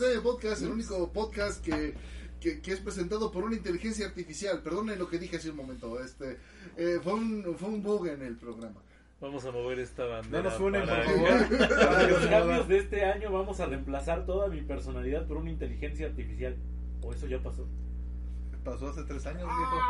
[0.00, 1.94] de Podcast, el único podcast que,
[2.40, 4.62] que, que es presentado por una inteligencia artificial.
[4.62, 6.02] Perdonen lo que dije hace un momento.
[6.02, 6.38] Este,
[6.76, 8.80] eh, fue, un, fue un bug en el programa.
[9.20, 10.42] Vamos a mover esta bandera.
[10.42, 11.68] No nos funen, por favor.
[11.68, 16.06] Para los cambios de este año vamos a reemplazar toda mi personalidad por una inteligencia
[16.06, 16.56] artificial.
[17.02, 17.68] O eso ya pasó.
[18.64, 19.80] Pasó hace tres años, viejo.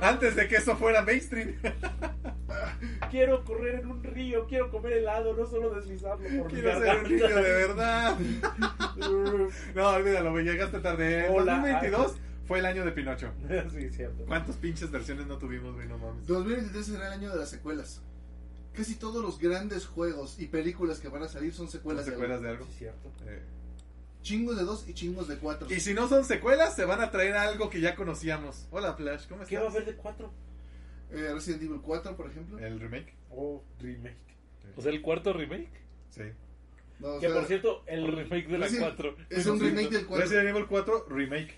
[0.00, 1.56] Antes de que eso fuera mainstream.
[3.10, 6.96] Quiero correr en un río, quiero comer helado, no solo deslizarlo por mi Quiero ser
[7.04, 8.18] un niño de verdad.
[9.74, 11.26] No, olvídalo, güey, llegaste tarde.
[11.26, 11.54] El Hola.
[11.56, 12.14] 2022
[12.46, 13.32] fue el año de Pinocho.
[13.72, 14.24] sí, cierto.
[14.26, 15.88] ¿Cuántas pinches versiones no tuvimos, güey?
[15.88, 16.26] No mames.
[16.26, 18.02] 2023 será el año de las secuelas.
[18.74, 22.04] Casi todos los grandes juegos y películas que van a salir son secuelas.
[22.06, 22.46] de secuelas algo.
[22.48, 22.66] de algo.
[22.66, 23.10] Sí, cierto.
[23.26, 23.42] Eh,
[24.22, 25.66] Chingos de dos y chingos de cuatro.
[25.70, 28.66] Y si no son secuelas, se van a traer algo que ya conocíamos.
[28.70, 29.82] Hola, Flash, ¿cómo ¿Qué va a estás?
[29.82, 30.30] haber de cuatro?
[31.12, 32.58] Eh, Resident Evil 4, por ejemplo.
[32.58, 33.14] El remake.
[33.30, 34.16] Oh, remake.
[34.76, 35.70] O sea, el cuarto remake.
[36.10, 36.22] Sí.
[37.00, 39.16] No, Que sea, por cierto, El remake de la Resident- 4.
[39.30, 40.22] es un remake del 4.
[40.26, 41.54] Resident Evil 4 Remake.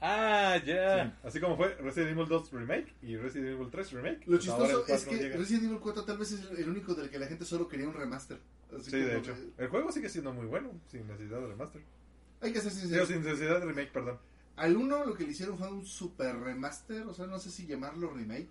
[0.00, 1.04] Ah, ya.
[1.04, 1.12] Sí.
[1.28, 4.18] Así como fue Resident Evil 2 Remake y Resident Evil 3 Remake.
[4.20, 5.36] Lo pues chistoso es 4 que llega.
[5.36, 7.94] Resident Evil 4 tal vez es el único del que la gente solo quería un
[7.94, 8.38] remaster.
[8.76, 9.34] Así Sí, de hecho.
[9.34, 11.82] que- El juego sigue siendo muy bueno, sin necesidad de remaster.
[12.40, 13.06] Hay que ser sinceros.
[13.08, 14.18] sin necesidad de remake, perdón.
[14.56, 17.66] Al 1 lo que le hicieron fue un super remaster, o sea, no sé si
[17.66, 18.48] llamarlo remake.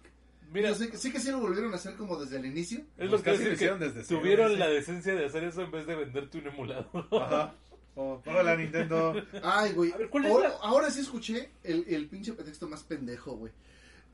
[0.51, 2.79] Mira, que- sí que sí lo volvieron a hacer como desde el inicio.
[2.79, 4.57] es Pues lo que casi lo decir hicieron que desde cero, tuvieron sí.
[4.57, 7.07] la decencia de hacer eso en vez de venderte un emulador.
[7.11, 7.55] Ajá.
[7.95, 9.13] Oh, hola, Nintendo.
[9.43, 9.91] Ay, güey.
[9.91, 13.33] A ver, ¿cuál es ahora, la- ahora sí escuché el, el pinche pretexto más pendejo,
[13.35, 13.51] güey.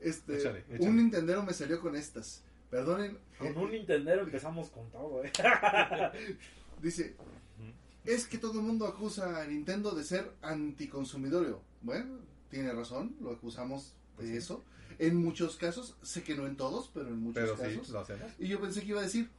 [0.00, 0.88] Este, Échale, échale.
[0.90, 2.42] un Nintendero me salió con estas.
[2.70, 3.18] Perdonen.
[3.38, 5.32] Con eh, un Nintendero empezamos con todo, eh.
[6.82, 7.16] Dice,
[8.14, 11.60] es que todo el mundo acusa a Nintendo de ser anticonsumidorio.
[11.82, 12.18] Bueno,
[12.50, 14.36] tiene razón, lo acusamos de Pues sí.
[14.36, 14.64] eso.
[14.98, 17.88] En muchos casos, sé que no en todos, pero en muchos Pero sí, casos.
[17.90, 18.32] lo hacemos.
[18.38, 19.30] Y yo pensé que iba a decir,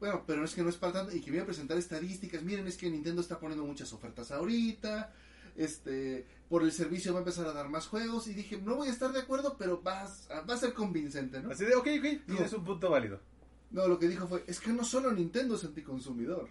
[0.00, 2.42] bueno, pero es que no es para tanto, y que voy a presentar estadísticas.
[2.42, 5.12] Miren, es que Nintendo está poniendo muchas ofertas ahorita.
[5.56, 8.26] Este, por el servicio va a empezar a dar más juegos.
[8.26, 11.40] Y dije, no voy a estar de acuerdo, pero va a, va a ser convincente,
[11.40, 11.50] ¿no?
[11.52, 12.34] Así de, ok, ok, No.
[12.34, 13.20] tienes un punto válido.
[13.70, 16.48] No, lo que dijo fue, es que no solo Nintendo es anticonsumidor.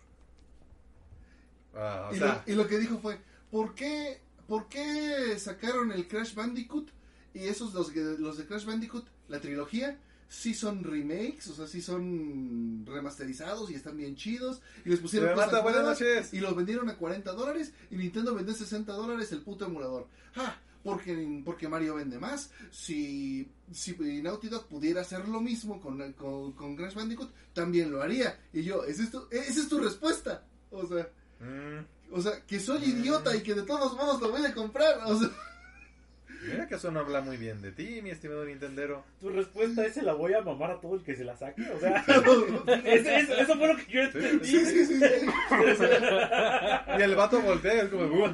[1.75, 3.19] Ah, o y, sea, lo, y lo que dijo fue,
[3.50, 6.89] ¿por qué, ¿por qué sacaron el Crash Bandicoot?
[7.34, 9.97] Y esos, los, los de Crash Bandicoot, la trilogía,
[10.34, 14.61] sí son remakes, o sea, sí son remasterizados y están bien chidos.
[14.85, 16.34] Y les pusieron cosas Mata, buenas noches.
[16.34, 20.07] Y los vendieron a 40 dólares y Nintendo vendió 60 dólares el puto emulador.
[20.35, 20.57] ¡Ah!
[20.84, 22.51] Porque, porque Mario vende más.
[22.69, 28.01] Si, si Naughty Dog pudiera hacer lo mismo con, con, con Crash Bandicoot, también lo
[28.01, 28.40] haría.
[28.51, 30.45] Y yo, ¿es esto, ¿esa es tu respuesta?
[30.72, 31.09] O sea...
[31.43, 32.99] mm, O sea, que soy Mm.
[32.99, 34.99] idiota y que de todos modos lo voy a comprar.
[35.05, 35.29] O sea,
[36.47, 39.03] mira que eso no habla muy bien de ti, mi estimado Nintendero.
[39.19, 41.63] Tu respuesta es: se la voy a mamar a todo el que se la saque.
[41.71, 42.03] O sea,
[42.85, 44.45] es- es- eso fue lo que yo entendí.
[44.47, 45.25] sí, sí, sí, sí.
[46.99, 48.27] Y el vato voltea es como, "Uh,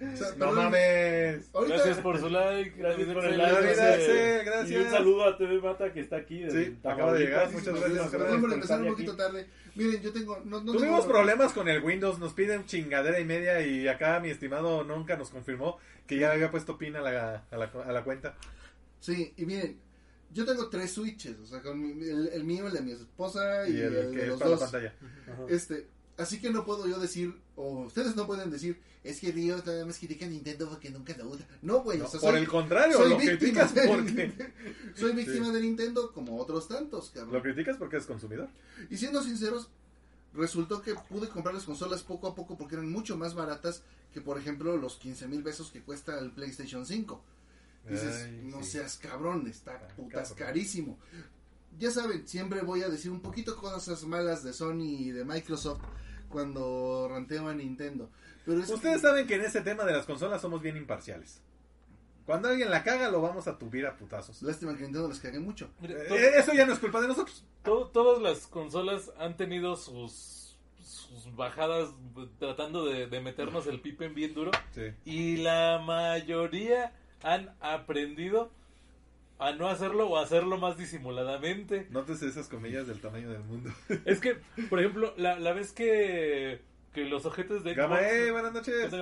[0.00, 1.50] O sea, no mames.
[1.52, 2.70] ahorita- Gracias por su like.
[2.78, 4.70] Gracias por el like, Gracias, gracias.
[4.70, 6.42] Y un saludo a TV Mata que está aquí.
[6.50, 9.18] Sí, acaba de llegar, muchas gracias, Perdón por empezar un poquito aquí.
[9.20, 9.46] tarde.
[9.74, 10.38] Miren, yo tengo.
[10.44, 14.18] No, no Tuvimos tengo- problemas con el Windows, nos piden chingadera y media y acá
[14.20, 17.92] mi estimado nunca nos confirmó que ya había puesto pin a la, a la, a
[17.92, 18.34] la cuenta.
[19.00, 19.78] Sí, y miren,
[20.32, 21.38] yo tengo tres switches.
[21.38, 24.10] O sea, con mi- el, el mío, el de mi esposa y, Y el, el,
[24.10, 24.70] que de es los para la dos.
[24.70, 24.94] pantalla.
[25.32, 25.42] Ajá.
[25.48, 25.86] Este,
[26.20, 29.86] así que no puedo yo decir, o ustedes no pueden decir, es que Río todavía
[29.86, 31.46] más critica a Nintendo porque nunca lo usa.
[31.62, 34.52] No, güey, No, o sea, por soy- el contrario, soy lo víctima criticas de- porque
[34.94, 37.32] soy víctima de Nintendo como otros tantos, cabrón.
[37.34, 38.48] lo criticas porque es consumidor.
[38.90, 39.68] Y siendo sinceros,
[40.34, 43.82] resultó que pude comprar las consolas poco a poco porque eran mucho más baratas
[44.12, 47.22] que, por ejemplo, los 15 mil pesos que cuesta el PlayStation 5.
[47.88, 48.72] Dices, Ay, no sí.
[48.72, 50.46] seas cabrón, está Ah, putas cabrón.
[50.48, 50.98] carísimo.
[51.78, 55.80] Ya saben, siempre voy a decir un poquito cosas malas de Sony y de Microsoft
[56.30, 58.08] cuando ranteo a Nintendo.
[58.46, 61.42] Pero es que- Ustedes saben que en ese tema de las consolas somos bien imparciales.
[62.26, 64.40] Cuando alguien la caga, lo vamos a tubir a putazos.
[64.42, 65.68] Lástima que Nintendo les cague mucho.
[65.80, 67.44] Mira, Eh, to- eso ya no es culpa de nosotros.
[67.64, 71.90] to- todas las consolas han tenido sus, sus bajadas
[72.38, 74.52] tratando de, de meternos el pipen bien duro.
[74.74, 74.92] Sí.
[75.04, 76.92] Y la mayoría
[77.22, 78.50] han aprendido
[79.40, 81.86] a no hacerlo o a hacerlo más disimuladamente.
[81.90, 83.70] Nótese esas comillas del tamaño del mundo.
[84.04, 84.36] Es que,
[84.68, 86.60] por ejemplo, la, la vez que,
[86.92, 88.92] que los ojetes de Xbox- eh, buenas noches.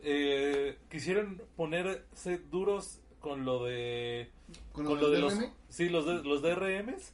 [0.00, 4.30] Eh, quisieron ponerse duros con lo de
[4.72, 7.12] Con con lo de del los DRM, sí los de, los DRMs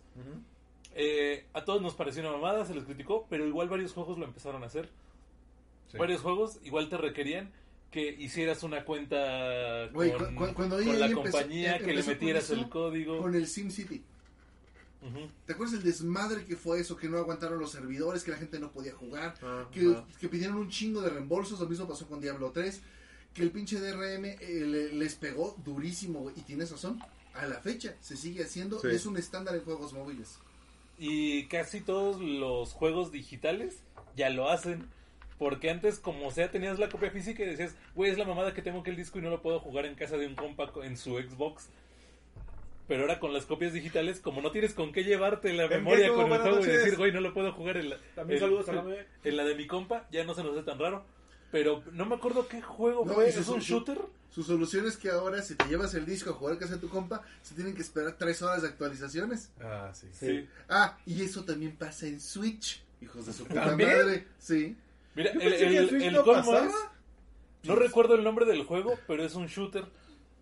[0.95, 4.27] eh, a todos nos pareció una mamada se les criticó pero igual varios juegos lo
[4.27, 4.91] empezaron a hacer
[5.91, 5.97] Sí.
[5.99, 7.51] varios juegos igual te requerían
[7.95, 12.03] que hicieras una cuenta con, cu- cu- cuando con EA la empezó- compañía que le
[12.03, 14.03] metieras el código con el SimCity.
[15.47, 16.97] ¿Te acuerdas el desmadre que fue eso?
[16.97, 20.57] Que no aguantaron los servidores, que la gente no podía jugar, Ah, que, que pidieron
[20.57, 21.61] un chingo de reembolsos.
[21.61, 22.81] Lo mismo pasó con Diablo 3.
[23.35, 26.35] Que el pinche DRM eh, le- les pegó durísimo, güey.
[26.39, 27.01] Y tienes razón.
[27.35, 28.89] A la fecha se sigue haciendo Sí.
[28.89, 30.39] es un estándar en juegos móviles.
[30.99, 33.77] Y casi todos los juegos digitales
[34.17, 34.89] ya lo hacen.
[35.39, 38.63] Porque antes, como sea, tenías la copia física y decías, güey, es la mamada que
[38.63, 40.85] tengo que el disco y no lo puedo jugar en casa de un compa co-
[40.85, 41.69] en su Xbox.
[42.87, 46.31] Pero ahora con las copias digitales, como no tienes con qué llevarte la memoria con
[46.31, 48.73] el juego y decir, güey, no lo puedo jugar en la, También en- saludos a
[48.75, 51.05] la me- en la de mi compa, ya no se nos hace tan raro.
[51.51, 53.99] Pero no me acuerdo qué juego No, su- ¿Es un su- shooter?
[54.31, 56.81] Su solución es que ahora, si te llevas el disco a jugar a casa de
[56.81, 59.51] tu compa, se tienen que esperar tres horas de actualizaciones.
[59.63, 60.09] Ah, sí.
[60.13, 60.49] Sí.
[60.69, 62.83] Ah, y eso también pasa en Switch.
[63.01, 63.91] Hijos de su puta ¿También?
[63.91, 64.27] madre.
[64.39, 64.77] Sí.
[65.15, 66.67] Mira, el, el- el no colmo pasaba.
[66.67, 66.75] es-
[67.69, 69.85] No recuerdo el nombre del juego, pero es un shooter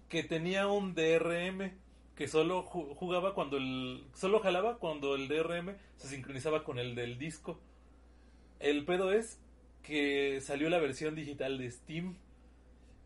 [0.09, 1.73] que tenía un DRM
[2.17, 6.95] que solo ju- jugaba cuando el solo jalaba cuando el DRM se sincronizaba con el
[6.95, 7.59] del disco.
[8.61, 9.39] El pedo es
[9.83, 12.17] que salió la versión digital de Steam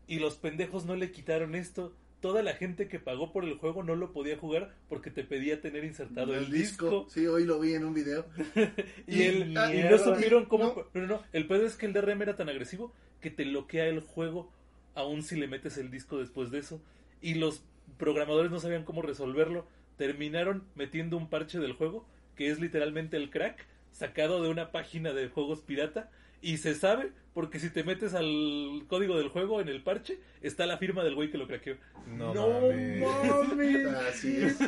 [0.07, 1.93] y los pendejos no le quitaron esto.
[2.21, 5.61] Toda la gente que pagó por el juego no lo podía jugar porque te pedía
[5.61, 7.05] tener insertado el, disco.
[7.09, 8.25] Sí, hoy lo vi en un video.
[9.07, 10.87] Y, el, Ah, y no supieron cómo.
[10.93, 11.07] No.
[11.07, 11.23] No.
[11.31, 12.91] El pedo es que el DRM era tan agresivo
[13.21, 14.51] que te bloquea el juego,
[14.95, 16.81] aun si le metes el disco después de eso.
[17.21, 17.63] Y los
[17.97, 19.67] programadores no sabían cómo resolverlo.
[19.97, 22.05] Terminaron metiendo un parche del juego,
[22.35, 26.09] que es literalmente el crack, sacado de una página de juegos pirata.
[26.39, 30.67] Y se sabe, porque si te metes al código del juego en el parche, está
[30.67, 31.77] la firma del güey que lo craqueó.
[32.07, 33.01] No, No mames.
[33.01, 33.85] mames.
[34.09, 34.55] Así es.
[34.57, 34.67] Sí,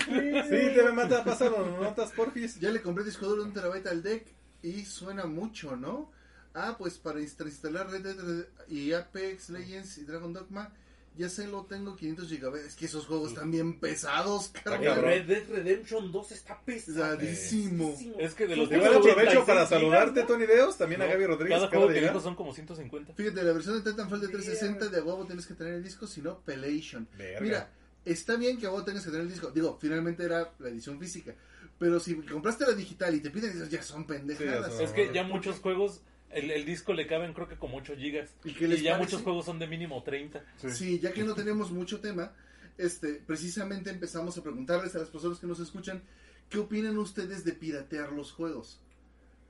[0.76, 2.60] te me mata, pasaron notas, porfis.
[2.60, 4.26] Ya le compré disco duro de un terabyte al deck
[4.64, 6.12] y suena mucho, ¿no?
[6.56, 10.74] Ah, pues para insta- instalar Red Dead y Apex Legends y Dragon Dogma,
[11.20, 12.68] ya se lo tengo 500 gigabytes.
[12.68, 15.02] Es que esos juegos están bien pesados, cabrón.
[15.02, 17.94] Red Dead Redemption 2 está pesadísimo.
[18.18, 21.58] Es que de los Igual aprovecho para 86 saludarte, Tony Deos, también a Gaby Rodríguez.
[21.58, 23.14] Cada juego de que dijo son como 150.
[23.16, 26.22] Fíjate, la versión de Titanfall de 360 de huevo tienes que tener el disco, si
[26.22, 27.06] no, Pelation.
[27.18, 27.42] Verga.
[27.42, 27.72] Mira,
[28.06, 29.52] está bien que a huevo tengas que tener el disco.
[29.52, 31.36] Digo, finalmente era la edición física.
[31.78, 34.72] Pero si compraste la digital y te piden, ya son pendejadas.
[34.72, 36.02] Sí, ya Es que ya muchos juegos,
[36.32, 38.30] el, el disco le caben creo que como 8 gigas.
[38.44, 39.06] ¿Y qué Y les ya parece?
[39.12, 40.44] muchos juegos son de mínimo 30.
[40.70, 41.00] Sí.
[41.00, 42.34] ya que no tenemos mucho tema,
[42.78, 46.02] este, precisamente empezamos a preguntarles a las personas que nos escuchan,
[46.50, 48.80] ¿qué opinan ustedes de piratear los juegos?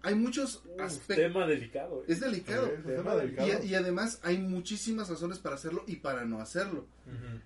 [0.01, 1.17] Hay muchos aspectos.
[1.17, 2.01] tema delicado.
[2.03, 2.05] eh.
[2.13, 2.67] Es delicado.
[2.67, 3.49] Sí, es un tema Tema delicado.
[3.63, 6.87] Y, y además hay muchísimas razones para hacerlo y para no hacerlo.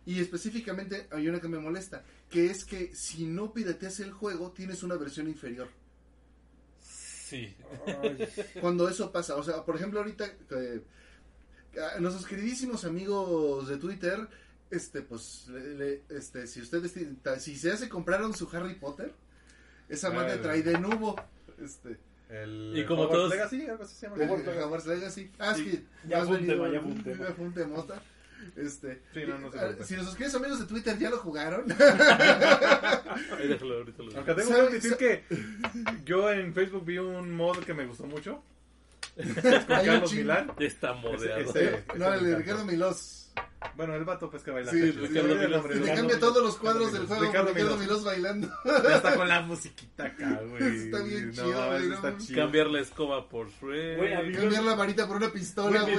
[0.06, 4.52] Y específicamente hay una que me molesta, que es que si no pirateas el juego,
[4.52, 5.70] tienes una versión inferior.
[7.24, 7.56] Sí.
[8.62, 10.82] Cuando eso pasa, o sea, por ejemplo, ahorita eh,
[12.00, 14.28] nuestros queridísimos amigos de Twitter,
[14.70, 16.94] este, pues, le- le- este, si ustedes,
[17.40, 19.14] si se hace compraron su Harry Potter,
[19.90, 21.16] esa madre trae de nuevo,
[21.64, 21.98] este,
[22.30, 24.24] El Y como Hogwarts todos- Legacy, algo así se llama.
[24.24, 24.30] el
[24.64, 25.32] Hogwarts Legacy.
[25.40, 27.28] Ah, sí, ya has fue un venido- tema, ya fue un tema.
[27.28, 28.02] ya fue un temota.
[28.56, 31.66] Este, Sí, no, no se eh, si nuestros queridos amigos de Twitter ya lo jugaron,
[33.38, 35.24] Ahí déjalo, ahorita lo Aunque tengo que ¿Sabe- admitir sa- que
[36.06, 38.44] yo en Facebook vi un mod que me gustó mucho.
[39.16, 39.26] Con
[39.68, 40.22] Carlos chingo.
[40.24, 40.52] Milán.
[40.60, 41.42] Ya está modeado.
[41.42, 42.36] Ese- no, ese el de.
[42.38, 43.23] Ricardo Milós.
[43.76, 44.70] Bueno, el vato pues que baila.
[44.72, 45.96] Sí, Ricardo vato.
[45.96, 47.24] cambia todos los cuadros del juego.
[47.24, 47.54] Ricardo
[48.04, 48.50] bailando.
[48.66, 50.64] Ya está con la musiquita acá, güey.
[50.86, 52.28] Está bien No, chido, güey, no está mames.
[52.28, 52.40] chido.
[52.42, 53.98] Cambiar la escoba por Shrek.
[53.98, 55.96] Güey, Cambiar la varita por una pistola, Güey,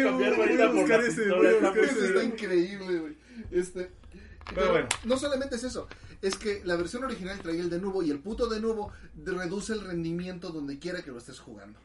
[0.00, 1.72] Ah, cambiar varita por pistola, a
[2.06, 3.16] está increíble, güey.
[3.52, 3.90] Este,
[4.54, 4.88] pero bueno.
[5.04, 5.86] no solamente es eso,
[6.22, 8.92] es que la versión original traía el de nuevo y el puto de nuevo
[9.24, 11.78] reduce el rendimiento donde quiera que lo estés jugando.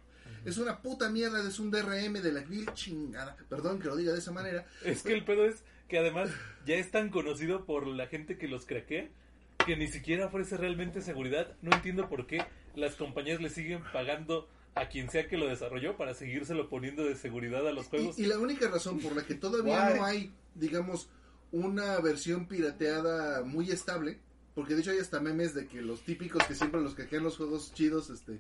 [0.46, 3.36] Es una puta mierda, es un DRM de la vil chingada.
[3.50, 4.65] Perdón que lo diga de esa manera.
[4.84, 6.29] Es que el pedo es que además
[6.65, 9.10] ya es tan conocido por la gente que los craquea
[9.65, 11.55] que ni siquiera ofrece realmente seguridad.
[11.62, 12.43] No entiendo por qué
[12.75, 17.15] las compañías le siguen pagando a quien sea que lo desarrolló para seguírselo poniendo de
[17.15, 18.17] seguridad a los juegos.
[18.17, 21.10] Y, y la única razón por la que todavía no hay, digamos,
[21.51, 24.19] una versión pirateada muy estable,
[24.55, 27.38] porque de hecho hay hasta memes de que los típicos que siempre los quejan los
[27.38, 28.39] juegos chidos, este,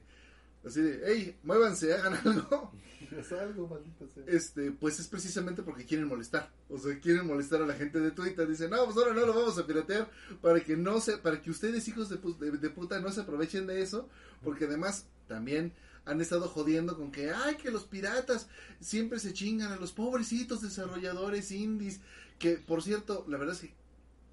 [0.65, 2.71] así de, hey, muévanse, hagan algo.
[3.17, 4.23] Es algo, maldita sea.
[4.27, 6.51] Este, pues es precisamente porque quieren molestar.
[6.69, 8.47] O sea, quieren molestar a la gente de Twitter.
[8.47, 10.11] Dicen, no, pues ahora no lo vamos a piratear
[10.41, 13.65] para que no se, para que ustedes, hijos de, de- de puta, no se aprovechen
[13.65, 14.07] de eso.
[14.43, 15.73] Porque además también
[16.05, 18.47] han estado jodiendo con que, ay, que los piratas
[18.79, 22.01] siempre se chingan a los pobrecitos desarrolladores indies.
[22.37, 23.73] Que, por cierto, la verdad es que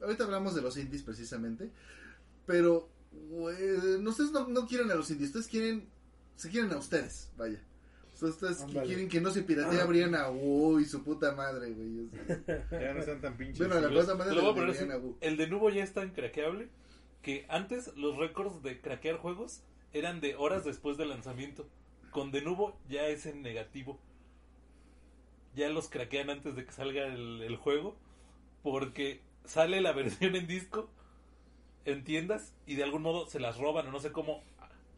[0.02, 1.70] ahorita hablamos de los indies precisamente.
[2.44, 5.88] Pero, no, ustedes no, no quieren a los indies, ustedes quieren,
[6.36, 7.60] se quieren a ustedes, vaya.
[8.14, 8.86] O sea, ustedes Ándale.
[8.86, 12.06] quieren que no se piratee a Brianna Wu y su puta madre, güey.
[12.06, 13.58] O sea, Ya no están tan pinches.
[13.58, 15.16] Bueno, la cosa voy a de Wu.
[15.20, 16.68] El de nuevo ya es tan craqueable
[17.20, 19.62] que antes los récords de craquear juegos
[19.92, 21.68] eran de horas después del lanzamiento.
[22.10, 23.98] Con Denuvo ya es en negativo.
[25.54, 27.96] Ya los craquean antes de que salga el, el juego.
[28.62, 30.88] Porque sale la versión en disco
[31.84, 34.42] en tiendas y de algún modo se las roban o no sé cómo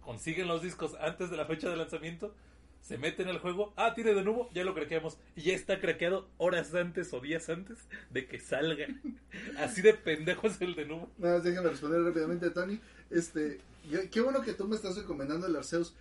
[0.09, 2.35] consiguen los discos antes de la fecha de lanzamiento,
[2.81, 6.27] se meten al juego, ah, tiene de nuevo, ya lo craqueamos y ya está craqueado
[6.39, 7.77] horas antes o días antes
[8.09, 8.87] de que salga.
[9.59, 11.11] Así de pendejo es el de nuevo.
[11.19, 12.81] Nada más déjame responder rápidamente, Tony.
[13.11, 13.61] Este,
[13.91, 15.95] qué- qué bueno que tú me estás recomendando el Arceus.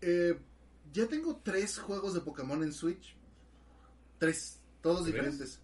[0.00, 0.36] Eh,
[0.92, 3.14] ya tengo tres juegos de Pokémon en Switch.
[4.18, 5.60] Tres, todos diferentes.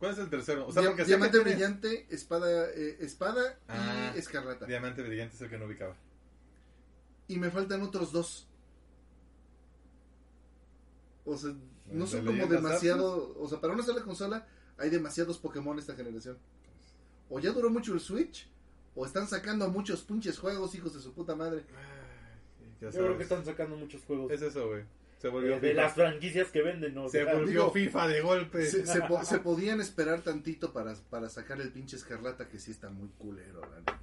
[0.00, 0.66] ¿Cuál es el tercero?
[0.66, 4.12] O sea, Dia- porque sé Diamante tiene- brillante, espada, eh, espada Ah.
[4.16, 4.66] y escarlata.
[4.66, 5.94] Diamante brillante es el que no ubicaba.
[7.28, 8.46] Y me faltan otros dos.
[11.24, 11.52] O sea,
[11.90, 13.34] no ¿De son como demasiado.
[13.38, 14.46] O sea, para una sola consola
[14.78, 16.38] hay demasiados Pokémon esta generación.
[17.28, 18.48] O ya duró mucho el Switch,
[18.94, 21.64] o están sacando muchos pinches juegos, hijos de su puta madre.
[22.80, 24.84] Ya Yo creo que están sacando muchos juegos Es eso, güey.
[25.18, 25.82] Se de, volvió de FIFA.
[25.82, 27.08] las franquicias que venden, ¿no?
[27.08, 28.66] Se volvió digo, FIFA de golpe.
[28.66, 32.70] Se, se po- se podían esperar tantito para, para sacar el pinche escarlata, que sí
[32.70, 33.98] está muy culero, la neta.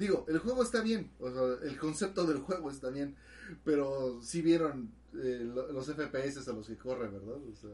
[0.00, 3.16] Digo, el juego está bien, o sea, el concepto del juego está bien,
[3.64, 7.36] pero sí vieron eh, lo- los FPS a los que corre, ¿verdad?
[7.52, 7.70] O sea,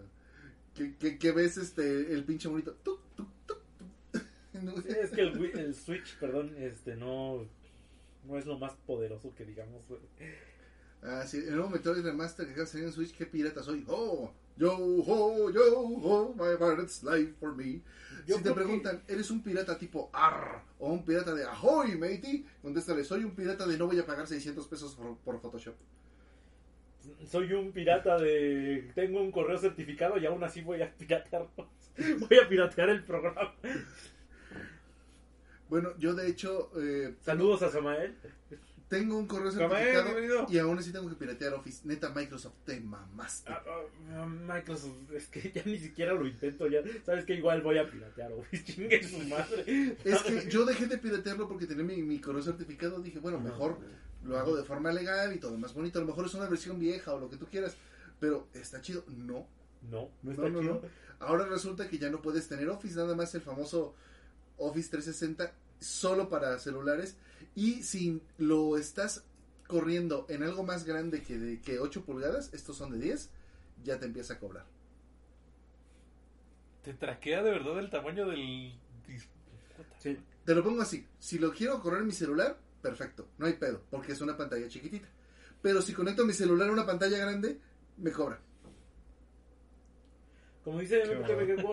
[0.75, 2.75] que, que, que ves este el pinche monito.
[2.85, 3.59] tuc, tuc, tuc,
[4.13, 4.23] tuc.
[4.83, 7.47] Sí, es que el, Switch, perdón, este no
[8.25, 9.83] no es lo más poderoso que digamos.
[11.03, 13.85] Ah, sí, el nuevo Metroid Remaster que acaba de salir en Switch, qué pirata soy.
[13.89, 17.83] Oh, yo, ho, yo, ho, my pirate's life for me.
[18.27, 21.97] Yo si te que- preguntan, ¿eres un pirata tipo AR o un pirata de Ahoy,
[21.97, 22.45] matey?
[22.63, 25.75] Contéstale, soy un pirata de no voy a pagar 600 pesos por, por Photoshop.
[27.31, 31.47] Soy un pirata de tengo un correo certificado y aún así voy a piratear.
[32.19, 33.55] Voy a piratear el programa.
[35.69, 38.15] Bueno, yo de hecho eh, Saludos a Samael.
[38.89, 41.81] Tengo un correo certificado y aún así tengo que piratear Office.
[41.85, 43.51] Neta, Microsoft, te mamaste.
[43.51, 46.81] Ah, ah, ah, Microsoft, es que ya ni siquiera lo intento ya.
[47.05, 48.47] Sabes que igual voy a piratear, güey.
[48.65, 49.97] Chingue su madre.
[50.05, 53.01] Es que yo dejé de piratearlo porque tenía mi, mi correo certificado.
[53.01, 53.79] Dije, bueno, mejor
[54.25, 55.99] lo hago de forma legal y todo más bonito.
[55.99, 57.77] A lo mejor es una versión vieja o lo que tú quieras.
[58.21, 59.05] Pero está chido.
[59.09, 59.49] No.
[59.91, 60.75] No, no está no, chido.
[60.75, 61.07] no.
[61.19, 63.95] Ahora resulta que ya no puedes tener Office, nada más el famoso
[64.59, 67.17] Office 360 solo para celulares.
[67.55, 69.25] Y si lo estás
[69.67, 73.31] corriendo en algo más grande que, de, que 8 pulgadas, estos son de 10,
[73.85, 74.65] ya te empieza a cobrar.
[76.83, 78.73] Te traquea de verdad el tamaño del.
[79.99, 80.17] Sí.
[80.45, 83.83] Te lo pongo así, si lo quiero correr en mi celular, perfecto, no hay pedo,
[83.91, 85.09] porque es una pantalla chiquitita.
[85.61, 87.59] Pero si conecto mi celular a una pantalla grande,
[87.97, 88.39] me cobra.
[90.63, 91.03] Como dice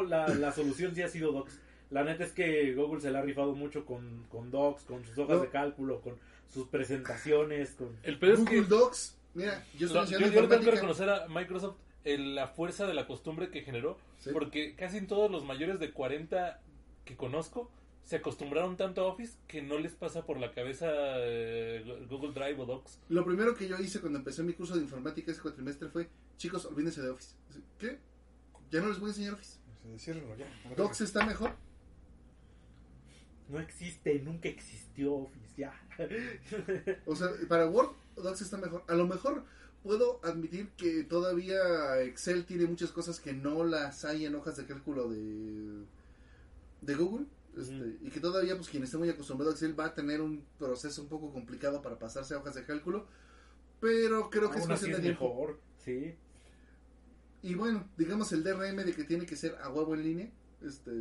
[0.08, 1.60] la, la solución sí ha sido Docs.
[1.94, 5.18] La neta es que Google se la ha rifado mucho con, con Docs, con sus
[5.18, 5.44] hojas No.
[5.44, 6.16] de cálculo, con
[6.52, 7.96] sus presentaciones, con...
[8.04, 8.68] El peor es Google que.
[8.68, 12.86] Docs, mira, yo estoy No, yo, yo tengo que reconocer a Microsoft el- la fuerza
[12.88, 14.32] de la costumbre que generó, Sí.
[14.34, 16.60] porque casi en todos los mayores de 40
[17.06, 17.70] que conozco
[18.04, 22.60] se acostumbraron tanto a Office que no les pasa por la cabeza eh, Google Drive
[22.62, 23.00] o Docs.
[23.10, 26.66] Lo primero que yo hice cuando empecé mi curso de informática ese cuatrimestre fue, chicos,
[26.66, 27.36] olvídense de Office.
[27.80, 28.00] ¿Qué?
[28.72, 29.58] Ya no les voy a enseñar Office.
[29.98, 30.46] Ciérrenlo ya.
[30.76, 31.52] Docs está mejor.
[33.54, 35.80] No existe, nunca existió Office, ya.
[37.06, 38.84] O sea, para Word, Docs está mejor.
[38.88, 39.44] A lo mejor
[39.84, 44.66] puedo admitir que todavía Excel tiene muchas cosas que no las hay en hojas de
[44.66, 45.84] cálculo de,
[46.82, 47.28] de Google.
[47.56, 48.00] Este.
[48.02, 51.04] Y que todavía, pues quien esté muy acostumbrado a Excel va a tener un proceso
[51.04, 53.06] un poco complicado para pasarse a hojas de cálculo.
[53.80, 56.16] Pero creo que es Aún cuestión es de mejor, sí.
[57.44, 60.32] Y bueno, digamos el DRM de que tiene que ser a huevo en línea.
[60.66, 60.92] Este.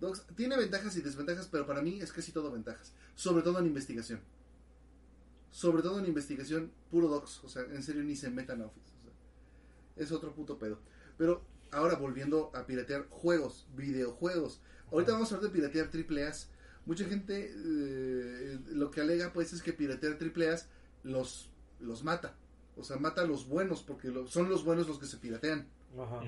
[0.00, 2.92] Docs tiene ventajas y desventajas, pero para mí es casi todo ventajas.
[3.14, 4.20] Sobre todo en investigación.
[5.50, 7.42] Sobre todo en investigación, puro Docs.
[7.44, 8.92] O sea, en serio ni se metan a Office.
[8.98, 9.12] o sea,
[10.04, 10.78] es otro puto pedo.
[11.16, 14.60] Pero ahora volviendo a piratear juegos, videojuegos.
[14.92, 16.48] Ahorita vamos a hablar de piratear triple A's.
[16.86, 20.68] Mucha gente eh, lo que alega pues es que piratear triple A's
[21.02, 21.50] los,
[21.80, 22.36] los mata.
[22.76, 25.66] O sea, mata a los buenos porque lo- son los buenos los que se piratean.
[25.98, 26.20] Ajá.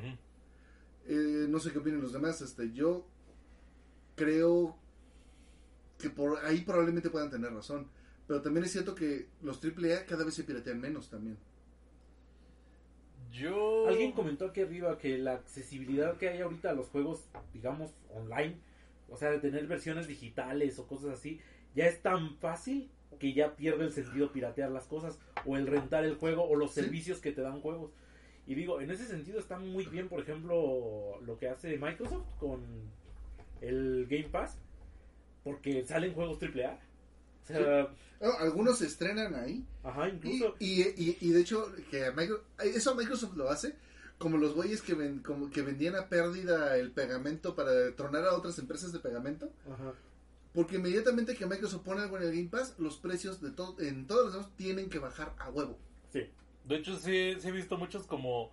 [1.07, 2.41] Eh, no sé qué opinan los demás.
[2.43, 3.07] Este, yo
[4.21, 4.77] creo
[5.99, 7.89] que por ahí probablemente puedan tener razón.
[8.27, 11.39] Pero también es cierto que los AAA cada vez se piratean menos también.
[13.33, 13.89] Yo.
[13.89, 18.57] Alguien comentó aquí arriba que la accesibilidad que hay ahorita a los juegos, digamos, online,
[19.09, 21.41] o sea, de tener versiones digitales o cosas así,
[21.75, 26.05] ya es tan fácil que ya pierde el sentido piratear las cosas o el rentar
[26.05, 26.81] el juego o los Sí.
[26.83, 27.93] servicios que te dan juegos.
[28.47, 32.61] Y digo, en ese sentido está muy bien, por ejemplo, lo que hace Microsoft con
[33.61, 34.59] el Game Pass,
[35.45, 36.79] porque salen juegos AAA.
[37.43, 37.89] O sea,
[38.21, 39.65] No, algunos se estrenan ahí.
[39.83, 40.55] ajá, incluso.
[40.59, 43.75] y, y- y de hecho, que Micro- eso Microsoft lo hace.
[44.19, 48.35] Como los güeyes que, ven- como que vendían a pérdida el pegamento para tronar a
[48.35, 49.51] otras empresas de pegamento.
[49.73, 49.95] Ajá.
[50.53, 54.07] Porque inmediatamente que Microsoft pone algo en el Game Pass, los precios de todo, en
[54.07, 55.79] todos los demás tienen que bajar a huevo.
[56.13, 56.29] Sí.
[56.67, 58.51] De hecho, sí, sí he visto muchos como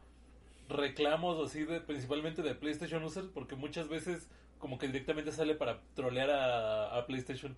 [0.70, 4.28] reclamos así, de, principalmente de PlayStation users, porque muchas veces
[4.60, 7.56] como que directamente sale para trolear a, a PlayStation.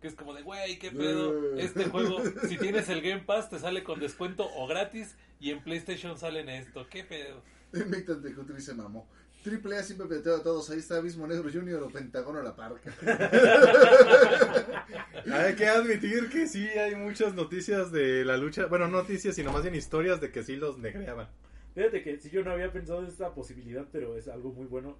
[0.00, 1.56] Que es como de, güey, qué pedo.
[1.56, 1.64] Eh.
[1.64, 5.16] Este juego, si tienes el Game Pass, te sale con descuento o gratis.
[5.40, 6.86] Y en PlayStation salen esto.
[6.88, 7.42] ¿Qué pedo?
[7.72, 9.08] Mectan de Country se mamó.
[9.42, 10.68] Triple A siempre peteo a todos.
[10.70, 12.92] Ahí está Abismo Negro Junior o Pentágono a la parca.
[15.32, 18.66] Hay que admitir que sí hay muchas noticias de la lucha.
[18.66, 21.28] Bueno, no noticias, sino más bien historias de que sí los negreaban.
[21.74, 24.98] Fíjate que si yo no había pensado en esta posibilidad, pero es algo muy bueno.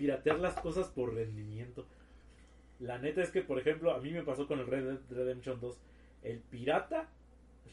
[0.00, 1.84] Piratear las cosas por rendimiento.
[2.78, 5.60] La neta es que, por ejemplo, a mí me pasó con el Red Dead Redemption
[5.60, 5.76] 2.
[6.22, 7.06] El pirata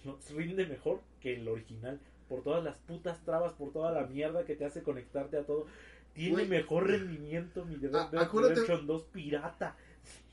[0.04, 2.02] nos rinde mejor que el original.
[2.28, 5.68] Por todas las putas trabas, por toda la mierda que te hace conectarte a todo.
[6.14, 6.48] Tiene Güey.
[6.50, 9.78] mejor rendimiento mi Red Ah, Dead acuérdate- Redemption 2 pirata.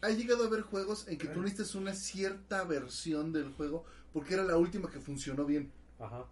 [0.01, 4.35] Ha llegado a haber juegos en que tú necesitas una cierta versión del juego porque
[4.35, 5.71] era la última que funcionó bien.
[6.01, 6.25] Ajá.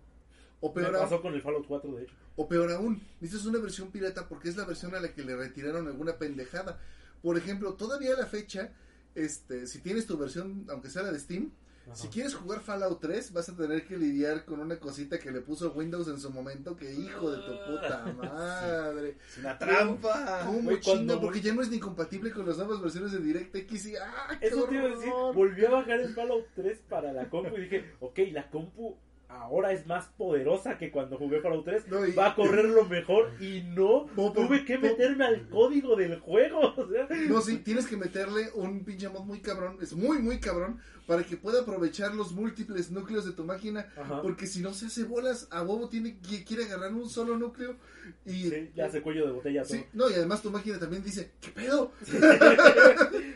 [0.64, 2.14] O peor, aún, con el Fallout 4, de hecho.
[2.36, 5.34] o peor aún, necesitas una versión pirata porque es la versión a la que le
[5.36, 6.78] retiraron alguna pendejada.
[7.20, 8.72] Por ejemplo, todavía a la fecha,
[9.16, 11.50] este, si tienes tu versión, aunque sea la de Steam,
[11.86, 11.96] Ajá.
[11.96, 15.40] si quieres jugar Fallout 3, vas a tener que lidiar con una cosita que le
[15.40, 19.16] puso Windows en su momento, que hijo de tu puta madre.
[19.28, 20.42] ¡Es una trampa!
[20.46, 21.20] ¿Cómo Güey, chinga?
[21.20, 24.46] Porque ya no es ni compatible con las nuevas versiones de DirectX y ¡ah, qué
[24.46, 27.62] Eso te iba a decir, volví a bajar el Fallout 3 para la compu y
[27.62, 28.96] dije, ok, la compu
[29.40, 33.30] ahora es más poderosa que cuando jugué Fallout 3, No, y- va a correrlo mejor
[33.40, 37.96] y no, tuve que meterme al código del juego, o sea, No, sí, tienes que
[37.96, 42.32] meterle un pinche mod muy cabrón, es muy, muy cabrón, para que pueda aprovechar los
[42.32, 44.22] múltiples núcleos de tu máquina, Ajá.
[44.22, 47.76] porque si no se hace bolas, a huevo tiene, qui- quiere agarrar un solo núcleo
[48.24, 48.48] y...
[48.50, 49.64] Sí, ya hace cuello de botella.
[49.64, 51.92] Sí, no, y además tu máquina también dice, ¿qué pedo?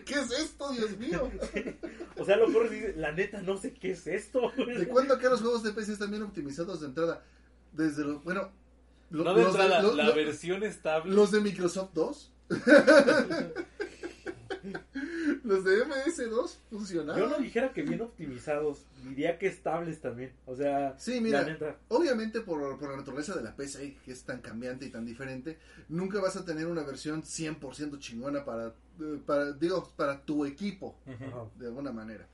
[0.04, 1.30] ¿Qué es esto, Dios mío?
[2.18, 4.50] O sea, lo corres y dices, la neta no sé qué es esto.
[4.56, 7.22] ¿De cuándo acá los juegos de PC están bien optimizados de entrada?
[7.72, 8.50] Desde los, bueno...
[9.10, 11.14] lo- No de los entrada, lo- la lo- versión estable.
[11.14, 12.32] Los de Microsoft 2.
[15.44, 17.20] los de MS2 funcionaban.
[17.20, 20.32] Yo no dijera que bien optimizados, diría que estables también.
[20.46, 21.76] O sea, Sí, mira, la neta.
[21.88, 25.58] obviamente por, por la naturaleza de la PC, que es tan cambiante y tan diferente,
[25.88, 28.68] nunca vas a tener una versión 100% chingona para,
[29.00, 31.44] eh, para, digo, para tu equipo, Ajá.
[31.58, 32.26] de alguna manera.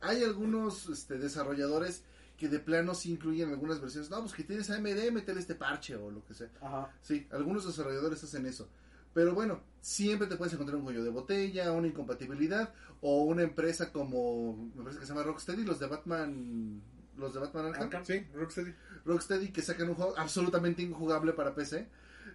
[0.00, 2.02] Hay algunos este, desarrolladores
[2.38, 4.08] que de plano sí incluyen algunas versiones.
[4.08, 6.48] No, pues que tienes AMD, métele este parche o lo que sea.
[6.62, 6.90] Ajá.
[7.02, 8.66] Sí, algunos desarrolladores hacen eso.
[9.14, 13.92] Pero bueno, siempre te puedes encontrar un cuello de botella, una incompatibilidad o una empresa
[13.92, 16.80] como, me parece que se llama Rocksteady, los de Batman,
[17.16, 17.82] los de Batman Arkham.
[17.84, 18.04] Arkham.
[18.04, 18.74] Sí, Rocksteady.
[19.04, 21.88] Rocksteady que sacan un juego absolutamente injugable para PC.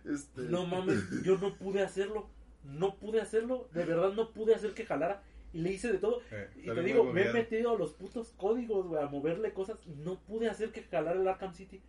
[0.05, 2.27] Este, No mames, yo no pude hacerlo.
[2.63, 3.69] No pude hacerlo.
[3.73, 5.21] De verdad no pude hacer que jalara.
[5.53, 6.21] Y le hice de todo.
[6.31, 9.77] Eh, Y te digo, me he metido a los putos códigos, güey, a moverle cosas.
[9.85, 11.79] Y no pude hacer que jalara el Arkham City.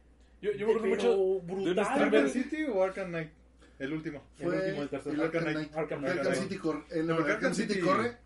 [0.41, 3.31] Yo, yo me acuerdo mucho de brutal, streamer- ¿Arkham City o Arkham Knight?
[3.79, 4.23] El último.
[4.39, 5.15] el fue último, el tercero.
[5.15, 5.77] el Arkham Arkham Knight.
[5.77, 6.19] Arkham El Knight.
[6.19, 6.43] Arkham Knight.
[6.49, 6.85] City corre.
[6.91, 8.17] El No, Arkham, Arkham City, City- corre.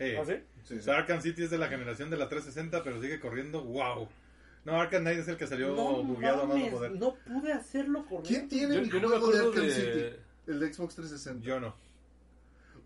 [0.00, 0.34] Eh, ¿Ah, sí?
[0.64, 0.74] Sí.
[0.78, 3.62] o sea, Arkham City es de la generación de la 360, pero sigue corriendo.
[3.64, 4.08] ¡Wow!
[4.64, 6.92] No, Arkham Knight es el que salió No bugueado a más no mames, poder.
[6.92, 8.28] no pude hacerlo correcto.
[8.28, 9.72] ¿Quién tiene Yo, mi yo no juego de acuerdo Arkham de...
[9.72, 10.22] City?
[10.48, 11.46] El de Xbox 360.
[11.46, 11.74] Yo no.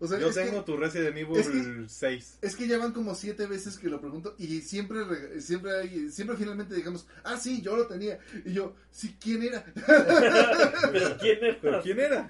[0.03, 2.37] O sea, Yo es que- tengo tu Resident Evil es que- 6.
[2.41, 6.09] Es que ya van como siete veces que lo pregunto y siempre, re- siempre, hay,
[6.11, 8.19] siempre finalmente digamos, ah, sí, yo lo tenía.
[8.45, 9.63] Y yo, sí, ¿quién era?
[10.91, 11.57] Pero quién era.
[11.61, 12.27] ¿Pero quién era?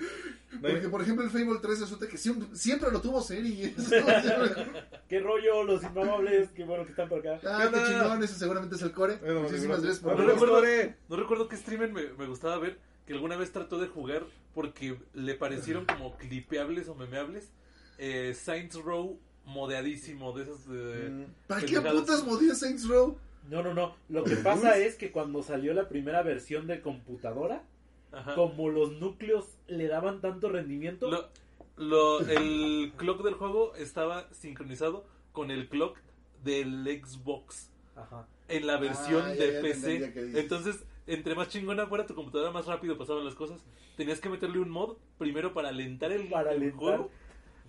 [0.61, 3.73] No hay- Porque, por ejemplo, el Fable 3 resulta que siempre, siempre lo tuvo Seri.
[5.09, 5.63] ¿Qué rollo?
[5.63, 7.39] Los inmamables, qué bueno que están por acá.
[7.47, 9.17] ah, qué chingón, ese seguramente es el core.
[9.17, 12.77] Bueno, Muchísimas gracias por No Bueno, recuerdo, no recuerdo qué streamer me, me gustaba ver
[13.07, 17.49] que alguna vez trató de jugar porque le parecieron como clipeables o memeables.
[17.97, 21.09] Eh, Saints Row modeadísimo de esas de...
[21.09, 23.17] Mm, ¿Para qué putas modía Saints Row?
[23.49, 23.95] No, no, no.
[24.09, 27.63] Lo que pasa es que cuando salió la primera versión de computadora,
[28.11, 28.35] Ajá.
[28.35, 31.27] como los núcleos le daban tanto rendimiento, Lo,
[31.75, 35.97] lo- el clock del juego estaba sincronizado con el clock
[36.43, 38.27] del Xbox Ajá.
[38.47, 40.39] en la versión Ah, ya, de ya PC.
[40.39, 43.61] Entonces, entre más chingona fuera tu computadora, más rápido pasaban las cosas.
[43.97, 47.11] Tenías que meterle un mod primero para alentar el, Para el alentar juego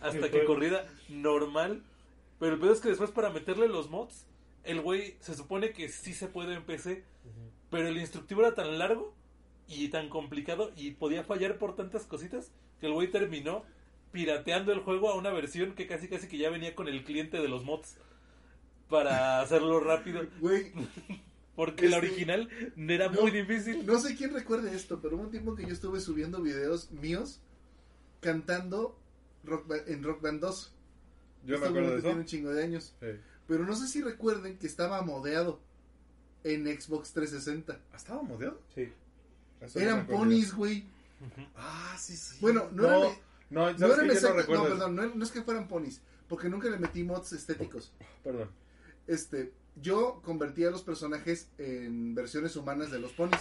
[0.00, 1.82] hasta que corriera normal.
[2.38, 4.26] Pero el peor es que después para meterle los mods,
[4.64, 7.04] el güey se supone que sí se puede en PC,
[7.70, 9.14] pero el instructivo era tan largo
[9.68, 13.64] y tan complicado y podía fallar por tantas cositas que el güey terminó
[14.12, 17.38] pirateando el juego a una versión que casi casi que ya venía con el cliente
[17.40, 17.96] de los mods
[18.88, 20.22] para hacerlo rápido.
[20.40, 20.72] Güey,
[21.56, 23.86] Porque la original era no, muy difícil.
[23.86, 27.40] no sé quién recuerde esto, pero hubo un tiempo que yo estuve subiendo videos míos
[28.20, 28.98] cantando
[29.44, 30.72] rock en Rock Band 2.
[31.44, 32.28] Yo me Esto acuerdo de tiene un eso.
[32.30, 32.94] chingo de años.
[33.00, 33.06] Sí.
[33.46, 35.60] Pero no sé si recuerden que estaba modeado
[36.44, 37.78] en Xbox 360.
[37.92, 38.60] ¿Ah, ¿Estaba modeado?
[38.74, 38.90] Sí.
[39.60, 40.20] Eso no Eran acuerdo.
[40.22, 40.86] ponis, güey.
[41.56, 42.36] Ah, sí, sí.
[42.40, 43.12] Bueno, no, no, eran,
[43.50, 44.76] no, no no exacto- recuerdo no, eso.
[44.76, 47.92] perdón, no, no es que fueran ponis, porque nunca le metí mods estéticos.
[48.22, 48.50] Perdón.
[49.06, 53.40] Este, yo convertía a los personajes en versiones humanas de los ponis,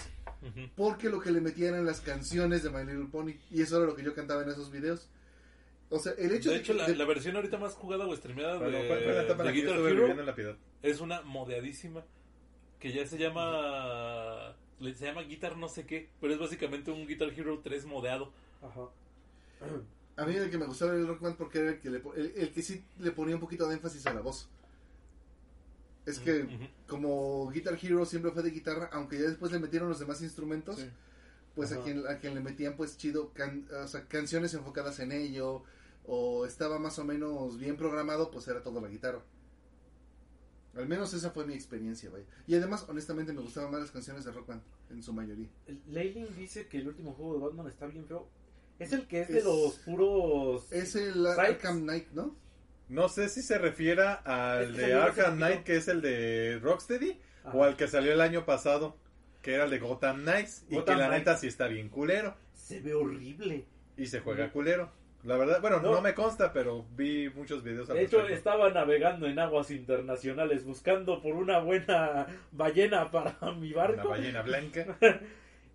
[0.76, 3.86] porque lo que le metía eran las canciones de My Little Pony, y eso era
[3.86, 5.08] lo que yo cantaba en esos videos.
[5.94, 8.06] O sea, el hecho De de, hecho, que- la, de- la versión ahorita más jugada
[8.06, 12.04] o streameada de, Bueno, de Guitar Hero es una modeadísima
[12.80, 17.28] que ya se llama se llama Guitar no sé qué, pero es básicamente un Guitar
[17.30, 18.32] Hero 3 modeado.
[18.62, 18.88] Ajá.
[20.16, 22.00] a mí el que me gustaba era el Rock Band porque era el que, le,
[22.00, 24.48] po- el, el que sí le ponía un poquito de énfasis a la voz.
[26.06, 29.98] Es que como Guitar Hero siempre fue de guitarra, aunque ya después le metieron los
[29.98, 30.90] demás instrumentos, Sí.
[31.54, 35.12] pues a quien, a quien le metían pues chido can- o sea, canciones enfocadas en
[35.12, 35.62] ello,
[36.06, 39.22] o estaba más o menos bien programado, pues era todo la guitarra.
[40.76, 42.24] Al menos esa fue mi experiencia, vaya.
[42.48, 45.48] Y además, honestamente, me gustaban más las canciones de Rock Band, en su mayoría.
[45.88, 48.28] Leyling dice que el último juego de Batman está bien feo.
[48.80, 50.72] Es el que es, Es- de los puros.
[50.72, 51.24] Es el.
[51.26, 52.36] Arkham Knight, ¿no?
[52.88, 55.36] No sé si se refiera al Es que de Arkham.
[55.36, 57.56] Knight, que es el de Rocksteady, Ajá.
[57.56, 58.96] o al que salió el año pasado,
[59.42, 62.34] que era el de Gotham Knights, y Gotham que la neta sí está bien culero,
[62.52, 63.64] Se ve horrible.
[63.96, 64.90] y se juega culero.
[65.24, 66.00] La verdad, bueno, no, No.
[66.02, 68.36] me consta, pero vi muchos videos al De hecho, respecto.
[68.36, 74.08] estaba navegando en aguas internacionales buscando por una buena ballena para mi Una barco.
[74.10, 74.98] ballena blanca.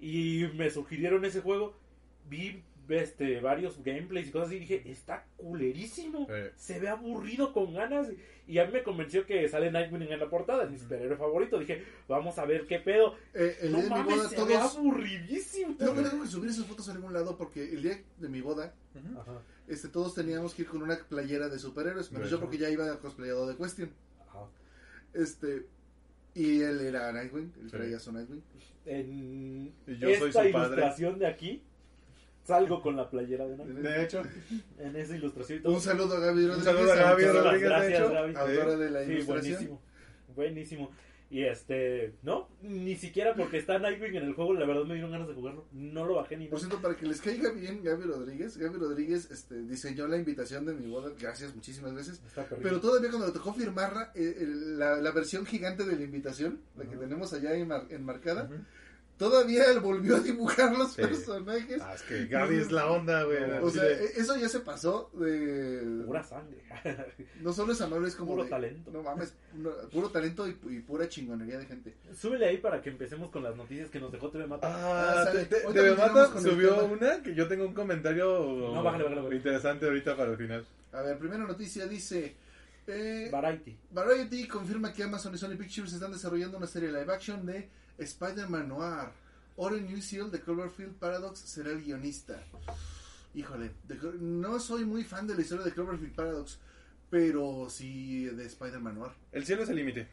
[0.02, 1.76] Y me sugirieron ese juego.
[2.30, 4.58] Vi este, varios gameplays y cosas así.
[4.58, 6.28] Y dije, está culerísimo.
[6.30, 6.52] Eh.
[6.56, 8.08] Se ve aburrido con ganas.
[8.48, 10.64] Y a mí me convenció que sale Nightwing en la portada.
[10.64, 11.60] Es mi superhéroe favorito.
[11.60, 13.16] Dije, vamos a ver qué pedo.
[13.34, 14.76] Eh, el No día de mi mames, boda, se ve todos...
[14.78, 15.76] aburridísimo.
[15.78, 18.42] Tengo que, tengo que subir esas fotos a algún lado porque el día de mi
[18.42, 19.20] boda, Ujú.
[19.20, 22.46] Ajá, este, todos teníamos que ir con una playera de superhéroes, menos yo Ajá.
[22.46, 23.92] porque ya iba cosplayado de Question.
[24.28, 24.48] ajá.
[25.14, 25.68] Este,
[26.34, 27.78] y él era Nightwing, él Sí.
[27.78, 28.44] traía su Nightwing.
[28.86, 30.68] En Y yo soy esta su padre.
[30.76, 31.62] ilustración de aquí,
[32.50, 33.82] salgo con la playera de Nightwing.
[33.84, 34.22] De hecho,
[34.78, 35.62] En esa ilustración.
[35.66, 36.64] Un saludo a Gaby Rodríguez.
[36.66, 37.62] saludo a Gaby Rodríguez.
[37.62, 38.12] de Gracias, hecho.
[38.12, 38.36] Gaby.
[38.36, 39.54] Autora de la Sí, ilustración.
[39.56, 39.82] buenísimo.
[40.36, 40.92] Buenísimo.
[41.32, 45.12] Y este, no, ni siquiera porque está Nightwing en el juego, la verdad me dieron
[45.12, 45.68] ganas de jugarlo.
[45.74, 46.68] No lo bajé ni Por nada.
[46.68, 50.74] cierto, para que les caiga bien Gaby Rodríguez, Gaby Rodríguez este, diseñó la invitación de
[50.74, 52.20] mi boda, gracias muchísimas veces.
[52.64, 56.86] Pero todavía cuando le tocó firmarla, eh, la, la versión gigante de la invitación, la
[56.86, 58.56] que tenemos allá enmar- enmarcada, Ujú.
[59.20, 61.02] Todavía él volvió a dibujar los Sí.
[61.04, 61.80] personajes.
[61.84, 63.40] Ah, es que Gaby es la onda, güey.
[63.48, 66.04] No, O sea, de- e- eso ya se pasó de...
[66.08, 66.58] Pura sangre.
[67.42, 68.90] No solo es amable, es como Puro de- talento.
[68.92, 71.94] No mames, no, puro talento y, y pura chingonería de gente.
[72.16, 74.68] Súbele ahí para que empecemos con las noticias que nos dejó TV Mata.
[74.72, 78.26] Ah, Ah, te- te- TV Mata subió una que yo tengo un comentario
[78.74, 79.36] No, bájale, bájale, bájale.
[79.36, 80.66] interesante ahorita para el final.
[80.92, 82.36] A ver, primera noticia dice...
[82.88, 83.78] eh, Variety.
[83.92, 88.68] Variety confirma que Amazon y Sony Pictures están desarrollando una serie live action de Spider-Man
[88.70, 89.10] Noir.
[89.58, 92.42] Oren Newsiel de Cloverfield Paradox será el guionista.
[93.34, 96.58] Híjole, de no soy muy fan de la historia de Cloverfield Paradox,
[97.10, 99.12] pero sí de Spider-Man Noir.
[99.32, 100.08] El cielo es el límite.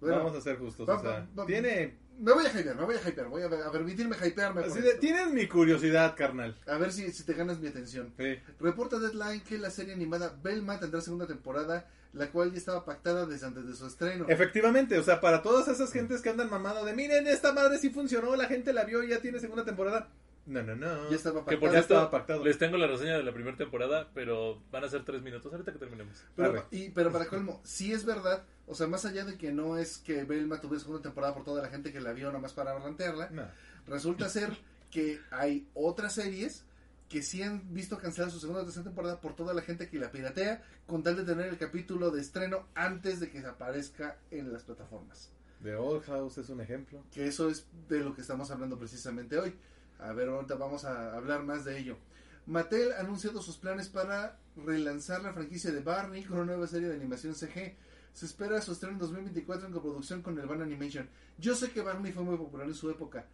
[0.00, 0.88] Bueno, Vamos a ser justos.
[0.88, 1.98] va- o sea, va- va- tiene.
[2.18, 4.62] me voy a hypear, me voy a hypear, voy a, a permitirme hypearme.
[4.62, 6.56] de- tienes mi curiosidad, carnal.
[6.66, 8.12] A ver si, si te ganas mi atención.
[8.18, 8.36] Sí.
[8.58, 13.26] Reporta Deadline que la serie animada Belma tendrá segunda temporada, la cual ya estaba pactada
[13.26, 14.26] desde antes de su estreno.
[14.28, 17.90] Efectivamente, o sea, para todas esas gentes que andan mamando de miren, esta madre sí
[17.90, 20.08] funcionó, la gente la vio y ya tiene segunda temporada.
[20.46, 21.08] No, no, no.
[21.10, 22.42] Ya estaba Que por cierto, estaba pactado.
[22.44, 25.72] les tengo la reseña de la primera temporada, pero van a ser tres minutos ahorita
[25.72, 26.24] que terminemos.
[26.34, 29.76] Pero, y, pero para colmo, sí es verdad, o sea, más allá de que no
[29.76, 32.76] es que Belma tuviera segunda temporada por toda la gente que la vio nomás para
[32.76, 33.44] plantearla, No.
[33.86, 34.56] resulta ser
[34.90, 36.64] que hay otras series
[37.10, 39.98] que sí han visto cancelar su segunda o tercera temporada por toda la gente que
[39.98, 44.52] la piratea con tal de tener el capítulo de estreno antes de que aparezca en
[44.52, 45.28] las plataformas.
[45.60, 47.02] The Old House es un ejemplo.
[47.12, 49.52] Que eso es de lo que estamos hablando precisamente hoy.
[49.98, 51.98] A ver, ahorita vamos a hablar más de ello.
[52.46, 56.88] Mattel ha anunciado sus planes para relanzar la franquicia de Barney con una nueva serie
[56.88, 57.74] de animación CG.
[58.12, 61.08] Se espera su estreno en 2024 en coproducción con el Van Animation.
[61.38, 63.26] Yo sé que Barney fue muy popular en su época.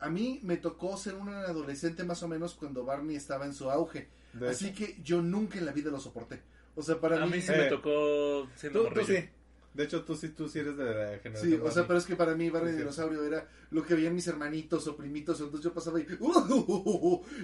[0.00, 3.70] A mí me tocó ser un adolescente más o menos cuando Barney estaba en su
[3.70, 4.08] auge.
[4.34, 4.78] De Así hecho.
[4.78, 6.42] que yo nunca en la vida lo soporté.
[6.74, 7.32] O sea, para A mí...
[7.36, 9.28] mí sí Eh, me tocó siendo Tú, tú sí.
[9.72, 11.52] De hecho, tú sí, tú sí eres de la generación.
[11.52, 12.78] Sí, o sea, pero es que para mí Barney Sí.
[12.78, 16.06] Dinosaurio era lo que veían mis hermanitos o primitos, entonces yo pasaba y...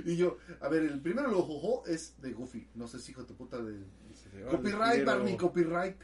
[0.07, 3.21] y yo, a ver, el primero lo jojo es de Goofy, no sé si hijo
[3.23, 3.73] de tu puta de...
[4.15, 5.97] Sí, sí, órale, Copyright, Barney, copyright.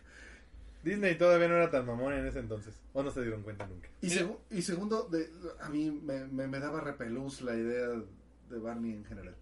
[0.82, 2.74] Disney todavía no era tan mamón en ese entonces.
[2.92, 3.88] O no se dieron cuenta nunca.
[4.00, 5.28] Y, segu- y segundo, de,
[5.60, 7.88] a mí me, me, me daba repelús la idea
[8.50, 9.34] de Barney en general.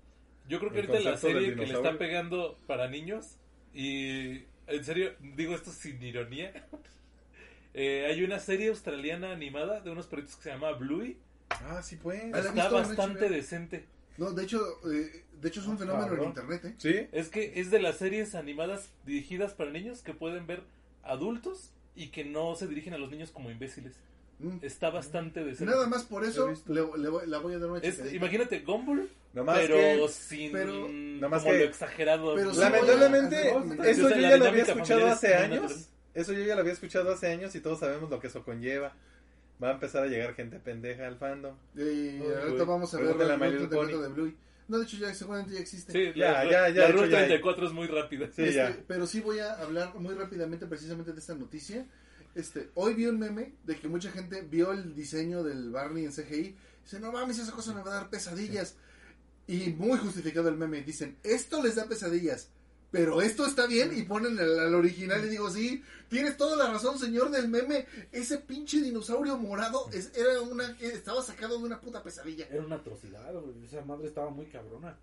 [0.48, 3.36] Yo creo que El ahorita la serie que le está pegando para niños,
[3.74, 6.66] y en serio, digo esto sin ironía,
[7.74, 11.18] eh, hay una serie australiana animada de unos perritos que se llama Bluey.
[11.50, 12.22] Ah, sí, pues.
[12.34, 13.34] Ah, Está bastante HBO.
[13.34, 13.84] decente.
[14.18, 16.74] No, de hecho, eh, de hecho es un fenómeno en internet, ¿eh?
[16.78, 17.06] Sí.
[17.12, 20.62] Es que es de las series animadas dirigidas para niños que pueden ver
[21.08, 23.94] adultos y que no se dirigen a los niños como imbéciles.
[24.38, 24.58] Mm.
[24.60, 25.72] Está bastante decente.
[25.72, 29.08] Nada más por eso le, le voy, la voy a dar una Es, imagínate Gumball,
[29.32, 32.34] Nomás pero que, sin pero- Nomás como que- lo exagerado.
[32.34, 35.88] pero lamentablemente, a- eso yo ya lo había escuchado hace años.
[36.14, 38.94] Eso yo ya lo había escuchado hace años y todos sabemos lo que eso conlleva.
[39.62, 41.54] Va a empezar a llegar gente pendeja al fandom.
[41.74, 44.34] Y Uy, ahorita vamos a ver el de Bluey.
[44.68, 45.92] No, de hecho ya seguramente ya existe.
[45.92, 47.26] Sí, Ya, la, ya, ya, la Ruta ya hay.
[47.26, 48.26] 34 es muy rápida.
[48.26, 48.76] Sí, Este, ya.
[48.88, 51.86] Pero sí voy a hablar muy rápidamente precisamente de esta noticia.
[52.34, 56.12] Este, hoy vi un meme de que mucha gente vio el diseño del Barney en
[56.12, 56.56] CGI.
[56.82, 58.76] Dice, no mames, esa cosa me va a dar pesadillas.
[59.46, 60.82] Y muy justificado el meme.
[60.82, 62.50] Dicen, esto les da pesadillas.
[62.96, 66.72] Pero esto está bien y ponen el, al original y digo, sí, tienes toda la
[66.72, 67.86] razón, señor del meme.
[68.12, 72.46] Ese pinche dinosaurio morado es- era una, estaba sacado de una puta pesadilla.
[72.50, 73.64] Era una atrocidad, güey.
[73.64, 74.96] Esa madre estaba muy cabrona.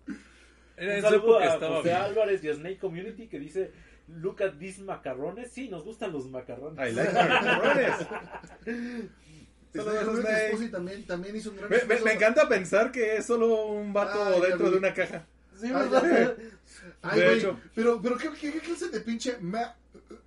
[0.76, 2.00] Era Un saludo época a estaba José bien.
[2.02, 3.72] Álvarez y a Snake Community que dice
[4.08, 5.50] Look at these macarrones.
[5.52, 6.78] Sí, nos gustan los macarrones.
[6.86, 8.06] I like macarrones.
[10.70, 14.70] También, también hizo un gran Me, me- encanta pensar que es solo un vato dentro
[14.70, 15.26] de una caja.
[15.60, 16.34] Sí, ¿verdad?
[17.02, 17.60] Ay, De güey, hecho.
[17.74, 19.74] pero, pero ¿qué, qué, qué clase de pinche ma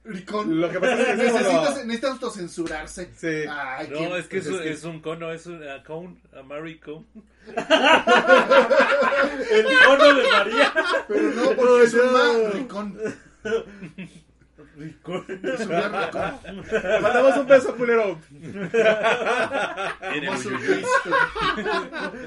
[0.06, 0.60] ricón?
[0.62, 3.10] Lo que pasa es que es como necesita, lo- necesita autocensurarse.
[3.18, 3.46] Sí.
[3.50, 6.42] Ay, No, qué- es que es, pues es un cono, es un a cone, a
[6.44, 7.06] Mary cone.
[9.52, 10.74] El icono de María.
[11.08, 12.12] Pero no, porque es un No.
[12.14, 12.98] ma ricón.
[14.78, 15.66] Te
[17.02, 18.20] mandamos un beso, culero.
[18.30, 21.10] Como su Cristo.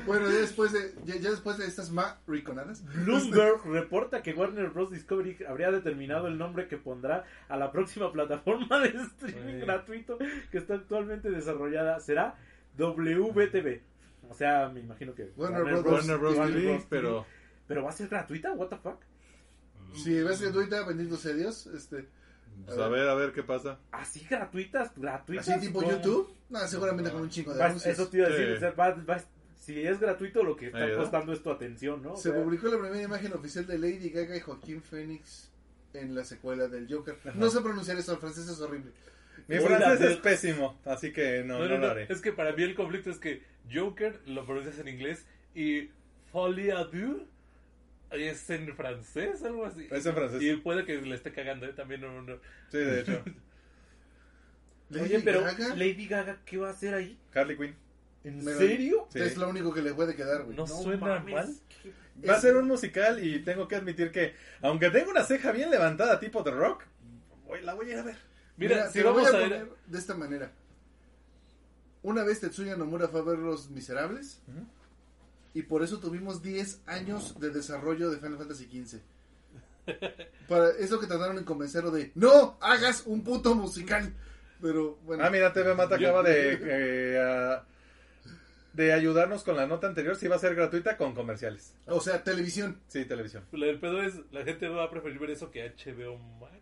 [0.06, 2.84] bueno, ya después de, ya, ya después de estas ma riconadas.
[3.04, 4.90] Bloomberg reporta que Warner Bros.
[4.90, 9.60] Discovery habría determinado el nombre que pondrá a la próxima plataforma de streaming Sí.
[9.60, 10.18] gratuito
[10.50, 12.00] que está actualmente desarrollada.
[12.00, 12.34] Será
[12.78, 13.80] WBTV.
[14.28, 15.84] O sea, me imagino que Warner Bros.
[15.84, 16.36] Warner Bros.
[16.36, 16.86] Warner Bros.
[16.88, 17.26] pero...
[17.66, 19.00] Pero va a ser gratuita, what the fuck?
[19.94, 21.68] Si ves gratuita, bendito sea Dios.
[21.68, 22.08] Este,
[22.66, 23.78] Pues a ver, a ver qué pasa.
[23.90, 25.48] Así gratuitas, gratuitas.
[25.48, 25.90] así tipo ¿cómo?
[25.92, 26.32] YouTube.
[26.50, 27.94] No, seguramente con un chingo de Va- anuncios.
[27.94, 28.52] eso te iba a decir, Sí.
[28.54, 29.24] o sea, va- va-
[29.58, 32.12] si es gratuito lo que está costando es tu atención, ¿no?
[32.12, 35.50] O Se sea, publicó la primera imagen oficial de Lady Gaga y Joaquín Phoenix
[35.94, 37.16] en la secuela del Joker.
[37.34, 38.92] No sé pronunciar eso, el francés es horrible.
[39.48, 42.06] Mi Hola, francés es pésimo, así que no, No, no, no, lo haré.
[42.08, 45.90] Es que para mí el conflicto es que Joker lo pronuncias en inglés y
[46.32, 47.22] Folie à deux
[48.12, 49.86] es en francés, algo así.
[49.90, 50.42] Es en francés.
[50.42, 51.72] Y puede que le esté cagando, ¿eh?
[51.72, 52.36] También no, no.
[52.70, 53.22] Sí, de hecho.
[54.90, 57.16] Lady Oye, pero Gaga Lady Gaga, ¿qué va a hacer ahí?
[57.34, 57.76] Harley Quinn.
[58.24, 59.06] ¿En serio?
[59.12, 59.20] Sí.
[59.20, 60.56] es lo único que le puede quedar, güey.
[60.56, 61.32] No suena mames.
[61.32, 61.54] mal.
[62.28, 65.70] Va a ser un musical y tengo que admitir que, aunque tengo una ceja bien
[65.70, 66.82] levantada tipo The Rock,
[67.46, 68.16] voy- la voy a ir a ver.
[68.56, 69.68] Mira, Mira, si vamos voy a a ver.
[69.86, 70.50] de esta manera.
[72.02, 74.66] Una vez Tetsuya Nomura fue a ver Los Miserables Ujú.
[75.54, 79.00] Y por eso tuvimos 10 años de desarrollo de Final Fantasy XV.
[80.48, 84.12] Para, es lo que trataron en convencerlo de no hagas un puto musical.
[84.60, 87.58] Pero bueno, Ah, mira, TV Mata acaba de, eh,
[88.74, 90.14] de ayudarnos con la nota anterior.
[90.16, 91.74] Si va a ser gratuita con comerciales.
[91.86, 92.78] o sea, televisión.
[92.88, 93.44] Sí, televisión.
[93.52, 96.54] Del pedo es, la gente va a preferir ver eso que HBO Max,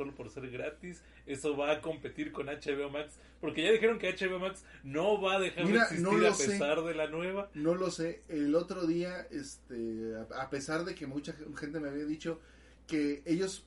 [0.00, 1.02] solo por ser gratis.
[1.26, 5.34] Eso va a competir con HBO Max, porque ya dijeron que HBO Max no va
[5.34, 6.46] a dejar Mira, de existir no a sé.
[6.46, 7.50] pesar de la nueva.
[7.52, 8.22] No lo sé.
[8.28, 12.40] El otro día, este, a, pesar de que mucha gente me había dicho
[12.86, 13.66] que ellos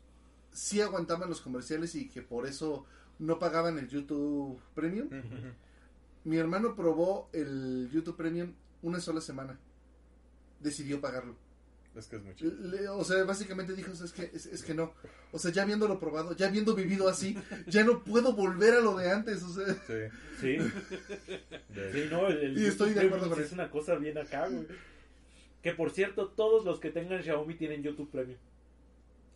[0.52, 2.88] sí aguantaban los comerciales y que por eso
[3.20, 5.10] no pagaban el YouTube Premium,
[6.24, 9.60] mi hermano probó el YouTube Premium una sola semana.
[10.60, 11.36] Decidió pagarlo.
[11.96, 12.46] Es que es mucho.
[12.46, 14.94] Le- o sea, básicamente dijo, es que, es, es que no.
[15.32, 18.96] O sea, ya habiéndolo probado, ya habiendo vivido así, ya no puedo volver a lo
[18.98, 19.44] de antes.
[19.44, 19.94] O sea, Sí.
[20.42, 20.58] Sí,
[21.92, 23.56] sí, no, el, el Y estoy de YouTube acuerdo con es eso.
[23.56, 24.66] una cosa bien acá, güey.
[25.62, 28.40] Que por cierto, todos los que tengan Xiaomi tienen YouTube Premium.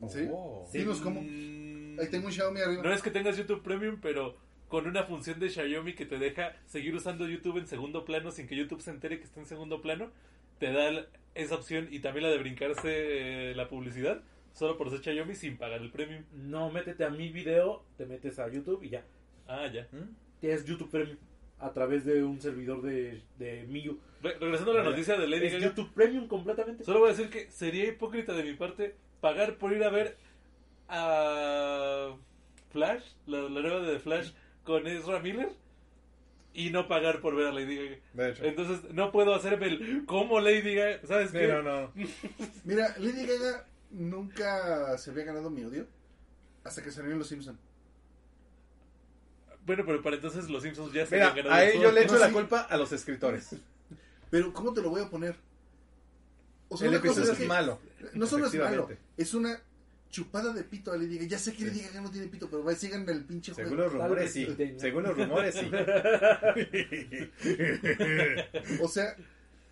[0.09, 0.27] ¿Sí?
[0.31, 0.67] Oh.
[0.71, 0.79] Sí.
[0.79, 1.21] dinos cómo.
[1.21, 2.83] Mm, Ahí tengo un Xiaomi arriba.
[2.83, 4.35] No es que tengas YouTube Premium, pero
[4.67, 8.47] con una función de Xiaomi que te deja seguir usando YouTube en segundo plano sin
[8.47, 10.11] que YouTube se entere que está en segundo plano,
[10.59, 14.21] te da esa opción y también la de brincarse eh, la publicidad
[14.53, 16.23] solo por ser Chayomi sin pagar el premium.
[16.33, 19.05] No, métete a mi video, te metes a YouTube y ya.
[19.47, 19.87] Ah, ya.
[19.91, 20.15] ¿Mm?
[20.41, 21.17] Tienes YouTube Premium
[21.59, 23.99] a través de un servidor de, de Miu.
[24.21, 26.83] Re- regresando a la noticia de Lady Es Gaga, YouTube Premium completamente.
[26.83, 30.17] solo voy a decir que sería hipócrita de mi parte pagar por ir a ver
[30.89, 32.15] a
[32.71, 34.31] Flash, la, la nueva de Flash
[34.63, 35.49] con Ezra Miller,
[36.57, 37.97] y no pagar por ver a Lady Gaga.
[38.13, 38.43] De hecho.
[38.43, 41.47] Entonces no puedo hacerme el como Lady Gaga, ¿sabes Sí, qué?
[41.47, 41.91] no, no.
[42.65, 45.85] Mira, Lady Gaga nunca se había ganado mi odio
[46.63, 47.59] hasta que salió en Los Simpsons.
[49.65, 51.95] Bueno, pero para entonces los Simpsons ya se Mira, habían ganado a el ello sol.
[51.95, 52.33] le echo No, la sí.
[52.33, 53.55] culpa a los escritores.
[54.29, 55.35] Pero, ¿cómo te lo voy a poner?
[56.69, 57.79] O El una cosa episodio es, que malo.
[58.13, 59.61] No solo es malo, es una
[60.09, 61.29] chupada de pito a Lady Gaga.
[61.29, 63.69] Ya sé que Lady Gaga no tiene pito, pero va, sigan el pinche juego.
[63.69, 64.47] Según los rumores, sí.
[64.77, 65.69] Según los rumores, sí.
[68.81, 69.15] O sea,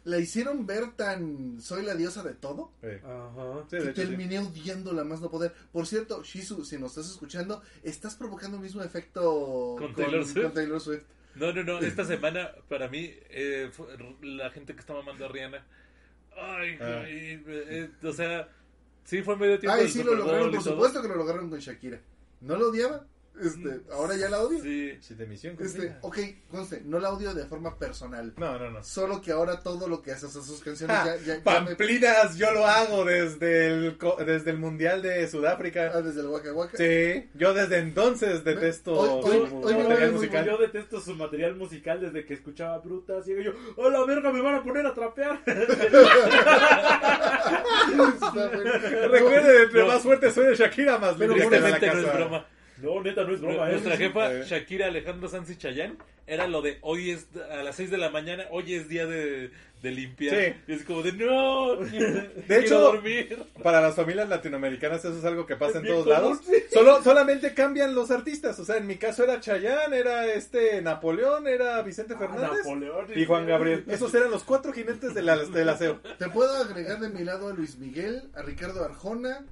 [0.03, 2.87] la hicieron ver tan soy la diosa de todo Sí.
[3.03, 3.63] Ajá.
[3.69, 4.07] Sí, de que hecho, sí.
[4.07, 5.53] terminé odiándola más no poder.
[5.71, 10.43] Por cierto, Shizu, si nos estás escuchando, estás provocando el mismo efecto ¿Con Taylor Swift?
[10.43, 11.03] con Taylor Swift.
[11.35, 11.79] No, no, no.
[11.79, 13.87] Esta semana, para mí, eh, fue
[14.21, 15.65] la gente que está mamando a Rihanna.
[16.37, 17.01] Ay, Ah.
[17.05, 18.47] ay, eh, o sea,
[19.05, 19.75] sí fue medio tiempo.
[19.75, 22.01] Ay, del sí, lo lograron, por supuesto que lo lograron con Shakira.
[22.41, 23.07] ¿No la odiaba?
[23.41, 24.61] Este, ahora ya la odio.
[24.63, 24.97] Sí.
[25.01, 26.17] Sí, de misión Este, ok,
[26.49, 28.33] conste, no la odio de forma personal.
[28.37, 28.83] No, no, no.
[28.83, 31.41] Solo que ahora todo lo que haces a sus canciones Ja, ya, ya, ya me...
[31.41, 35.91] Pamplinas, yo lo hago desde el, co- desde el Mundial de Sudáfrica.
[35.93, 36.77] Ah, desde el Waka Waka.
[36.77, 40.45] Sí, yo desde entonces detesto Hoy- hoy- su hoy material musical.
[40.45, 43.27] Yo detesto su material musical desde que escuchaba Brutas.
[43.27, 44.31] Y yo, ¡oh la verga!
[44.31, 45.41] Me van a poner a trapear.
[49.11, 49.87] Recuerden, entre No.
[49.87, 52.45] más fuerte suene Shakira, más Pero la Tristemente no es broma.
[52.81, 53.73] No, neta, no es broma, ¿eh?
[53.73, 54.33] Nuestra jefa.
[54.43, 55.95] Shakira Alejandro Sanz y Chayanne,
[56.27, 59.51] era lo de hoy es a las 6 de la mañana, hoy es día de,
[59.81, 60.35] de limpiar.
[60.35, 60.53] Sí.
[60.67, 63.37] Y es como de no, de hecho, dormir.
[63.63, 66.39] Para las familias latinoamericanas eso es algo que pasa en todos común, lados.
[66.45, 66.53] sí.
[66.73, 68.59] Solo, solamente cambian los artistas.
[68.59, 73.05] O sea, en mi caso era Chayanne, era este Napoleón, era Vicente Ah, Fernández Napoleón.
[73.15, 73.85] y Juan Gabriel.
[73.87, 76.01] Esos eran los cuatro jinetes de la- del aseo.
[76.17, 79.45] Te puedo agregar de mi lado a Luis Miguel, a Ricardo Arjona.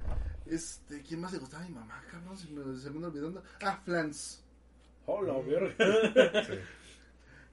[0.46, 1.64] Este, ¿quién más le gustaba?
[1.64, 3.44] Mi mamá, cabrón, se me, se me anda olvidando.
[3.64, 4.44] Ah, Flans.
[5.06, 5.76] ¡Oh la verga!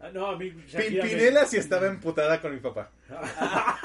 [0.00, 2.90] Ah, No, a mí Shakira me- Pimpinela sí estaba emputada con mi papá.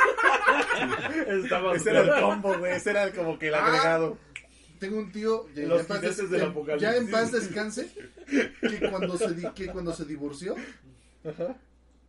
[1.27, 2.73] Estaba Ese era el combo, güey.
[2.73, 3.65] Ese era como que el Ah.
[3.65, 4.17] agregado.
[4.79, 6.89] Tengo un tío, ya, Los en paz jinetes des- del ya- apocalipsis.
[6.89, 7.89] ya en paz descanse,
[8.61, 10.55] que cuando se, di- que cuando se divorció,
[11.23, 11.55] Ajá.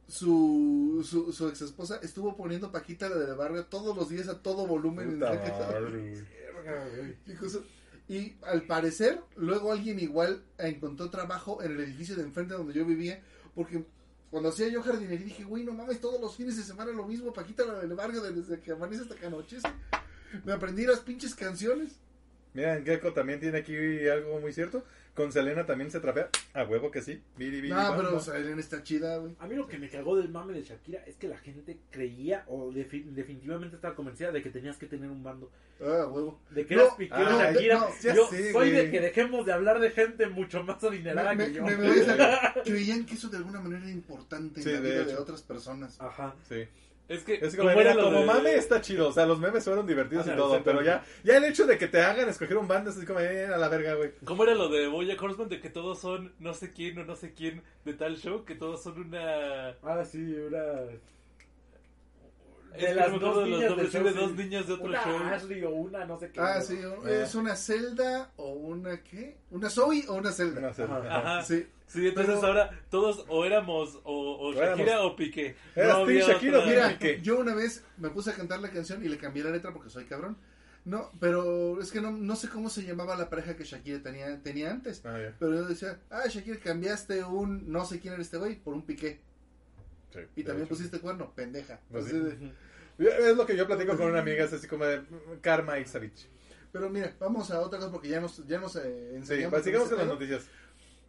[0.09, 4.43] su, su, su ex esposa estuvo poniendo Paquita la de barrio todos los días a
[4.43, 5.11] todo volumen.
[5.13, 6.25] en Puta madre, güey.
[8.09, 12.85] Y al parecer, luego alguien igual encontró trabajo en el edificio de enfrente donde yo
[12.85, 13.21] vivía,
[13.53, 13.85] porque
[14.31, 17.33] cuando hacía yo jardinería dije, güey, no mames, todos los fines de semana lo mismo,
[17.33, 19.67] Paquita la del barrio, desde que amanece hasta que anochece.
[20.45, 21.97] Me aprendí las pinches canciones.
[22.55, 23.75] Mira, Gecko también tiene aquí
[24.09, 24.85] algo muy cierto.
[25.17, 26.29] Con Selena también se trapea.
[26.53, 27.23] A huevo que sí.
[27.39, 28.17] Biri, biri, No, pero bam.
[28.17, 29.35] o sea, Elena está chida, güey.
[29.41, 32.45] A mí lo que me cagó del mame de Shakira es que la gente creía
[32.49, 35.51] o defi- definitivamente estaba convencida de que tenías que tener un bando.
[35.81, 36.39] Ah, huevo.
[36.51, 37.79] De que No, eras piquero ah, Shakira.
[37.79, 41.47] no, yo sé, soy de que dejemos de hablar de gente mucho más adinerada Me-
[41.47, 41.65] que yo.
[41.65, 42.63] me- salir.
[42.65, 45.23] Creían que eso de alguna manera era importante en Sí, la de vida de hecho.
[45.23, 45.99] otras personas.
[46.01, 46.35] Ajá.
[46.49, 46.65] Sí.
[47.09, 49.09] Es que, Es como, ¿cómo era mira, como de- mame está chido.
[49.09, 50.61] O sea, los memes fueron divertidos Ajá, y todo.
[50.65, 53.47] Pero ya, ya el hecho de que te hagan escoger un bando es como, eh,
[53.47, 54.11] a la verga, güey.
[54.25, 55.49] ¿Cómo era lo de Boya Horseman?
[55.49, 58.57] De que todos son no sé quién o no sé quién de tal show, que
[58.57, 59.69] todos son una...
[59.85, 60.59] Ah, sí, una.
[62.75, 65.17] Es de los niñas nombres, del sí, de show, dos niñas de otro una show.
[65.33, 66.41] Ashley o una no sé qué.
[66.41, 69.37] Ah, sí, es una Zelda o una ¿qué?
[69.51, 70.75] ¿Una Zoe o una Zelda?
[70.75, 70.83] Sé.
[70.83, 71.17] Ajá.
[71.19, 71.43] Ajá.
[71.43, 71.67] Sí.
[71.87, 75.55] Sí, entonces Pero- ahora todos o éramos o, o O Shakira éramos- o Piqué.
[75.75, 77.21] Eras había Shakira o Mira, Piqué.
[77.23, 79.91] yo una vez me puse a cantar la canción y le cambié la letra porque
[79.91, 80.37] soy cabrón.
[80.85, 84.41] No, pero es que no, no sé cómo se llamaba la pareja que Shakira tenía,
[84.43, 85.01] tenía antes.
[85.05, 85.35] Ah, ya.
[85.39, 88.83] Pero yo decía, ah, Shakira, cambiaste un no sé quién era este güey por un
[88.83, 89.21] piqué.
[90.13, 90.75] Sí, Y también hecho.
[90.77, 91.81] pusiste cuerno, pendeja.
[91.91, 92.21] Pues Así sí.
[92.99, 95.79] de- Es lo que yo platico con una amiga, es así como de mm, Karma
[95.79, 96.29] Ixavich.
[96.73, 99.63] Pero mira, vamos a otra cosa porque ya nos, ya nos eh, Sí, enseñamos pues
[99.63, 100.47] con sigamos con las noticias.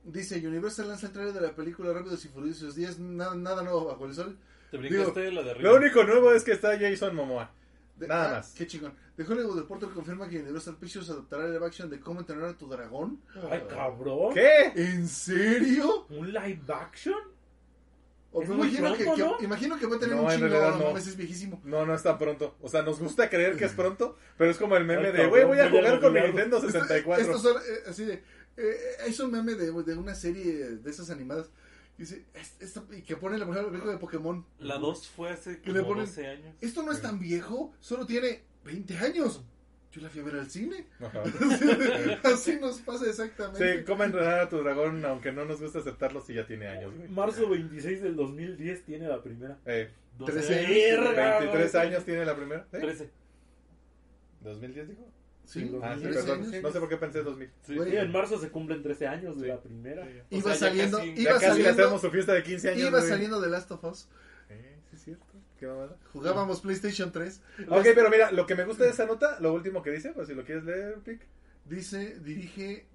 [0.07, 3.85] Dice, Universal lanza el trailer de la película Rápidos y Furiosos 10, nada, nada nuevo
[3.85, 4.37] bajo el sol.
[4.71, 5.69] Te brincaste Digo, la de arriba.
[5.69, 7.51] Lo único nuevo es que está Jason Momoa.
[7.97, 8.53] De- Nada ah, más.
[8.53, 8.93] Qué chingón.
[9.17, 12.57] De Hollywood Reporter confirma que Universal Pictures adoptará el live action de cómo entrenar a
[12.57, 13.19] tu dragón.
[13.49, 14.33] Ay, cabrón.
[14.33, 14.71] ¿Qué?
[14.75, 16.05] ¿En serio?
[16.09, 17.15] ¿Un live action?
[18.31, 19.43] O Es me muy imagino, que, pronto, que- ¿no?
[19.45, 20.85] imagino que va a tener No, un chingo, no, no.
[20.85, 21.61] mames, es viejísimo.
[21.63, 22.55] No, no es tan pronto.
[22.61, 25.25] O sea, nos gusta creer que es pronto, pero es como el meme Ay, de,
[25.27, 26.13] güey, voy a jugar con.
[26.13, 27.23] Nintendo 64.
[27.25, 28.23] Estos son eh, así de.
[28.57, 28.75] Eh,
[29.07, 31.49] es un meme de, de una serie de esas animadas.
[31.97, 32.25] Y dice,
[32.91, 34.45] y que pone la mujer película de Pokémon.
[34.59, 36.55] La 2 fue hace Que le como ponen- 12 años.
[36.61, 39.41] Esto no es tan viejo, solo tiene 20 años.
[39.91, 40.85] Yo la fui a ver al cine.
[40.99, 41.23] Ajá.
[42.23, 43.79] Así nos pasa exactamente.
[43.79, 46.93] Sí, cómo entrenar a tu dragón, aunque no nos gusta aceptarlo si ya tiene años,
[46.95, 47.07] güey.
[47.09, 49.57] Marzo 26 del 2010 tiene la primera.
[49.65, 49.89] Eh,
[50.23, 50.69] 13 años.
[50.69, 51.87] Verga, 23 güey.
[51.87, 52.67] años tiene la primera.
[52.73, 52.79] ¿Eh?
[52.79, 53.09] 13.
[54.43, 55.07] ¿2010 dijo?
[55.47, 56.43] Sí, Ah, sí, 13 perdón.
[56.49, 56.61] años.
[56.63, 57.49] No sé por qué pensé 2000.
[57.65, 57.77] Sí.
[57.79, 59.47] En marzo se cumplen 13 años de Sí.
[59.47, 60.05] la primera.
[60.29, 62.43] Iba O sea, ya saliendo, casi- Ya iba casi le saliendo, hacemos su fiesta de
[62.43, 62.81] 15 años.
[62.81, 63.09] iba güey.
[63.09, 64.09] saliendo de Last of Us.
[64.49, 65.25] Eh, sí, es cierto.
[65.57, 65.95] Qué mamada.
[66.13, 67.41] Jugábamos PlayStation 3.
[67.69, 70.27] Ok, pero mira, lo que me gusta de esa nota, lo último que dice, pues
[70.27, 71.21] si lo quieres leer, Pic.
[71.65, 72.85] Dice, dirige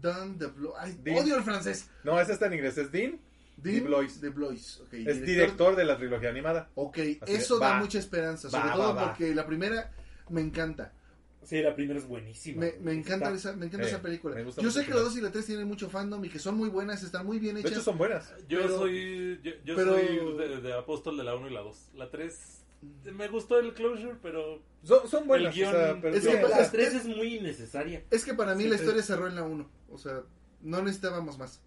[0.00, 0.74] Dan de Blois.
[0.78, 1.18] Ay, Dean.
[1.24, 1.88] odio el francés.
[2.04, 3.18] No, ese está en inglés, es Dean.
[3.56, 4.20] Dean Blois.
[4.20, 4.80] de Blois.
[4.80, 6.68] ok, Es director de la trilogía animada.
[6.74, 7.80] Ok, Así eso de, da va.
[7.80, 8.50] mucha esperanza.
[8.50, 9.04] Sobre Va, todo va, va.
[9.08, 9.90] porque la primera
[10.28, 10.92] me encanta.
[11.48, 12.60] Sí, la primera es buenísima.
[12.60, 14.34] Me, me encanta, esa, me encanta Eh, esa película.
[14.34, 16.28] me gusta Yo sé que la la 2 y la 3 tienen mucho fandom y
[16.28, 17.72] que son muy buenas, están muy bien De hechas.
[17.72, 18.34] hecho, son buenas.
[18.50, 21.60] Yo Pero- soy yo, yo pero- soy de, de apóstol de la 1 y la
[21.62, 21.92] 2.
[21.94, 22.64] La 3
[23.14, 25.56] me gustó el closure, pero Son, son buenas.
[25.56, 28.04] El guión- o sea, pero Es que pasa- la 3 es muy innecesaria.
[28.10, 29.70] Es que para mí Sí, la historia cerró en la 1.
[29.90, 30.22] O sea,
[30.60, 31.62] no necesitábamos más.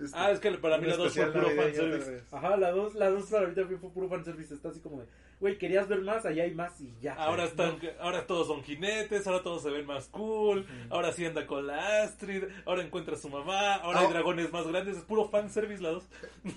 [0.00, 2.22] Este, Ah, es que para mí la 2 fue puro fanservice.
[2.32, 4.54] Ajá, la 2 la dos para mí también fue puro fanservice.
[4.54, 5.06] Está así como de,
[5.40, 7.14] güey, querías ver más, allá hay más y ya.
[7.14, 7.48] Ahora No.
[7.50, 11.66] están, ahora todos son jinetes, ahora todos se ven más cool, ahora sí anda con
[11.66, 14.02] la Astrid, ahora encuentra a su mamá, ahora Ah.
[14.06, 16.04] hay dragones más grandes, es puro fanservice la 2.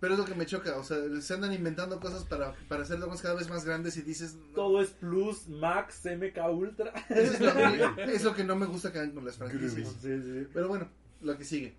[0.00, 0.78] Pero es lo que me choca.
[0.78, 4.02] O sea, se andan inventando cosas para, para hacer dragоnes cada vez más grandes y
[4.02, 4.34] dices.
[4.34, 4.54] no.
[4.54, 6.90] Todo es Plus, Max, MK Ultra.
[7.10, 9.88] Eso es, lo que, es lo que no me gusta que hagan con las franquicias.
[10.00, 10.46] Sí, sí.
[10.54, 10.88] Pero bueno,
[11.20, 11.74] lo que sigue.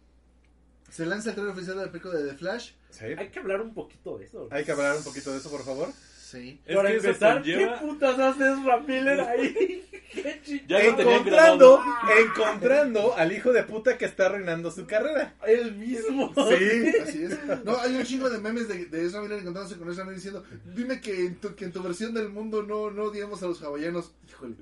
[0.91, 2.71] Se lanza el trailer oficial de la película de The Flash.
[2.91, 3.05] Sí.
[3.17, 4.47] Hay que hablar un poquito de eso.
[4.51, 5.89] Hay que hablar un poquito de eso, por favor.
[6.21, 6.59] Sí.
[6.65, 9.85] Es Para que empezar, conlleva- ¿qué putas haces Ramiller ahí?
[10.13, 10.63] ¿Qué?
[10.67, 11.81] Ya encontrando,
[12.25, 15.33] encontrando al hijo de puta que está arruinando su carrera.
[15.47, 16.33] El mismo.
[16.35, 16.91] Sí.
[17.03, 17.37] Así es.
[17.63, 20.43] No, hay un chingo de memes de, de Ezra Miller encontrándose con Ezra Miller diciendo,
[20.75, 23.61] dime que en tu, que en tu versión del mundo no, no odiamos a los
[23.61, 24.11] hawaianos.
[24.29, 24.55] Híjole.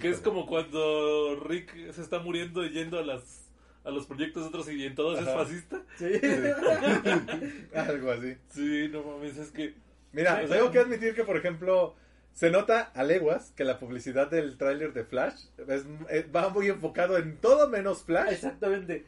[0.00, 3.47] Que es como cuando Rick se está muriendo y yendo a las
[3.88, 5.82] a los proyectos de otros y en todos es fascista.
[5.96, 6.06] Sí.
[7.74, 8.36] Algo así.
[8.50, 9.74] Sí, no mames, es que
[10.12, 11.94] Mira, Sí, tengo que admitir que, por ejemplo,
[12.32, 16.68] se nota a leguas que la publicidad del tráiler de Flash es- eh, va muy
[16.68, 18.32] enfocado en todo menos Flash.
[18.32, 19.04] Exactamente.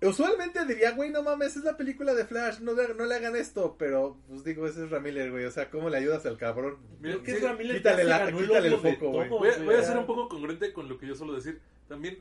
[0.00, 3.36] Usualmente diría, güey, no mames, es la película de Flash, no le, no le hagan
[3.36, 3.76] esto.
[3.78, 5.44] Pero, pues digo, ese es Ramiller, güey.
[5.44, 6.78] O sea, ¿cómo le ayudas al cabrón?
[7.00, 9.28] Mira, sí, es Ramiller quítale la- el quítale foco, güey.
[9.28, 9.84] voy, a, voy a ya.
[9.84, 11.60] ser un poco congruente con lo que yo suelo decir.
[11.88, 12.18] También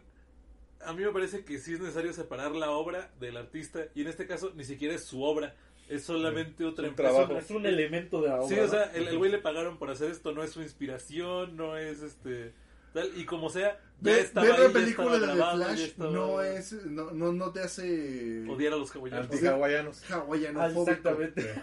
[0.86, 4.08] a mí me parece que sí es necesario separar la obra del artista y en
[4.08, 5.56] este caso ni siquiera es su obra,
[5.90, 7.12] es solamente otra un empresa.
[7.12, 7.38] trabajo.
[7.38, 8.48] Es un elemento de la obra.
[8.48, 8.92] Sí, o sea, ¿no?
[8.94, 12.54] el el güey le pagaron por hacer esto, no es su inspiración, no es este
[12.94, 15.80] tal y como sea, ya Ver, estaba ver ahí, la ya película de grabado, Flash
[15.82, 19.32] estaba- no es no, no, no te hace odiar a los hawaianos.
[19.32, 20.04] Anti-hawaianos.
[20.12, 20.68] Ah.
[20.78, 21.54] Exactamente.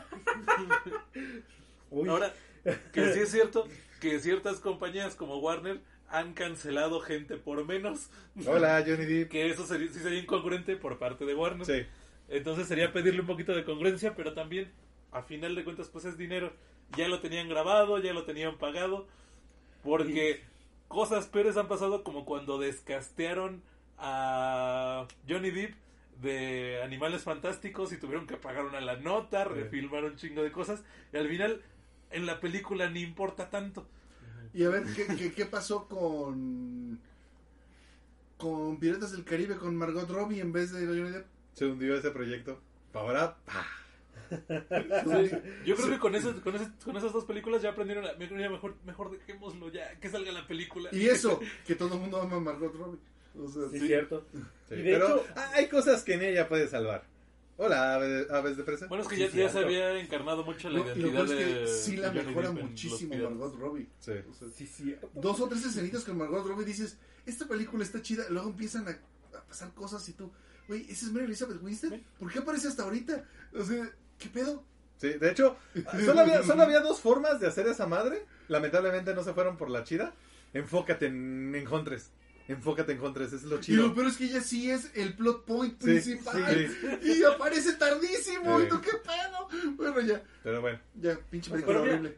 [1.90, 2.32] Uy, Ahora,
[2.92, 3.66] que sí es cierto
[4.00, 8.10] que ciertas compañías como Warner han cancelado gente por menos,
[8.46, 9.30] Hola, Johnny Depp.
[9.30, 11.66] que eso sería, sí sería incongruente por parte de Warner.
[11.66, 11.86] Sí.
[12.28, 14.70] Entonces sería pedirle un poquito de congruencia, pero también,
[15.12, 16.52] a final de cuentas, pues es dinero.
[16.96, 19.06] Ya lo tenían grabado, ya lo tenían pagado.
[19.82, 20.42] Porque
[20.88, 23.62] cosas peores han pasado como cuando descastearon
[23.98, 25.74] a Johnny Depp
[26.20, 30.82] de Animales Fantásticos y tuvieron que pagar una la nota, refilmar un chingo de cosas.
[31.12, 31.62] Y al final,
[32.10, 33.86] en la película ni importa tanto.
[34.54, 36.98] Y a ver, ¿qué, qué, qué pasó con
[38.36, 41.26] con Piratas del Caribe con Margot Robbie en vez de Johnny Depp?
[41.54, 42.60] Se hundió ese proyecto.
[42.94, 43.66] Ahora, pa.
[45.64, 49.10] Yo creo que con, esas, con, esas, con esas dos películas ya aprendieron Mejor, mejor
[49.10, 50.90] dejémoslo ya, que salga la película.
[50.92, 52.98] Y eso, que todo el mundo ama a Margot Robbie.
[53.38, 53.86] O sea, sí, Sí.
[53.86, 54.26] cierto.
[54.68, 57.04] Sí, Y de pero hecho- hay cosas que en ella puede salvar.
[57.60, 58.86] Hola, ave- aves de presa.
[58.86, 61.26] Bueno, es que Sí, ya, ya se había encarnado mucho la lo, y lo identidad
[61.26, 61.66] peor es que de.
[61.66, 63.14] sí la mejora en muchísimo.
[63.16, 63.88] Margot Robbie.
[63.98, 64.12] Sí.
[64.30, 65.10] O sea, Sí, cierto.
[65.14, 66.96] dos o tres escenitas con Margot Robbie dices,
[67.26, 68.92] esta película está chida, luego empiezan a,
[69.36, 70.30] a pasar cosas y tú,
[70.68, 71.98] güey, ¿esa es Mary Elizabeth Winstead?
[72.18, 73.24] ¿Por qué aparece hasta ahorita?
[73.58, 74.62] O sea, ¿qué pedo?
[74.98, 75.56] Sí, de hecho,
[76.04, 78.24] solo había, solo había dos formas de hacer esa madre.
[78.48, 80.12] Lamentablemente no se fueron por la chida.
[80.54, 82.10] Enfócate en encontres.
[82.48, 83.94] Enfócate en encontres, es lo Y lo chido.
[83.94, 86.68] peor es que ella sí es el plot point Sí, principal.
[87.02, 87.10] sí.
[87.20, 88.58] Y aparece tardísimo.
[88.58, 88.64] Sí.
[88.64, 89.72] ¿Y tú qué pedo?
[89.76, 92.16] Bueno, ya, Pero bueno, ya, pinche película mira, horrible.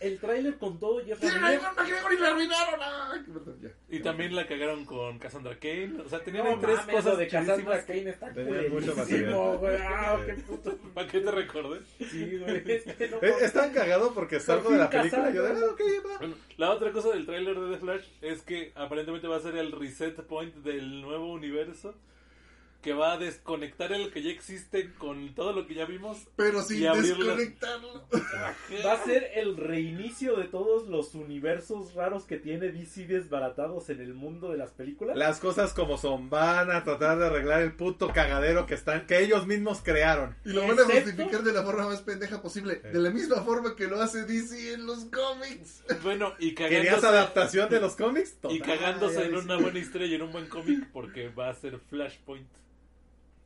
[0.00, 1.60] El tráiler con todo Jeff ¡Tienen Ramírez.
[1.62, 2.80] a Ivan McGregor y la arruinaron!
[2.82, 3.22] ¡Ah!
[3.62, 3.68] ya.
[3.88, 5.92] Y también la cagaron con Cassandra Kane.
[6.04, 7.84] O sea, tenían No tres mames, cosas de Cassandra.
[7.86, 9.56] Kane está Tenían mucho material.
[9.58, 9.76] güey.
[9.80, 10.26] Ah, Sí.
[10.26, 10.78] qué puto.
[10.94, 11.80] ¿Para qué te recordé?
[12.10, 12.62] Sí, güey.
[13.10, 15.80] No Eh, es tan cagado porque salgo de la película y yo de, ah, ok,
[16.06, 16.18] va.
[16.18, 19.56] Bueno, la otra cosa del tráiler de The Flash es que aparentemente va a ser
[19.56, 21.94] el reset point del nuevo universo.
[22.82, 26.18] Que va a desconectar el que ya existe con todo lo que ya vimos.
[26.36, 28.04] Pero sin Y desconectarlo.
[28.84, 34.00] Va a ser el reinicio de todos los universos raros que tiene DC desbaratados en
[34.00, 35.16] el mundo de las películas.
[35.16, 39.20] Las cosas como son, van a tratar de arreglar el puto cagadero que están, que
[39.22, 40.34] ellos mismos crearon.
[40.44, 42.76] Y lo van a Excepto- justificar de la forma más pendeja posible.
[42.80, 45.84] De la misma forma que lo hace DC en los cómics.
[46.02, 48.32] Bueno, y ¿Querías cagándose, adaptación de los cómics?
[48.50, 48.62] y Total.
[48.62, 51.78] cagándose Ah, en una buena historia y en un buen cómic porque va a ser
[51.78, 52.48] Flashpoint.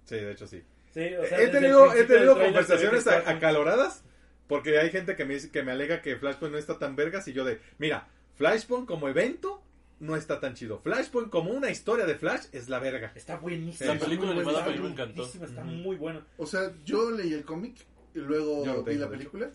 [0.06, 0.62] Sí, de hecho sí.
[0.94, 4.02] Sí, o sea, he tenido, he tenido conversaciones acaloradas
[4.46, 7.28] porque hay gente que me, dice- que me alega que Flashpoint no está tan vergas
[7.28, 9.62] y yo de, mira, Flashpoint como evento
[9.98, 10.78] no está tan chido.
[10.80, 13.12] Flashpoint como una historia de Flash es la verga.
[13.14, 13.92] Está buenísimo.
[13.92, 15.16] La película animada buena, a mí me encantó.
[15.16, 16.22] buenísima, Está muy bueno.
[16.38, 17.76] O sea, yo leí el cómic
[18.14, 19.50] y luego Yo lo vi la película.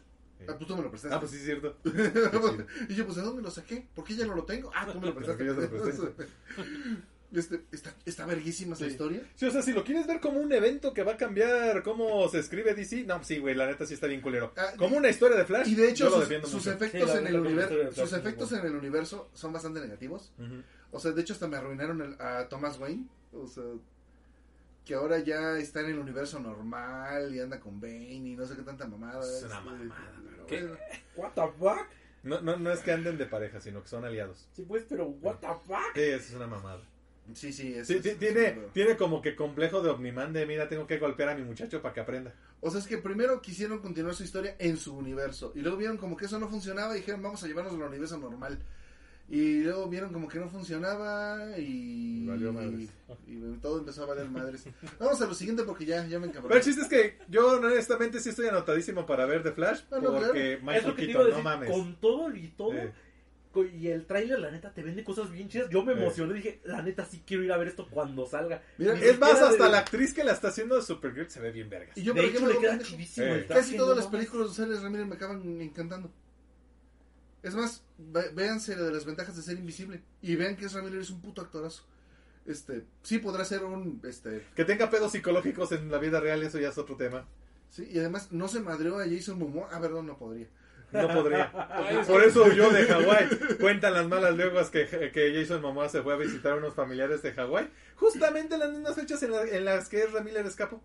[0.48, 1.16] Ah, pues tú me lo prestaste.
[1.16, 1.78] Ah, pues sí es cierto.
[2.90, 3.88] y yo, pues, ¿de dónde lo saqué?
[3.94, 4.72] ¿Por qué ya no lo tengo?
[4.76, 5.46] Ah, tú me lo prestaste.
[7.34, 8.92] Este, está, está verguísima esa Sí.
[8.92, 9.22] historia.
[9.36, 12.28] Sí, o sea, si lo quieres ver como un evento que va a cambiar cómo
[12.28, 14.52] se escribe DC, no, sí, güey, la neta sí está bien culero.
[14.58, 17.76] Ah, Como una historia de Flash, Y de hecho, sus, efectos, Sí, en, el universo,
[17.94, 20.34] sus efectos en el universo son bastante negativos.
[20.92, 23.06] O sea, de hecho, hasta me arruinaron el- a Thomas Wayne.
[23.32, 23.64] O sea,
[24.84, 28.56] que ahora ya está en el universo normal y anda con Bane y no sé
[28.56, 29.22] qué tanta mamada.
[29.22, 30.62] Es una este, mamada, pero ¿Qué?
[30.66, 30.78] bueno.
[31.16, 31.88] What the fuck?
[32.24, 34.48] No, no, no es que anden de pareja, sino que son aliados.
[34.54, 35.94] Sí, pues, pero what the fuck?
[35.96, 36.82] Sí, eso es una mamada.
[37.36, 40.34] Sí, sí, es, Sí, es- ti- es- tiene, es- tiene como que complejo de Omniman
[40.34, 42.34] de, mira, tengo que golpear a mi muchacho para que aprenda.
[42.60, 45.52] O sea, es que primero quisieron continuar su historia en su universo.
[45.56, 48.18] Y luego vieron como que eso no funcionaba y dijeron, vamos a llevarnos al universo
[48.18, 48.60] normal.
[49.30, 52.26] Y luego vieron como que no funcionaba y...
[52.28, 52.90] Valió madres.
[53.28, 54.66] Y, y todo empezó a valer madres.
[55.00, 56.50] Vamos a lo siguiente porque ya, ya me encabroné.
[56.50, 60.00] Pero el chiste es que yo honestamente sí estoy anotadísimo para ver The Flash, Ah,
[60.04, 61.72] no, porque es Michael lo que te Keaton, iba a no mames.
[61.72, 62.74] con todo y todo.
[63.74, 65.70] Y el tráiler, la neta, te vende cosas bien chidas.
[65.70, 68.62] Yo me emocioné, dije, la neta, sí quiero ir a ver esto cuando salga.
[68.78, 71.52] Mira, Es más, hasta de- la actriz que la está haciendo de Supergirl se ve
[71.52, 71.98] bien vergas.
[71.98, 73.46] Y yo, de por hecho, ejemplo, le queda Eh.
[73.50, 76.12] Casi todas no las películas de Ceres Ramírez me acaban encantando.
[77.44, 80.02] Es más, véanse de las ventajas de ser invisible.
[80.22, 81.84] Y vean que es Ramírez es un puto actorazo.
[82.46, 86.60] Este, sí podrá ser un, este, Que tenga pedos psicológicos en la vida real, eso
[86.60, 87.28] ya es otro tema.
[87.70, 89.70] sí, y además no se madreó a Jason Momoa.
[89.72, 90.48] Ah, perdón, no podría.
[90.92, 91.52] No podría.
[91.90, 93.30] Es Por eso huyó de Hawái.
[93.60, 97.22] Cuentan las malas lenguas que, que Jason Momoa se fue a visitar a unos familiares
[97.22, 97.70] de Hawái.
[97.96, 100.82] Justamente en las mismas fechas en, la- en las que Ezra Miller escapó.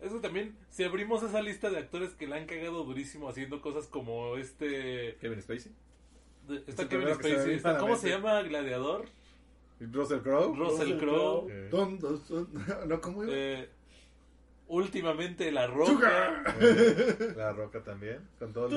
[0.00, 3.86] Eso también, si abrimos esa lista de actores que la han cagado durísimo haciendo cosas
[3.86, 5.16] como este...
[5.20, 5.72] Kevin Spacey.
[6.48, 8.42] de- Es Está Kevin está- ¿cómo se llama?
[8.42, 9.04] Gladiador.
[9.78, 10.56] Russell Crowe.
[10.56, 11.68] Russell Crowe.
[11.70, 12.48] Son-
[12.88, 13.32] no, ¿cómo iba?
[13.34, 13.68] eh,
[14.72, 16.42] últimamente La Roca.
[17.36, 18.18] La Roca también.
[18.38, 18.68] Con todo.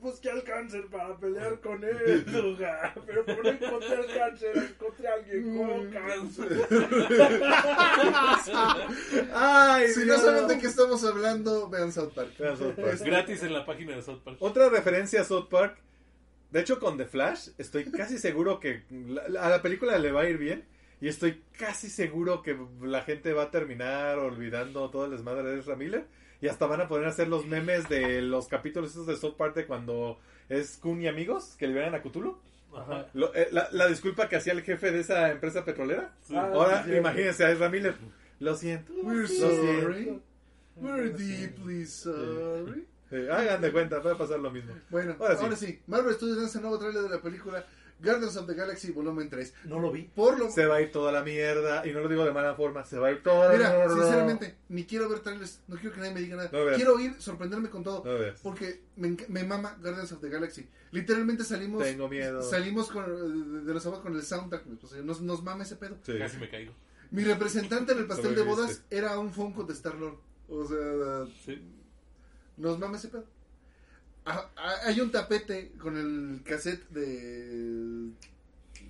[0.00, 2.94] Busqué al cáncer para pelear con él, Tuga.
[3.06, 6.66] Pero como no encontré el cáncer, encontré a alguien Mm, con cáncer.
[9.34, 12.30] Ay, Si no saben de qué estamos hablando, vean South Park.
[12.38, 12.88] Vean South Park.
[12.92, 14.36] Es gratis en la página de South Park.
[14.40, 15.78] Otra referencia a South Park.
[16.50, 20.12] De hecho, con The Flash, estoy casi seguro que la- la- a la película le
[20.12, 20.64] va a ir bien.
[21.00, 25.60] Y estoy casi seguro que la gente va a terminar olvidando todo el desmadre de
[25.60, 26.06] Ezra Miller.
[26.40, 29.54] Y hasta van a poder hacer los memes de los capítulos esos de South Park
[29.54, 30.18] de cuando
[30.48, 32.38] es Kun y amigos que liberan a Cthulhu.
[32.76, 33.06] Ajá.
[33.14, 36.12] Lo- eh, la, la disculpa que hacía el jefe de esa empresa petrolera.
[36.22, 36.34] Sí.
[36.36, 36.96] Ah, Ahora, sí, sí.
[36.96, 37.94] imagínense a Ezra Miller.
[38.40, 38.92] Lo siento.
[39.02, 39.82] We're Lo siento.
[39.82, 40.20] sorry.
[40.76, 42.86] We're deeply sorry.
[43.10, 44.74] Eh, hagan de cuenta, va a pasar lo mismo.
[44.90, 45.66] Bueno, Ahora ahora sí.
[45.66, 45.80] sí.
[45.86, 47.64] Marvel Studios lanza un nuevo trailer de la película
[48.00, 49.54] Guardians of the Galaxy Volumen 3.
[49.64, 50.02] No lo vi.
[50.04, 51.86] Por lo Se va a ir toda la mierda.
[51.86, 52.84] Y no lo digo de mala forma.
[52.84, 53.94] Se va a ir toda la Mira, mierda.
[53.94, 56.50] sinceramente, ni quiero ver trailers, no quiero que nadie me diga nada.
[56.52, 58.04] No quiero ir, sorprenderme con todo.
[58.04, 58.34] No.
[58.42, 60.68] Porque me, mama Guardians of the Galaxy.
[60.92, 62.40] Literalmente salimos Tengo miedo.
[62.42, 64.62] salimos con, de, de los aguas con el soundtrack.
[64.64, 65.96] pues, nos, nos mama ese pedo.
[66.02, 66.18] Sí.
[66.18, 66.72] Casi me caigo.
[67.10, 70.18] Mi representante en el pastel de bodas era un Funko de Star-Lord.
[70.48, 71.60] O sea, Sí.
[72.56, 73.24] nos mama ese pedo.
[74.56, 78.10] Ah, hay un tapete con el cassette de,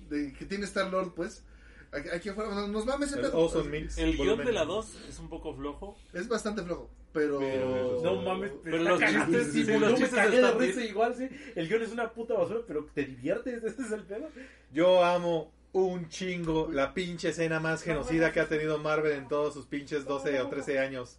[0.09, 1.43] de que tiene Star Lord, pues.
[1.91, 3.37] Aquí aquí afuera, nos- ese El pedo.
[3.37, 3.97] Awesome Mix.
[3.97, 5.97] El guion de la 2 es un poco flojo.
[6.13, 7.39] Es bastante flojo, pero.
[7.39, 10.43] Pero- No mames, Pero los cagante, chistes- sí, sí, yo los me chistes cagué de
[10.45, 10.89] están risa bien.
[10.89, 11.29] igual, sí.
[11.55, 14.27] El guion es una puta basura, pero te diviertes, ese es el pedo.
[14.71, 19.53] Yo amo un chingo la pinche escena más genocida que ha tenido Marvel en todos
[19.53, 21.17] sus pinches 12 o 13 años.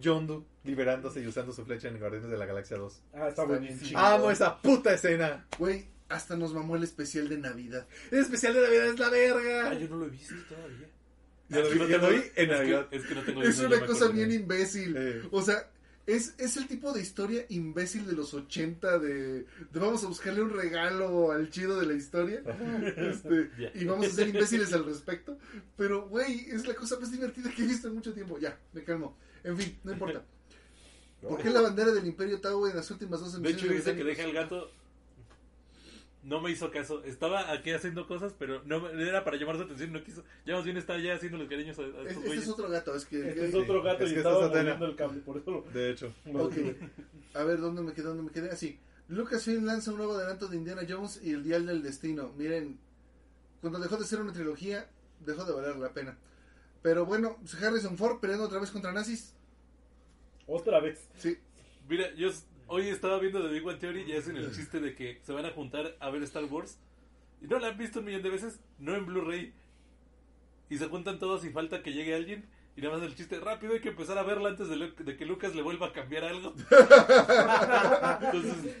[0.00, 3.02] Yondu liberándose y usando su flecha en Guardianes de la Galaxia 2.
[3.14, 3.80] Ah, está buenísimo.
[3.88, 3.98] chido.
[4.00, 5.46] Amo esa puta escena.
[5.58, 7.86] Güey, hasta nos mamó el especial de Navidad.
[8.10, 9.74] El especial de Navidad es la Ah, verga.
[9.74, 10.88] yo no lo he visto todavía.
[11.48, 12.88] Yo lo vi, no yo lo tengo- vi en es que- Navidad.
[12.90, 14.94] Es que no tengo Es una cosa bien imbécil.
[14.98, 15.22] Eh.
[15.30, 15.70] O sea,
[16.08, 20.40] Es, es el tipo de historia imbécil de los 80 de, de vamos a buscarle
[20.40, 22.42] un regalo al chido de la historia
[22.96, 25.36] este, y vamos a ser imbéciles al respecto.
[25.76, 28.38] Pero, güey, es la cosa más divertida que he visto en mucho tiempo.
[28.38, 29.16] Ya, me calmo.
[29.42, 30.24] En fin, no importa.
[31.22, 33.96] ¿Por qué la bandera del Imperio Tau en las últimas dos De hecho, emisiones dice
[33.96, 34.70] que deja el gato.
[36.22, 37.04] No me hizo caso.
[37.04, 39.92] Estaba aquí haciendo cosas, pero no me- era para llamar su atención.
[39.92, 40.24] No quiso.
[40.44, 42.96] Ya más bien está ya haciendo los cariños a, a estos Este es otro gato,
[42.96, 43.28] es que...
[43.28, 45.62] Este es otro gato Es y que estaba moviendo el cable, por eso lo...
[45.72, 46.12] De hecho.
[46.34, 46.54] Ok.
[47.34, 48.04] A ver, ¿dónde me quedé?
[48.06, 48.50] ¿Dónde me quedé?
[48.50, 48.76] Así.
[49.08, 52.32] Lucasfilm lanza un nuevo adelanto de Indiana Jones y el Dial del Destino.
[52.36, 52.76] Miren,
[53.60, 54.88] cuando dejó de ser una trilogía,
[55.24, 56.18] dejó de valer la pena.
[56.82, 59.32] Pero bueno, Harrison Ford peleando otra vez contra nazis.
[60.46, 61.08] Otra vez.
[61.16, 61.38] Sí.
[61.88, 62.30] Mira, yo
[62.68, 65.46] hoy estaba viendo The Big One Theory y hacen el chiste de que se van
[65.46, 66.78] a juntar a ver Star Wars.
[67.40, 69.52] Y no la han visto un millón de veces, no en Blu-ray.
[70.70, 72.48] Y se juntan todos y falta que llegue alguien.
[72.76, 75.24] Y nada más el chiste, rápido hay que empezar a verla antes de, de que
[75.24, 76.54] Lucas le vuelva a cambiar algo.
[78.20, 78.76] Entonces,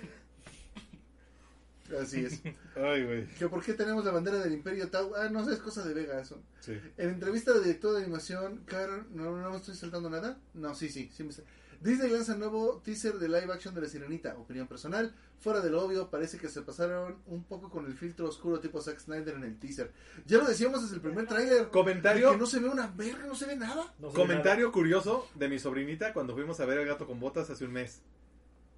[2.00, 2.40] Así es.
[2.76, 3.26] Ay, güey.
[3.38, 5.14] ¿Que ¿Por qué tenemos la bandera del Imperio Tau?
[5.14, 6.42] Ah, no sé, es cosa de Vega eso.
[6.60, 6.78] Sí.
[6.96, 10.38] En entrevista de director de animación, Karen, no, no me estoy saltando nada.
[10.54, 11.42] No, sí, sí, sí me está-
[11.80, 14.34] Disney lanza nuevo teaser de live action de la Sirenita.
[14.38, 18.26] Opinión personal, fuera de lo obvio, parece que se pasaron un poco con el filtro
[18.26, 19.92] oscuro tipo Zack Snyder en el teaser.
[20.24, 21.68] Ya lo decíamos desde el primer tráiler.
[21.68, 22.30] Comentario.
[22.32, 23.94] Que no se ve una verga, no se ve nada.
[23.98, 27.66] No Comentario curioso de mi sobrinita cuando fuimos a ver el gato con botas hace
[27.66, 28.00] un mes.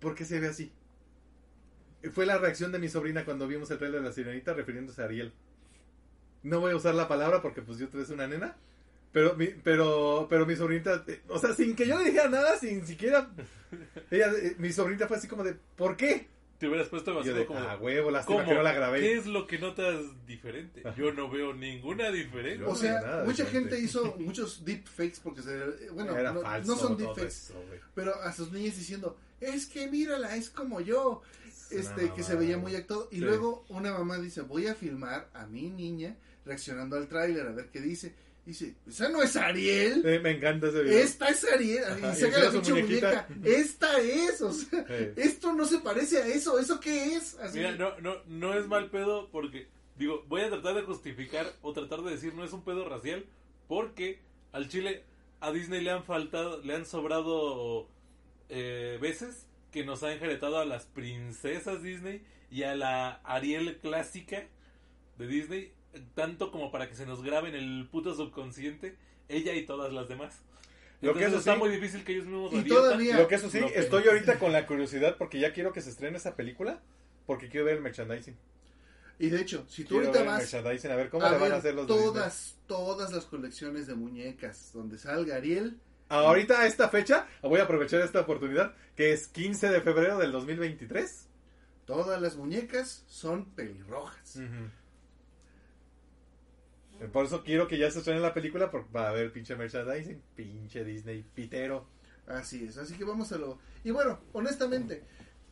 [0.01, 0.73] ¿Por qué se ve así?
[2.13, 5.07] Fue la reacción de mi sobrina cuando vimos el trailer de la sirenita refiriéndose a
[5.07, 5.33] Ariel.
[6.43, 8.57] No voy a usar la palabra porque pues yo es una nena.
[9.13, 12.57] Pero mi, pero, pero mi sobrinita, eh, o sea, sin que yo le dijera nada,
[12.59, 13.31] sin siquiera...
[14.11, 16.29] Ella, eh, mi sobrinita fue así como de, ¿por qué?
[16.59, 17.61] te hubieras puesto demasiado de, como...
[17.61, 18.49] ah, huevo, lástima ¿Cómo?
[18.49, 19.01] que no la grabé.
[19.01, 19.97] ¿Qué es lo que notas
[20.27, 20.83] diferente?
[20.97, 22.67] Yo no veo ninguna diferencia.
[22.67, 23.77] Yo O sea, nada mucha diferente.
[23.77, 25.91] gente hizo muchos deepfakes porque se.
[25.91, 27.55] Bueno, Era no, falso no son deepfakes, eso,
[27.95, 31.23] pero a sus niñas diciendo: Es que mírala, es como yo.
[31.71, 33.09] Es este que se veía muy actuado.
[33.11, 33.21] Y Sí.
[33.23, 37.69] luego una mamá dice, voy a filmar a mi niña reaccionando al tráiler a ver
[37.71, 38.15] qué dice.
[38.47, 40.03] Dice, esa no es Ariel.
[40.23, 40.99] Me encanta ese video.
[40.99, 41.85] Esta es Ariel.
[41.85, 43.27] Ajá, Y saca la pinche muñequita.
[43.29, 43.51] muñeca.
[43.59, 44.41] Esta es.
[44.41, 46.59] O sea, esto no se parece a eso.
[46.59, 47.35] ¿Eso qué es?
[47.41, 47.59] Así.
[47.59, 51.75] Mira, no, no, no es mal pedo porque, digo, voy a tratar de justificar o
[51.75, 53.27] tratar de decir no es un pedo racial
[53.67, 55.05] porque al Chile
[55.41, 57.87] a Disney le han faltado, le han sobrado
[58.49, 64.45] eh, veces que nos ha enjaretado a las princesas Disney y a la Ariel clásica
[65.19, 65.73] de Disney,
[66.15, 68.97] tanto como para que se nos grabe en el puto subconsciente
[69.29, 70.41] ella y todas las demás.
[71.01, 72.83] Lo que eso está sí- muy difícil que ellos mismos Y reviertan.
[72.85, 75.91] todavía- Lo que eso sí, estoy ahorita con la curiosidad porque ya quiero que se
[75.91, 76.81] estrene esa película
[77.27, 78.37] porque quiero ver el merchandising.
[79.21, 81.31] Y de hecho, si tú Quiero ahorita ver el vas merchandising, a ver cómo a
[81.31, 82.05] le van ver a hacer los Disney.
[82.05, 87.65] todas, todas las colecciones de muñecas donde salga Ariel, Ahorita a esta fecha, voy a
[87.65, 91.27] aprovechar esta oportunidad, que es 15 de febrero del 2023.
[91.87, 94.39] todas las muñecas son pelirrojas.
[97.13, 100.21] Por eso quiero que ya se estrene la película porque va a haber pinche merchandising,
[100.35, 101.87] pinche Disney pitero.
[102.27, 103.59] Así es, así que vamos a lo...
[103.85, 105.05] Y bueno, honestamente,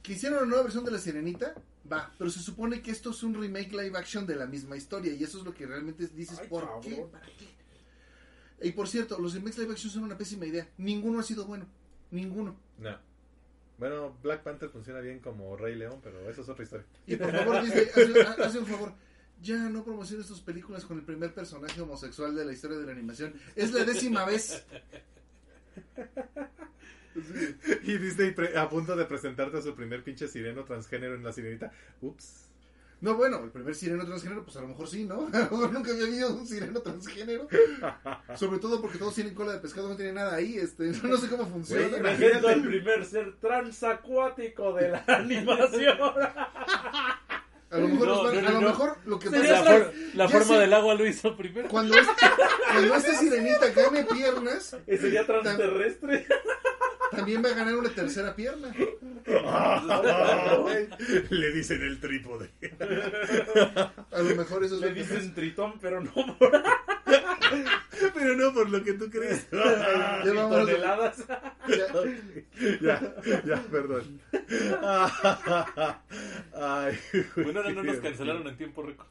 [0.03, 1.55] que hicieron una nueva versión de La Sirenita,
[1.91, 5.13] va, pero se supone que esto es un remake live action de la misma historia
[5.15, 6.83] y eso es lo que realmente dices, Ay, ¿por cabrón.
[6.83, 6.97] qué?
[7.11, 7.47] ¿Para qué?
[8.63, 10.67] Y por cierto, los remakes live action son una pésima idea.
[10.79, 11.67] Ninguno ha sido bueno.
[12.11, 12.57] Ninguno.
[12.79, 12.99] No.
[13.79, 16.87] Bueno, Black Panther funciona bien como Rey León, pero eso es otra historia.
[17.07, 18.93] Y por favor, Disney, hazme, hazme un favor.
[19.43, 22.93] Ya no promociones tus películas con el primer personaje homosexual de la historia de la
[22.93, 23.35] animación.
[23.55, 24.65] Es la décima vez.
[27.83, 31.33] Y Disney pre- a punto de presentarte a su primer pinche sireno transgénero en la
[31.33, 31.71] sirenita.
[32.01, 32.49] Ups.
[33.01, 35.29] No, bueno, el primer sireno transgénero, pues a lo mejor sí, ¿no?
[35.33, 37.47] A lo mejor nunca había habido un sireno transgénero.
[38.37, 40.57] Sobre todo porque todos tienen cola de pescado, no tiene nada ahí.
[40.57, 41.89] Este, no sé cómo funciona.
[41.89, 45.99] Güey, Presento al primer ser transacuático de la animación.
[47.69, 48.69] A lo mejor, No, nos van- no, a lo no.
[48.69, 50.61] mejor lo que Sería La, pasa for- la forma sé.
[50.61, 51.69] del agua lo hizo primero.
[51.69, 52.07] cuando, es-
[52.73, 56.27] cuando esta sirenita gane piernas, ¿Y sería transterrestre?
[57.11, 58.73] también va a ganar una tercera pierna.
[61.31, 62.51] Le dicen el trípode.
[64.13, 66.13] A lo mejor eso es Le lo que dicen tritón, pero no
[68.15, 69.47] Pero no por lo que tú crees.
[69.53, 71.25] Ya toneladas.
[72.81, 73.15] ya-
[73.45, 74.21] ya, perdón.
[76.55, 76.99] Ay,
[77.37, 79.07] Bueno, ahora no nos cancelaron en tiempo récord.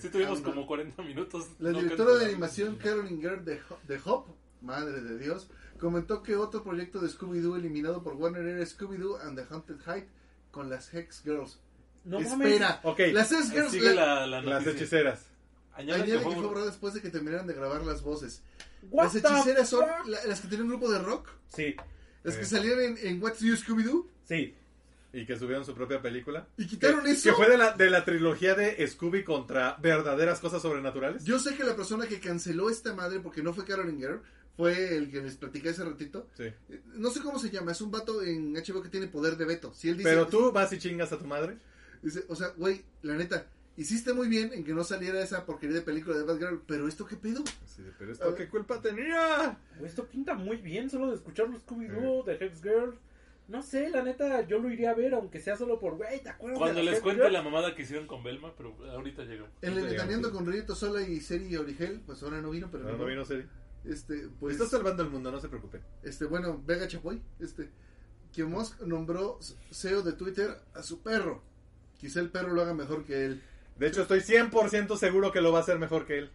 [0.00, 0.50] Sí tuvimos no.
[0.50, 1.46] como 40 minutos.
[1.60, 4.26] La no directora de animación Carolyn Gerd de, Ho- de Hop,
[4.60, 5.48] madre de Dios,
[5.82, 10.06] comentó que otro proyecto de Scooby-Doo eliminado por Warner era Scooby-Doo and the Haunted Height
[10.52, 11.58] con las Hex Girls.
[12.04, 13.00] No Espera, Ok.
[13.12, 15.26] las Hex Girls Sigue la- la, la Las hechiceras.
[15.74, 18.42] Añade que que fue- borrada después de que terminaran de grabar las voces.
[18.90, 21.28] What Las the hechiceras son la- las que tienen un grupo de rock.
[21.48, 21.74] Sí.
[22.22, 24.08] Las que salían en, en What's You Scooby-Doo.
[24.24, 24.54] Sí,
[25.14, 26.46] Y que subieron su propia película.
[26.56, 27.28] Y quitaron que, eso.
[27.30, 31.24] Que fue de la, de la trilogía de Scooby contra verdaderas cosas sobrenaturales.
[31.24, 34.22] Yo sé que la persona que canceló esta madre porque no fue Carolyn Girl
[34.56, 36.28] fue el que les platicé hace ratito.
[36.36, 36.44] Sí.
[36.94, 39.72] No sé cómo se llama, es un vato en HBO que tiene poder de veto.
[39.74, 41.56] Si él dice, Pero tú vas y chingas a tu madre.
[42.02, 43.46] dice, o sea, güey, la neta,
[43.76, 47.06] hiciste muy bien en que no saliera esa porquería de película de Batgirl, pero esto
[47.06, 47.42] qué pedo?
[47.66, 49.58] Sí, pero esto qué culpa tenía.
[49.84, 52.98] esto pinta muy bien solo de escuchar los Scooby-Doo, de Hex Girl.
[53.48, 56.28] No sé, la neta, yo lo iría a ver, aunque sea solo por, güey, ¿te
[56.28, 57.32] acuerdas Cuando de les Hex cuente Girl?
[57.32, 59.50] la mamada que hicieron con Belma, pero ahorita llegamos.
[59.62, 60.30] En el sí.
[60.30, 63.46] con Rito Sola y Seri Origel, pues ahora no vino, pero No, no vino serie.
[63.84, 65.80] Este, pues, Estás salvando el mundo, no se preocupen.
[66.02, 67.68] este, bueno, Vega Chapoy, este,
[68.32, 69.38] que Musk nombró
[69.70, 71.42] CEO de Twitter a su perro.
[71.98, 73.42] Quizá el perro lo haga mejor que él.
[73.78, 76.30] De hecho, estoy 100% seguro que lo va a hacer mejor que él.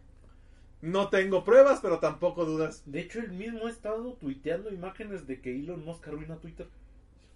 [0.81, 2.83] No tengo pruebas, pero tampoco dudas.
[2.85, 6.67] De hecho, él mismo ha estado tuiteando imágenes de que Elon Musk arruina Twitter.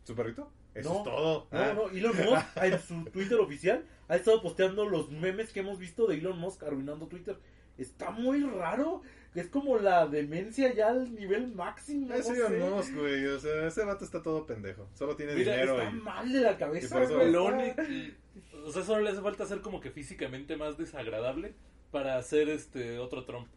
[0.03, 0.51] ¿Su perrito?
[0.75, 1.47] Eso No, es todo.
[1.51, 1.73] No, Ah.
[1.73, 6.05] no, Elon Musk en su Twitter oficial ha estado posteando los memes que hemos visto
[6.07, 7.37] de Elon Musk arruinando Twitter.
[7.77, 9.01] Está muy raro.
[9.33, 12.13] Es como la demencia ya al nivel máximo.
[12.13, 12.57] Es no Elon sé.
[12.59, 13.25] Musk, güey.
[13.27, 14.89] O sea, ese vato está todo pendejo.
[14.93, 15.99] Solo tiene Mira, dinero Está y...
[16.01, 17.01] mal de la cabeza.
[17.03, 18.17] eso- güey, Lo está- único-
[18.65, 21.53] o sea, solo le hace falta ser como que físicamente más desagradable
[21.91, 23.47] para hacer este otro Trump.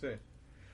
[0.00, 0.08] Sí.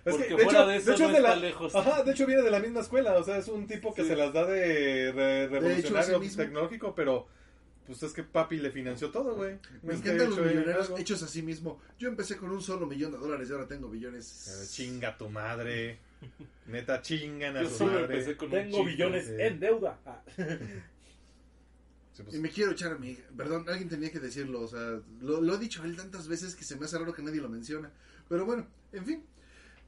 [0.04, 1.74] Porque fuera de eso no es de está la- lejos.
[1.74, 3.14] Ajá, de hecho viene de la misma escuela.
[3.18, 4.08] O sea, es un tipo que Sí.
[4.08, 7.26] se las da de, re- revolucionario tecnológico, pero
[7.90, 9.58] pues es que papi le financió todo, güey.
[9.82, 10.98] Me Es que encantan los hecho, millonarios algo.
[10.98, 11.80] hechos a sí mismo.
[11.98, 14.68] Yo empecé con un solo millón de dólares y ahora tengo billones.
[14.72, 15.98] Chinga tu madre.
[16.66, 18.14] Neta, chingan a Yo su solo madre.
[18.14, 19.98] empecé con un Tengo billones en deuda.
[20.06, 20.22] Ah.
[22.12, 23.16] Sí, pues, Y me quiero echar a mi...
[23.36, 24.60] Perdón, alguien tenía que decirlo.
[24.62, 27.22] O sea, lo, lo he dicho él tantas veces que se me hace raro que
[27.22, 27.90] nadie lo menciona.
[28.28, 29.24] Pero bueno, en fin.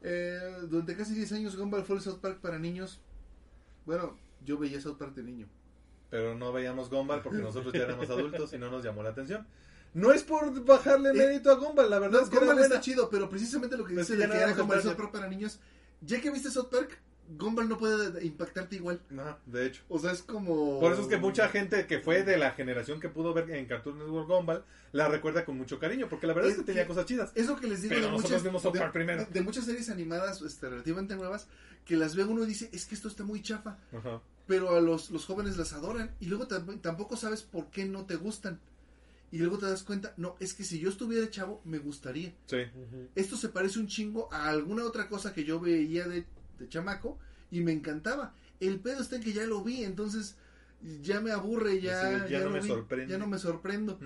[0.02, 3.00] Eh, durante casi 10 años Gumball fue el South Park para niños.
[3.86, 5.48] Bueno, yo veía South Park de niño.
[6.12, 9.46] Pero no veíamos Gumball porque nosotros ya éramos adultos y no nos llamó la atención.
[9.94, 12.74] No es por bajarle mérito a Gumball, la verdad No, es que era Gumball está
[12.74, 12.82] buena.
[12.82, 15.58] chido, pero precisamente lo que dice de que era como South Park para niños.
[16.02, 16.98] Ya que viste South Park,
[17.38, 19.00] Gumball no puede impactarte igual.
[19.10, 19.82] No, de hecho.
[19.88, 20.80] O sea, es como...
[20.80, 23.66] Por eso es que mucha gente que fue de la generación que pudo ver en
[23.66, 26.86] Cartoon Network Gumball la recuerda con mucho cariño, porque la verdad es, Es que tenía
[26.86, 27.32] cosas chidas.
[27.34, 29.24] Es lo que les digo Pero de nosotros muchas, vimos de- primero.
[29.24, 31.46] de- de muchas series animadas este, relativamente nuevas
[31.86, 33.78] que las ve uno y dice, es que esto está muy chafa.
[33.96, 34.20] Ajá.
[34.46, 38.04] pero a los, los jóvenes las adoran y luego tam- tampoco sabes por qué no
[38.06, 38.60] te gustan.
[39.30, 42.34] Y luego te das cuenta, no, es que si yo estuviera chavo, me gustaría.
[42.46, 42.58] Sí.
[43.14, 46.26] Esto se parece un chingo a alguna otra cosa que yo veía de,
[46.62, 47.18] de chamaco
[47.50, 48.34] y me encantaba.
[48.60, 50.36] El pedo está en que ya lo vi, entonces
[51.02, 53.12] ya me aburre, ya, Sí, ya no me vi, sorprende.
[53.12, 53.98] Ya no me sorprendo.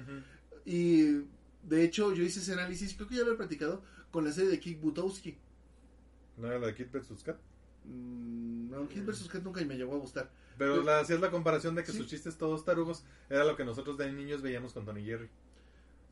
[0.65, 1.23] Y
[1.63, 4.51] de hecho yo hice ese análisis, creo que ya lo he platicado, con la serie
[4.51, 5.37] de Kick Butowski.
[6.37, 7.23] ¿No era la de Kid vs.
[7.25, 7.37] Kat?
[7.85, 9.29] Mm, no, Kid vs.
[9.29, 10.31] Kat nunca me llegó a gustar.
[10.59, 11.99] Pero la, hacías la comparación de que Sí.
[11.99, 15.29] sus chistes todos tarugos era lo que nosotros de niños veíamos con Tony Jerry.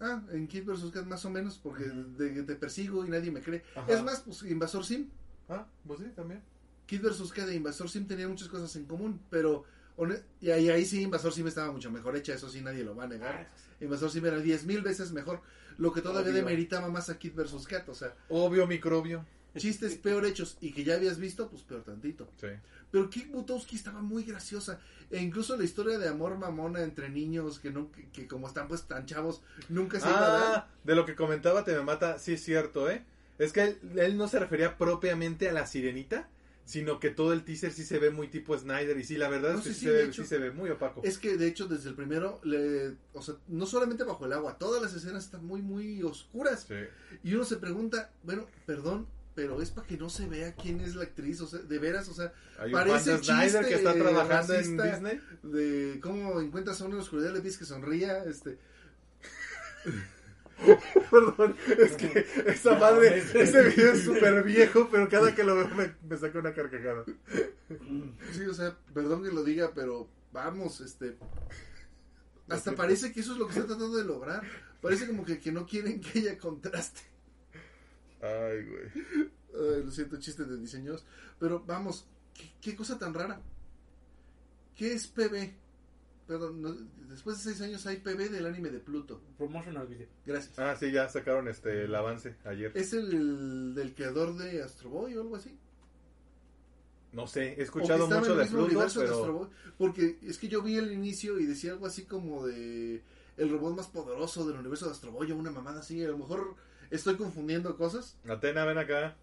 [0.01, 0.91] Ah, en Kid vs.
[0.93, 2.17] Kat más o menos, porque Ujú.
[2.19, 3.63] de- te persigo y nadie me cree.
[3.75, 3.91] Ajá.
[3.93, 5.09] Es más, pues Invasor Sim.
[5.49, 6.43] Ah, pues sí, también.
[6.87, 7.33] Kid vs.
[7.33, 9.65] Kat e Invasor Sim tenían muchas cosas en común, pero
[10.41, 13.05] y ahí, ahí sí Invasor Sim estaba mucho mejor hecha, eso sí nadie lo va
[13.05, 13.49] a negar.
[13.81, 15.41] Invasor Sim era 10 mil veces mejor,
[15.79, 16.45] lo que todavía Obvio.
[16.45, 17.67] demeritaba más a Kid vs.
[17.67, 19.25] Kat, o sea, Obvio microbio.
[19.57, 22.29] chistes peor hechos y que ya habías visto, pues peor tantito.
[22.41, 22.49] Sí.
[22.91, 24.79] Pero Kick Butowski estaba muy graciosa.
[25.11, 28.69] E incluso la historia de amor mamona entre niños que no que, que como están
[28.69, 30.55] pues tan chavos, nunca se iba a dar.
[30.57, 33.05] Ah, de lo que comentaba Te me mata, sí es cierto, ¿eh?
[33.39, 36.29] Es que él, él no se refería propiamente a la sirenita,
[36.65, 38.97] sino que todo el teaser sí se ve muy tipo Snyder.
[38.99, 40.23] Y sí, la verdad No, es que sí, se ve, hecho.
[40.23, 41.03] sí se ve muy opaco.
[41.05, 44.59] Es que de hecho desde el primero, le, o sea, no solamente bajo el agua,
[44.59, 46.67] todas las escenas están muy, muy oscuras.
[47.23, 50.95] Y uno se pregunta, bueno, perdón, pero es para que no se vea quién es
[50.95, 54.55] la actriz, o sea, de veras, o sea, Hay un Parece Snyder que está trabajando
[54.55, 54.77] en.
[54.77, 55.21] Disney.
[55.43, 58.59] de cómo encuentras a uno en la oscuridad, le dices que sonría, este,
[61.11, 65.69] Perdón, es que esa madre, ese video es súper viejo, pero cada que lo veo
[65.69, 67.05] me, me saca una carcajada.
[68.33, 71.17] sí, o sea, perdón que lo diga, pero vamos, este,
[72.49, 74.43] hasta parece que eso es lo que está tratando de lograr,
[74.81, 77.01] parece como que, que no quieren que haya contraste.
[78.21, 79.27] Ay, güey.
[79.55, 81.05] Ay, lo siento, chistes de diseños.
[81.39, 83.41] Pero vamos, ¿qué, qué cosa tan rara?
[84.75, 85.64] ¿Qué es PB?
[86.27, 86.73] Perdón, no,
[87.11, 89.21] después de seis años hay PB del anime de Pluto.
[89.37, 90.09] Promotional video.
[90.25, 90.59] Gracias.
[90.59, 92.73] Ah, sí, ya sacaron este el avance ayer.
[92.75, 95.57] ¿Es el del creador de Astro Boy o algo así?
[97.13, 99.07] No sé, he ¿O que escuchado estaba en mucho el de mismo Pluto, universo de
[99.07, 99.49] Astro pero Boy?
[99.79, 103.03] Porque es que yo vi el inicio y decía algo así como de
[103.37, 106.03] el robot más poderoso del universo de Astro Boy o una mamada así.
[106.03, 106.55] A lo mejor
[106.91, 108.17] estoy confundiendo cosas.
[108.27, 109.15] Atena, ven acá.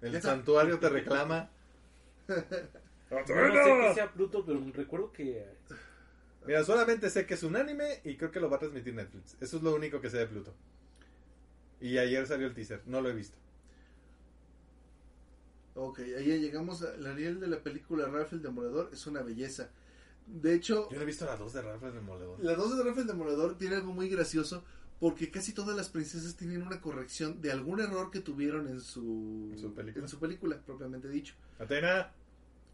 [0.00, 0.30] El Ya está.
[0.30, 1.50] santuario te reclama.
[2.28, 5.44] Yo no sé qué sea Pluto, pero recuerdo que.
[6.46, 9.36] Mira, solamente sé que es un anime y creo que lo va a transmitir Netflix.
[9.40, 10.54] Eso es lo único que sé de Pluto.
[11.80, 13.36] Y ayer salió el teaser, no lo he visto.
[15.74, 18.90] Ok, ahí llegamos a la Ariel de la película Ralph el Demoledor.
[18.92, 19.70] Es una belleza.
[20.26, 22.44] De hecho, Yo no he visto la 2 de Ralph el Demoledor.
[22.44, 24.62] la 2 de Ralph el Demoledor tiene algo muy gracioso
[24.98, 29.48] porque casi todas las princesas tienen una corrección de algún error que tuvieron en su,
[29.52, 30.04] ¿En su película?
[30.04, 31.34] en su película, propiamente dicho.
[31.58, 32.12] Atena.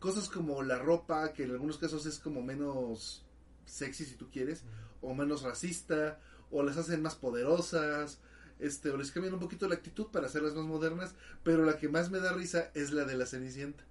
[0.01, 3.25] Cosas como la ropa, que en algunos casos es como menos
[3.67, 4.65] sexy si tú quieres,
[5.03, 6.19] o menos racista,
[6.51, 8.21] o las hacen más poderosas,
[8.59, 11.89] este, o les cambian un poquito la actitud para hacerlas más modernas, pero la que
[11.89, 13.85] más me da risa es la de la Cenicienta,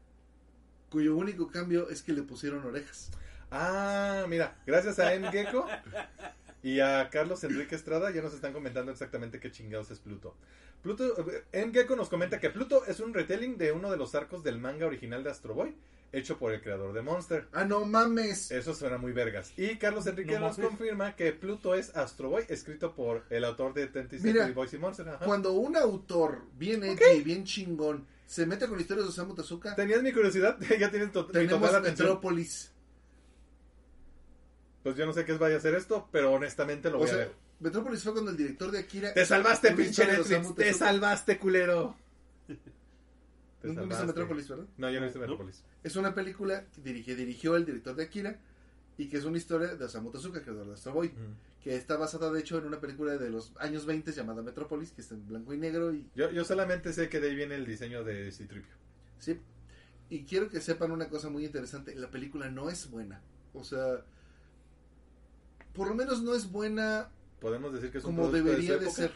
[0.89, 3.11] cuyo único cambio es que le pusieron orejas.
[3.51, 5.29] Ah, mira, gracias a M.
[5.31, 5.67] Gecko
[6.63, 10.35] y a Carlos Enrique Estrada ya nos están comentando exactamente qué chingados es Pluto.
[10.81, 11.15] Pluto,
[11.51, 11.71] eh.
[11.71, 14.85] Gecko nos comenta que Pluto es un retelling de uno de los arcos del manga
[14.85, 15.75] original de Astro Boy,
[16.11, 17.47] hecho por el creador de Monster.
[17.51, 18.49] ¡Ah, no mames!
[18.51, 19.51] Eso suena muy vergas.
[19.57, 20.69] Y Carlos Enrique No nos mames.
[20.71, 25.09] confirma que Pluto es Astro Boy, escrito por el autor de Century Boys y Monster.
[25.09, 25.25] Ajá.
[25.25, 29.75] Cuando un autor bien edgy y bien chingón se mete con historias de Osamu Tezuka,
[29.75, 30.57] ¿Tenías mi curiosidad?
[30.79, 32.07] ya tienes to- mi tenemos total atención.
[32.07, 32.71] Metrópolis.
[34.83, 37.15] Pues yo no sé qué vaya a hacer esto, pero honestamente lo O voy a
[37.15, 37.31] ver.
[37.59, 39.13] Metrópolis fue cuando el director de Akira...
[39.13, 40.55] Te salvaste, pinche Netflix.
[40.55, 41.95] Te salvaste, culero.
[42.47, 42.53] Te
[43.67, 44.05] Nunca viste salvaste.
[44.05, 44.65] Metrópolis, ¿verdad?
[44.77, 45.37] No, yo no he visto No.
[45.85, 48.39] Es una película que dirige- dirigió el director de Akira
[48.97, 51.11] y que es una historia de Osamu Tezuka, creador de Astro Boy,
[51.63, 55.01] que está basada de hecho en una película de los años 20 llamada Metrópolis, que
[55.01, 57.65] está en blanco y negro y Yo, yo solamente sé que de ahí viene el
[57.65, 58.73] diseño de Citripio.
[59.19, 59.39] sí.
[60.09, 63.21] Y quiero que sepan una cosa muy interesante, la película no es buena.
[63.55, 64.03] O sea,
[65.73, 67.09] por lo menos no es buena
[67.41, 69.11] Podemos decir que es como debería de ser.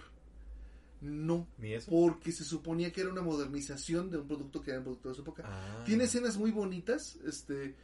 [1.02, 1.90] No, eso.
[1.90, 5.16] porque se suponía que era una modernización de un producto que era un producto de
[5.16, 5.44] su época.
[5.46, 5.84] Ah.
[5.86, 7.76] Tiene escenas muy bonitas, este,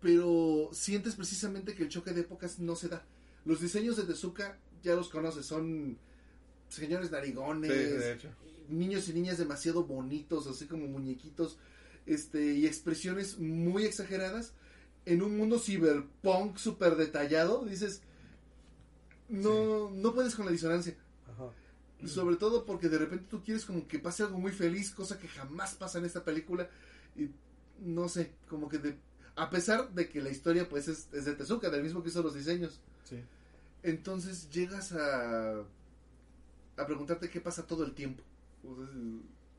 [0.00, 3.04] pero sientes precisamente que el choque de épocas no se da.
[3.46, 5.96] Los diseños de Tezuka ya los conoces, son
[6.68, 8.28] señores narigones, Sí, de hecho.
[8.68, 11.58] niños y niñas demasiado bonitos, así como muñequitos,
[12.04, 14.52] este, y expresiones muy exageradas.
[15.06, 18.02] En un mundo cyberpunk súper detallado, dices,
[19.28, 20.96] no, no puedes con la disonancia.
[22.06, 25.28] Sobre todo porque de repente tú quieres como que pase algo muy feliz, cosa que
[25.28, 26.68] jamás pasa en esta película.
[27.16, 27.30] Y
[27.80, 28.96] no sé, como que de,
[29.36, 32.22] a pesar de que la historia pues es, es de Tezuka, del mismo que hizo
[32.22, 32.80] los diseños.
[33.04, 33.22] Sí.
[33.82, 35.60] Entonces llegas a,
[36.76, 38.22] a preguntarte qué pasa todo el tiempo.
[38.66, 38.86] O sea,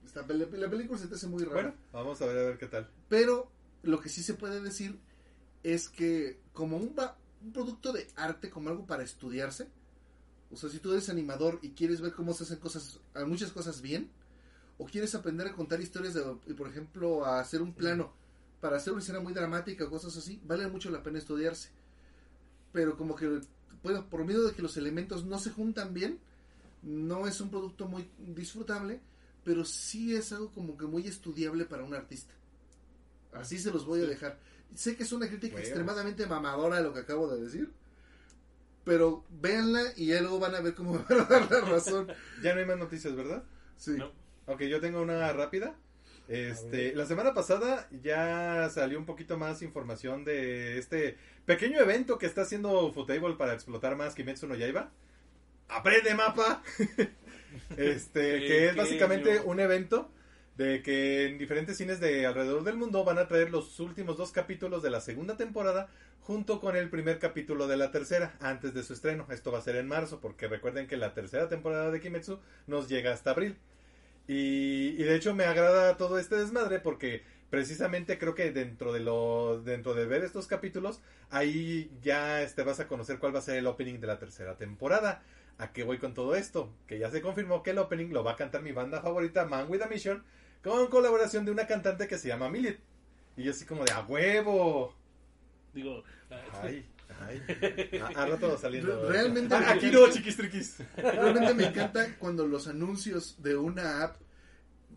[0.06, 1.62] esta peli- la película se te hace muy rara.
[1.62, 2.90] Bueno, vamos a ver a ver qué tal.
[3.10, 3.50] Pero
[3.84, 4.98] lo que sí se puede decir
[5.64, 6.96] es que como un,
[7.44, 9.68] un producto de arte, como algo para estudiarse,
[10.56, 13.52] o sea, si tú eres animador y quieres ver cómo se hacen cosas, a muchas
[13.52, 14.10] cosas bien,
[14.78, 18.14] o quieres aprender a contar historias, de, y por ejemplo, a hacer un plano
[18.62, 21.72] para hacer una escena muy dramática o cosas así, vale mucho la pena estudiarse.
[22.72, 23.42] Pero como que,
[23.84, 26.20] bueno, por medio de que los elementos no se juntan bien,
[26.84, 29.02] no es un producto muy disfrutable,
[29.44, 32.34] pero sí es algo como que muy estudiable para un artista.
[33.34, 34.40] Así se los voy a dejar.
[34.74, 35.68] Sé que es una crítica Huevos.
[35.68, 37.70] extremadamente mamadora lo que acabo de decir,
[38.86, 42.08] pero véanla y ya luego van a ver cómo me van a dar la razón.
[42.42, 43.44] Ya no hay más noticias, ¿verdad?
[43.76, 43.92] Sí.
[43.98, 44.12] No.
[44.46, 45.76] Ok, yo tengo una rápida.
[46.28, 52.26] Este, la semana pasada ya salió un poquito más información de este pequeño evento que
[52.26, 54.92] está haciendo Futable para explotar más Kimetsu no Yaiba.
[55.68, 56.64] ¡Aprende mapa!
[57.78, 60.12] este, que es básicamente un evento
[60.58, 64.32] de que en diferentes cines de alrededor del mundo van a traer los últimos dos
[64.32, 65.90] capítulos de la segunda temporada
[66.22, 69.28] junto con el primer capítulo de la tercera antes de su estreno.
[69.30, 72.88] Esto va a ser en marzo porque recuerden que la tercera temporada de Kimetsu nos
[72.88, 73.58] llega hasta abril.
[74.28, 79.62] Y, de hecho me agrada todo este desmadre porque precisamente creo que dentro de lo
[79.62, 81.00] dentro de ver estos capítulos
[81.30, 84.58] ahí ya este vas a conocer cuál va a ser el opening de la tercera
[84.58, 85.22] temporada.
[85.58, 86.74] ¿A qué voy con todo esto?
[86.88, 89.68] Que ya se confirmó que el opening lo va a cantar mi banda favorita Man
[89.70, 90.24] with a Mission
[90.66, 92.80] con colaboración de una cantante que se llama Millet.
[93.38, 94.96] Y yo así como de a huevo.
[95.74, 96.04] Digo,
[96.64, 96.86] Ay,
[97.22, 98.00] ay.
[98.02, 99.04] A, a rato saliendo.
[99.08, 100.78] Re- realmente- Ah, aquí no, chiquis triquis.
[100.98, 104.16] Realmente me encanta cuando los anuncios de una app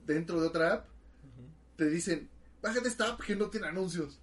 [0.07, 0.87] dentro de otra app
[1.77, 2.29] te dicen,
[2.62, 4.19] bájate esta app que no tiene anuncios.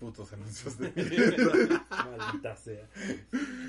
[0.00, 0.90] Putos anuncios de
[2.18, 2.88] Maldita sea.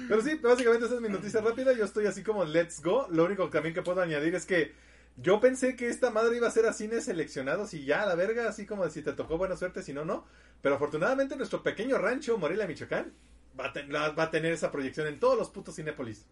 [0.07, 1.73] Pero sí, básicamente esa es mi noticia rápida.
[1.73, 3.07] Yo estoy así como let's go.
[3.11, 4.73] Lo único también que puedo añadir es que
[5.17, 8.15] yo pensé que esta madre iba a ser a cines seleccionados y ya a la
[8.15, 10.25] verga, así como de si te tocó buena suerte, si no, no.
[10.61, 13.13] Pero afortunadamente nuestro pequeño rancho, Morelia, Michoacán,
[13.59, 16.25] va a, ten- la- va a tener esa proyección en todos los putos Cinépolis.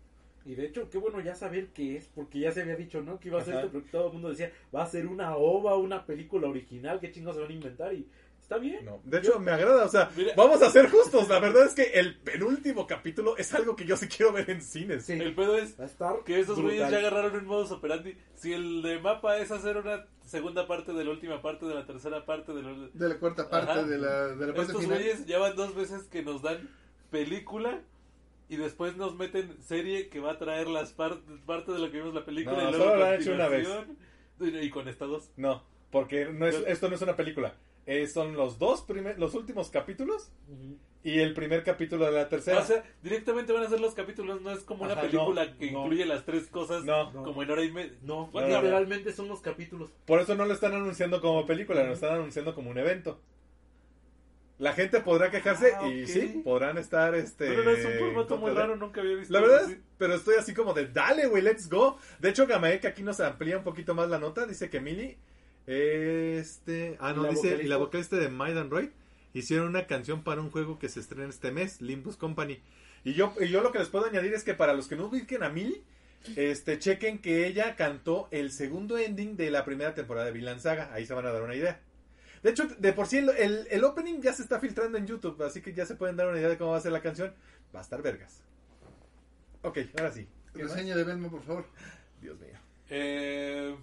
[0.43, 3.19] Y de hecho, qué bueno ya saber qué es, porque ya se había dicho, ¿no?
[3.19, 3.65] Que iba a ser Ajá.
[3.65, 7.11] esto, pero todo el mundo decía, va a ser una ova, una película original, qué
[7.11, 7.93] chingos se van a inventar.
[7.93, 8.07] Y
[8.51, 8.83] Está bien.
[8.83, 10.33] No, de hecho me agrada, o sea, Mira.
[10.35, 13.95] vamos a ser justos, la verdad es que el penúltimo capítulo es algo que yo
[13.95, 15.05] sí quiero ver en cines.
[15.05, 15.13] Sí.
[15.13, 15.77] El pedo es
[16.25, 18.17] que esos güeyes ya agarraron un modus operandi.
[18.35, 21.85] Si el de mapa es hacer una segunda parte de la última parte, de la
[21.85, 22.73] tercera parte, de la...
[22.93, 23.83] De la cuarta parte Ajá.
[23.83, 24.97] de la, de la parte Estos final.
[24.97, 26.69] güeyes ya van dos veces que nos dan
[27.09, 27.79] película
[28.49, 31.99] y después nos meten serie que va a traer las partes parte de lo que
[31.99, 33.69] vimos la película No, y luego solo lo han hecho una vez.
[34.41, 35.31] Y con estas dos.
[35.37, 37.55] No, porque no es, esto no es una película.
[37.91, 40.31] Eh, son los dos primer, los últimos capítulos
[41.03, 42.59] y el primer capítulo de la tercera.
[42.59, 45.71] O sea, directamente van a ser los capítulos, no es como una película no, que
[45.71, 45.81] no.
[45.83, 47.11] incluye las tres cosas No.
[47.11, 47.23] No.
[47.23, 47.91] como en hora y media.
[48.03, 49.89] No, What no, literalmente son los capítulos.
[50.05, 53.19] Por eso no lo están anunciando como película, lo están anunciando como un evento.
[54.57, 58.37] La gente podrá quejarse Ah, y sí, podrán estar este No, no, es un formato
[58.37, 61.41] muy raro, nunca había visto La verdad es, pero estoy así como de dale, güey,
[61.41, 61.97] let's go.
[62.19, 64.45] De hecho, Gamaek aquí nos amplía un poquito más la nota.
[64.45, 65.17] Dice que Millie,
[65.67, 66.97] este.
[66.99, 67.59] Ah, no, ¿Y la dice.
[67.63, 68.91] Y la vocalista de Might and
[69.33, 72.59] hicieron una canción para un juego que se estrena este mes, Limbus Company.
[73.03, 75.05] Y yo, y yo lo que les puedo añadir es que para los que no
[75.05, 75.83] ubiquen a Millie,
[76.35, 80.93] este, chequen que ella cantó el segundo ending de la primera temporada de Vinland Saga.
[80.93, 81.81] Ahí se van a dar una idea.
[82.43, 85.41] De hecho, de por sí el, el, el opening ya se está filtrando en YouTube,
[85.43, 87.33] así que ya se pueden dar una idea de cómo va a ser la canción.
[87.73, 88.41] Va a estar vergas.
[89.61, 90.27] Ok, ahora sí.
[90.53, 91.65] Reseña de Belma, por favor.
[92.19, 92.59] Dios mío.
[92.89, 93.75] Eh,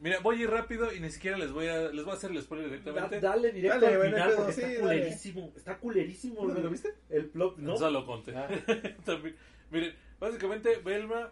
[0.00, 2.30] mira, voy a ir rápido y ni siquiera les voy a les voy a hacer
[2.30, 3.20] el spoiler Da- directamente.
[3.20, 4.80] dale directo Dale, al final porque sí, está dale.
[5.00, 5.52] culerísimo.
[5.56, 6.44] Está culerísimo.
[6.46, 6.62] ¿Lo, güey.
[6.62, 6.94] lo viste?
[7.08, 7.76] El plot, ¿no?
[7.76, 8.34] Solo conté.
[8.36, 8.48] Ah.
[9.04, 9.36] También.
[9.70, 11.30] Miren, básicamente Velma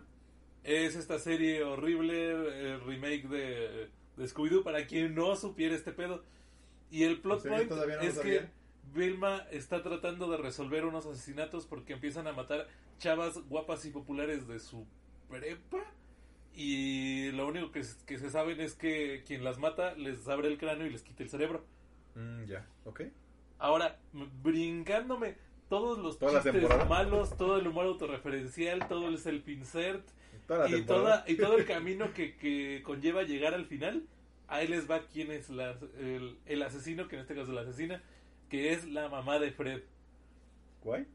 [0.64, 6.22] es esta serie horrible eh, remake de, de Scooby-Doo para quien no supiera este pedo.
[6.90, 8.46] Y el plot point no lo es que.
[8.94, 12.66] Vilma está tratando de resolver unos asesinatos porque empiezan a matar
[12.98, 14.86] chavas guapas y populares de su
[15.28, 15.84] prepa.
[16.60, 20.58] Y lo único que, que se saben es que quien las mata les abre el
[20.58, 21.64] cráneo y les quita el cerebro.
[22.16, 23.02] Mm, ya, ok.
[23.60, 23.96] Ahora,
[24.42, 25.36] brincándome
[25.68, 30.02] todos los ¿Toda la chistes malos, todo el humor autorreferencial, todo el self-insert
[30.48, 34.02] Toda y, toda, y todo el camino que, que conlleva llegar al final,
[34.48, 37.60] ahí les va quién es la- el, el asesino, que en este caso es la
[37.60, 38.02] asesina,
[38.50, 39.82] que es la mamá de Fred.
[40.82, 41.06] ¿Guay?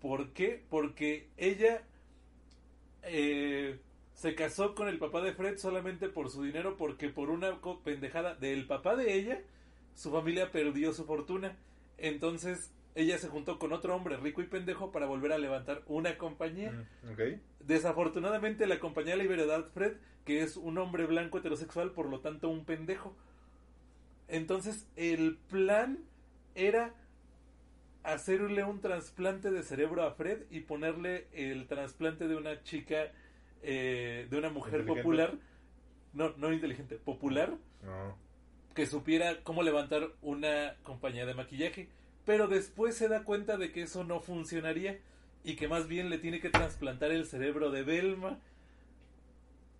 [0.00, 0.64] ¿Por qué?
[0.68, 1.82] Porque ella
[3.04, 3.78] eh,
[4.20, 8.34] se casó con el papá de Fred solamente por su dinero, porque por una pendejada
[8.34, 9.40] del papá de ella,
[9.94, 11.56] su familia perdió su fortuna.
[11.96, 16.18] Entonces ella se juntó con otro hombre rico y pendejo para volver a levantar una
[16.18, 16.70] compañía.
[16.70, 17.40] Mm.
[17.60, 19.94] Desafortunadamente la compañía le iba a dar Fred,
[20.26, 23.16] que es un hombre blanco heterosexual, por lo tanto un pendejo.
[24.28, 25.98] Entonces el plan
[26.54, 26.92] era
[28.02, 33.12] hacerle un trasplante de cerebro a Fred y ponerle el trasplante de una chica,
[33.62, 35.34] eh, de una mujer popular,
[36.12, 37.54] no, no inteligente, popular,
[37.84, 38.16] No.
[38.74, 41.88] que supiera cómo levantar una compañía de maquillaje.
[42.26, 44.98] Pero después se da cuenta de que eso no funcionaría
[45.42, 48.38] y que más bien le tiene que trasplantar el cerebro de Velma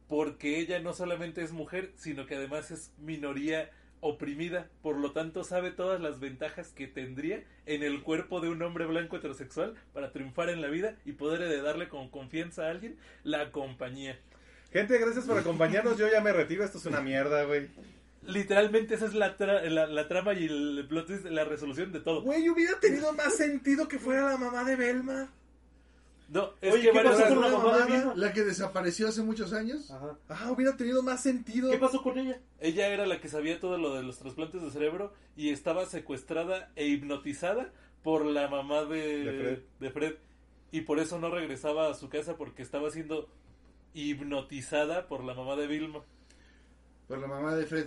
[0.08, 3.70] porque ella no solamente es mujer, sino que además es minoría
[4.00, 8.62] oprimida, por lo tanto sabe todas las ventajas que tendría en el cuerpo de un
[8.62, 12.96] hombre blanco heterosexual para triunfar en la vida y poder heredarle con confianza a alguien
[13.24, 14.18] la compañía.
[14.72, 15.98] Gente, gracias por acompañarnos.
[15.98, 16.64] Yo ya me retiro.
[16.64, 17.68] Esto es una mierda, güey.
[18.26, 22.00] Literalmente esa es la, tra- la, la trama y el plot twist, la resolución de
[22.00, 22.22] todo.
[22.22, 25.32] Güey, hubiera tenido más sentido que fuera la mamá de Belma.
[26.30, 28.12] No, es Oye, que ¿qué pasó con la mamá mamada.
[28.14, 29.90] La que desapareció hace muchos años.
[29.90, 30.16] Ajá.
[30.28, 31.70] Ah, hubiera tenido más sentido.
[31.72, 32.40] ¿Qué pasó con ella?
[32.60, 36.70] Ella era la que sabía todo lo de los trasplantes de cerebro y estaba secuestrada
[36.76, 37.72] e hipnotizada
[38.04, 39.58] por la mamá de, De Fred.
[39.80, 40.14] de Fred.
[40.70, 43.28] Y por eso no regresaba a su casa porque estaba siendo
[43.92, 46.00] hipnotizada por la mamá de Vilma.
[47.08, 47.86] Por la mamá de Fred.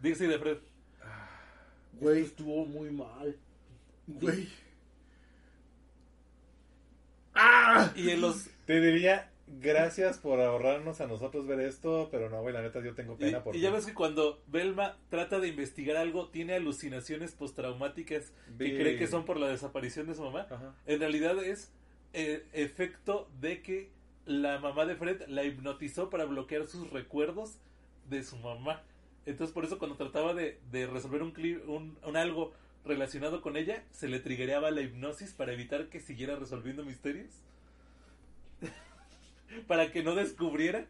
[0.00, 0.58] Dixie de Fred.
[2.00, 3.36] Güey, Estuvo muy mal.
[4.06, 4.48] güey.
[7.34, 7.92] ¡Ah!
[7.96, 9.28] Y en los Te diría
[9.60, 13.24] gracias por ahorrarnos a nosotros ver esto, pero no, güey, la neta yo tengo Y,
[13.24, 18.32] pena por y ya ves que cuando Velma trata de investigar algo, tiene alucinaciones postraumáticas
[18.58, 20.46] que cree que son por la desaparición de su mamá.
[20.50, 20.74] Ajá.
[20.86, 21.70] En realidad es
[22.14, 23.90] eh, efecto de que
[24.24, 27.58] la mamá de Fred la hipnotizó para bloquear sus recuerdos
[28.08, 28.82] de su mamá.
[29.26, 32.52] Entonces por eso cuando trataba de, de resolver un, cli- un, un algo
[32.84, 37.30] relacionado con ella, se le triggereaba la hipnosis para evitar que siguiera resolviendo misterios.
[39.66, 40.86] para que no descubriera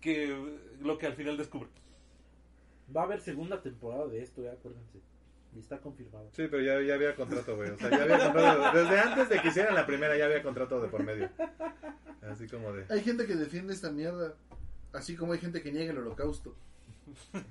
[0.00, 0.36] que
[0.80, 1.68] lo que al final descubre.
[2.94, 4.98] Va a haber segunda temporada de esto, ya acuérdense.
[5.54, 6.28] Y está confirmado.
[6.32, 7.70] Sí, pero ya, ya había contrato, güey.
[7.70, 8.78] O sea, ya había contrato.
[8.78, 11.28] Desde antes de que hicieran la primera ya había contrato de por medio.
[12.22, 12.86] Así como de...
[12.88, 14.34] Hay gente que defiende esta mierda.
[14.92, 16.54] Así como hay gente que niega el holocausto.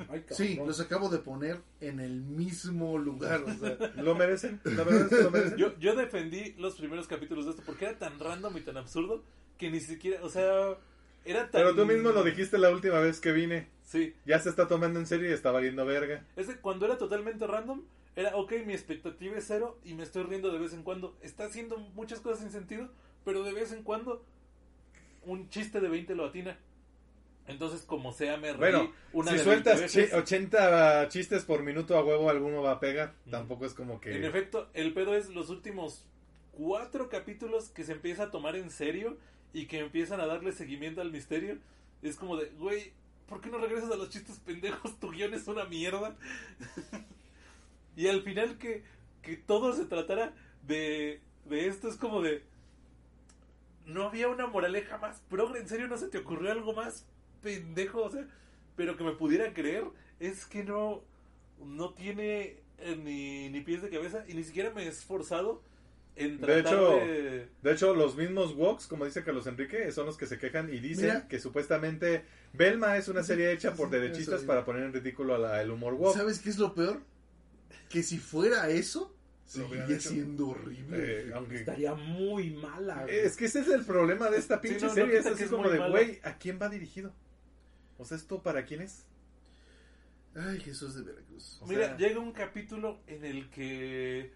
[0.10, 0.24] Ay.
[0.30, 3.41] Sí, los acabo de poner en el mismo lugar.
[3.43, 5.57] O sea, Lo merecen, la verdad es que lo merecen.
[5.57, 9.24] Yo, yo defendí los primeros capítulos de esto porque era tan random y tan absurdo
[9.57, 10.78] que ni siquiera, o sea,
[11.26, 11.62] era tan...
[11.62, 13.68] Pero tú mismo lo dijiste la última vez que vine.
[13.84, 16.24] Sí, Ya se está tomando en serio y está valiendo verga.
[16.36, 17.82] es que cuando era totalmente random,
[18.16, 21.18] era, ok, mi expectativa es cero y me estoy riendo de vez en cuando.
[21.22, 22.89] Está haciendo muchas cosas sin sentido,
[23.26, 24.24] pero de vez en cuando
[25.24, 26.57] un chiste de 20 lo atina.
[27.50, 30.12] Entonces, como sea, me reí Bueno, una si de sueltas 20 veces.
[30.12, 33.14] chi- 80 chistes por minuto a huevo, alguno va a pegar.
[33.26, 33.32] Mm.
[33.32, 34.16] Tampoco es como que...
[34.16, 36.06] En efecto, el pedo es los últimos
[36.54, 39.18] cuatro capítulos que se empieza a tomar en serio
[39.54, 41.58] y que empiezan a darle seguimiento al misterio.
[42.04, 42.93] Es como de, güey,
[43.28, 45.00] ¿por qué no regresas a los chistes pendejos?
[45.00, 46.16] Tu guion es una mierda.
[47.95, 48.84] y al final que,
[49.22, 50.34] que todo se tratara
[50.68, 52.43] de, de esto es como de...
[53.86, 57.08] No había una moraleja más progre, ¿en serio no se te ocurrió algo más
[57.42, 58.04] pendejo?
[58.04, 58.26] O sea,
[58.76, 59.84] pero que me pudiera creer
[60.20, 61.04] es que no,
[61.64, 65.62] no tiene eh, ni, ni pies de cabeza y ni siquiera me he esforzado
[66.16, 67.48] en De tratar hecho, de...
[67.62, 70.80] De hecho, los mismos Woks, como dice Carlos Enrique, son los que se quejan y
[70.80, 71.28] dicen Mira.
[71.30, 75.38] que supuestamente Belma es una serie hecha por Sí, derechistas para poner en ridículo a
[75.38, 76.16] la- el humor woke.
[76.18, 77.02] ¿Sabes qué es lo peor?
[77.90, 79.16] Que si fuera eso,
[79.48, 80.10] hecho.
[80.10, 80.98] siendo horrible.
[81.00, 83.04] Eh, aunque- Estaría muy mala.
[83.04, 83.16] güey.
[83.20, 85.20] Es que ese es el problema de esta pinche no serie.
[85.20, 87.14] es así es como de, güey, ¿a quién va dirigido?
[88.00, 89.06] O sea, ¿esto para quién es?
[90.36, 91.60] Ay, Jesús de Veracruz.
[91.62, 94.32] O Mira, sea- llega un capítulo en el que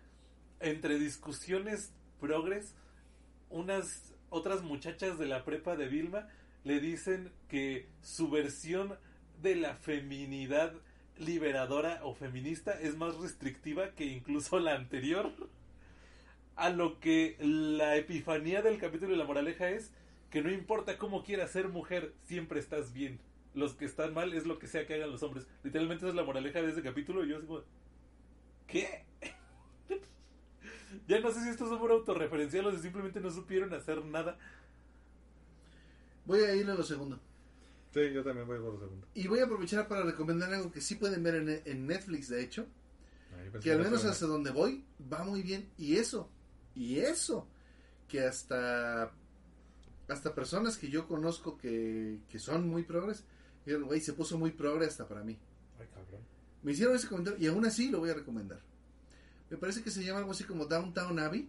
[0.59, 2.73] entre discusiones progres,
[3.49, 6.27] unas otras muchachas de la prepa de Vilma
[6.63, 8.97] le dicen que su versión
[9.41, 10.73] de la feminidad
[11.17, 15.31] liberadora o feminista es más restrictiva que incluso la anterior.
[16.55, 19.91] A lo que la epifanía del capítulo de la moraleja es
[20.29, 23.19] que no importa cómo quieras ser mujer, siempre estás bien.
[23.53, 25.47] Los que están mal es lo que sea que hagan los hombres.
[25.63, 27.61] Literalmente esa es la moraleja de ese capítulo y yo así como...
[28.67, 29.05] ¿Qué?
[31.07, 34.37] ya no sé si esto es un autorreferencial o si simplemente no supieron hacer nada.
[36.25, 37.19] Voy a ir a lo segundo.
[37.93, 39.07] Sí, yo también voy por lo segundo.
[39.13, 42.41] Y voy a aprovechar para recomendar algo que sí pueden ver en, en Netflix, de
[42.41, 42.65] hecho.
[43.61, 45.69] Que al menos hasta donde voy va muy bien.
[45.77, 46.29] Y eso,
[46.75, 47.47] y eso,
[48.07, 49.11] que hasta
[50.07, 53.23] hasta personas que yo conozco que, que son muy progres,
[53.65, 55.37] dijeron, güey, se puso muy progre hasta para mí.
[55.79, 56.21] Ay, cabrón.
[56.63, 58.59] Me hicieron ese comentario y aún así lo voy a recomendar.
[59.49, 61.47] Me parece que se llama algo así como Downtown Abbey.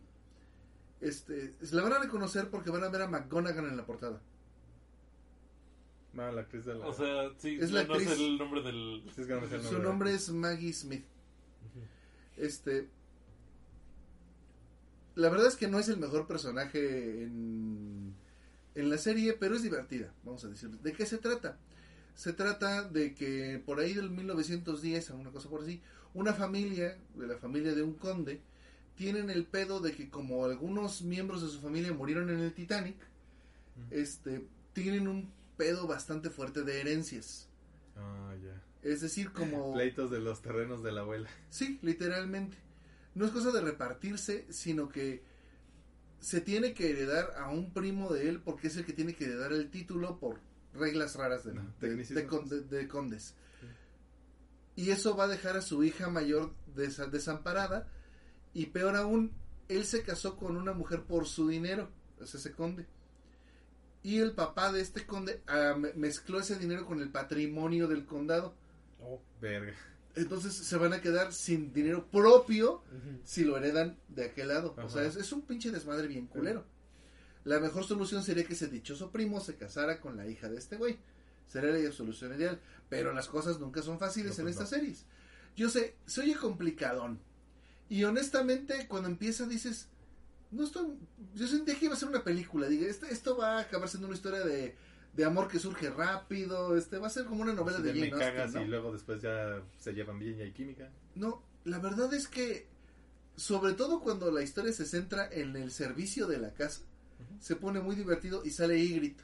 [1.01, 4.21] Este, la van a reconocer porque van a ver a McGonagall en la portada.
[6.13, 6.87] No, la actriz de la...
[6.87, 8.19] O sea, sí, Es no, la no sé actriz.
[8.21, 9.03] el nombre del...
[9.15, 9.89] Sí, es que no me sé el Su nombre.
[9.89, 11.05] nombre es Maggie Smith.
[12.37, 12.89] Este.
[15.17, 18.15] La verdad es que no es el mejor personaje en,
[18.75, 20.71] en la serie, pero es divertida, vamos a decir.
[20.71, 21.57] ¿De qué se trata?
[22.15, 25.81] Se trata de que por ahí del 1910, alguna cosa por así,
[26.15, 28.41] una familia, de la familia de un conde,
[28.95, 32.97] tienen el pedo de que como algunos miembros de su familia murieron en el Titanic,
[33.91, 37.49] este, tienen un pedo bastante fuerte de herencias.
[37.97, 38.63] Ah, ya.
[38.89, 39.73] Es decir, como...
[39.73, 41.29] Pleitos de los terrenos de la abuela.
[41.51, 42.57] Sí, literalmente.
[43.15, 45.23] No es cosa de repartirse, sino que
[46.21, 49.25] se tiene que heredar a un primo de él porque es el que tiene que
[49.25, 50.41] heredar el título por
[50.75, 53.35] reglas raras de, de- de con- de- de condes.
[54.77, 57.87] Y eso va a dejar a su hija mayor desa- desamparada.
[58.53, 59.33] Y peor aún,
[59.69, 61.89] él se casó con una mujer por su dinero,
[62.21, 62.87] es ese conde.
[64.03, 68.05] Y el papá de este conde ah, me- mezcló ese dinero con el patrimonio del
[68.05, 68.55] condado.
[69.01, 69.73] Oh, Verga.
[70.17, 72.83] Entonces se van a quedar sin dinero propio
[73.25, 74.75] si lo heredan de aquel lado.
[74.87, 76.65] O sea, es, es un pinche desmadre bien culero.
[77.45, 80.77] La mejor solución sería que ese dichoso primo se casara con la hija de este
[80.77, 80.99] güey.
[81.47, 82.59] Sería la solución ideal.
[82.89, 84.79] Pero las cosas nunca son fáciles No, en pues estas no.
[84.79, 85.05] series.
[85.57, 87.21] Yo sé, se oye complicadón.
[87.89, 89.89] Y honestamente, cuando empieza dices,
[90.51, 90.87] no estoy...
[91.35, 92.67] Yo sentía que iba a ser una película.
[92.67, 94.75] Digo, esto, esto va a acabar siendo una historia de,
[95.13, 96.77] de amor que surge rápido.
[96.77, 98.67] Este va a ser como una novela de me Jane Austen, ¿no?
[98.67, 100.91] y luego después ya se llevan bien y hay química.
[101.15, 102.67] No, la verdad es que,
[103.37, 106.83] sobre todo cuando la historia se centra en el servicio de la casa,
[107.41, 109.23] se pone muy divertido y sale Ygritte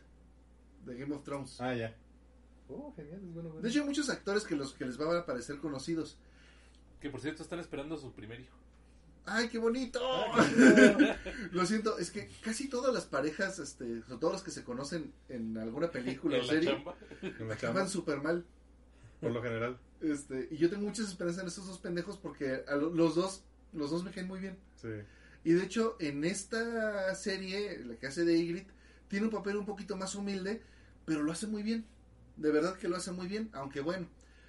[0.87, 1.61] de Game of Thrones.
[1.61, 1.95] Ah, ya.
[2.69, 3.49] Oh, genial, es bueno.
[3.49, 3.63] bueno.
[3.63, 6.19] De hecho, hay muchos actores que los que les van a parecer conocidos.
[7.01, 8.57] Que por cierto están esperando a su primer hijo.
[9.27, 10.01] ¡Ay, qué bonito!
[11.53, 15.13] Lo siento, es que casi todas las parejas, este, sobre todo los que se conocen
[15.29, 16.95] en alguna película o serie, chamba.
[17.53, 18.45] Acaban súper mal.
[19.21, 19.79] por lo general.
[20.01, 23.43] Este, y yo tengo muchas esperanzas en estos dos pendejos porque a lo- los dos,
[23.73, 24.57] los dos me caen muy bien.
[24.77, 24.89] Sí.
[25.45, 28.71] Y de hecho, en esta serie, la que hace de Ygritte,
[29.09, 30.63] tiene un papel un poquito más humilde,
[31.05, 31.87] pero lo hace muy bien.
[32.37, 34.07] De verdad que lo hace muy bien, aunque bueno,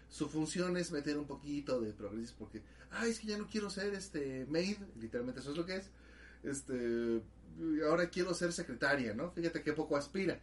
[0.10, 2.62] su función es meter un poquito de progresis porque,
[2.92, 5.90] ay, es que ya no quiero ser este maid, literalmente eso es lo que es.
[6.44, 7.22] Este,
[7.88, 9.32] ahora quiero ser secretaria, ¿no?
[9.32, 10.40] Fíjate qué poco aspira.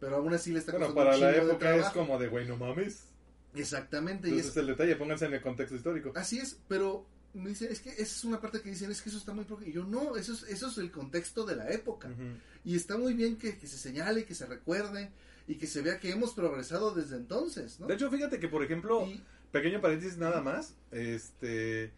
[0.00, 3.06] Pero aún así le está Bueno, para la época es como de, güey, no mames.
[3.54, 6.12] Exactamente, y Entonces es, es el detalle, pónganse en el contexto histórico.
[6.16, 7.06] así es, pero
[7.38, 9.44] me dicen, es que esa es una parte que dicen, es que eso está muy...
[9.44, 9.60] pro-".
[9.64, 12.10] Y yo, no, eso es, eso es el contexto de la época.
[12.64, 15.10] Y está muy bien que, que se señale, que se recuerde
[15.46, 17.86] y que se vea que hemos progresado desde entonces, ¿no?
[17.86, 21.92] De hecho, fíjate que, por ejemplo, Y- pequeño paréntesis nada más, este...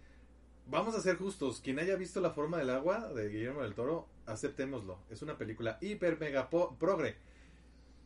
[0.69, 4.09] Vamos a ser justos, quien haya visto La forma del agua de Guillermo del Toro,
[4.27, 4.99] aceptémoslo.
[5.11, 7.15] Es una película hiper mega progre.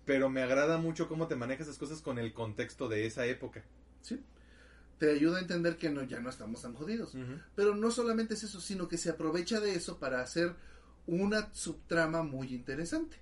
[0.04, 3.64] Pero me agrada mucho cómo te manejas esas cosas con el contexto de esa época.
[4.02, 4.20] sí,
[5.00, 7.14] te ayuda a entender que no, ya no estamos tan jodidos.
[7.56, 10.54] Pero no solamente es eso, sino que se aprovecha de eso para hacer
[11.06, 13.16] una subtrama muy interesante.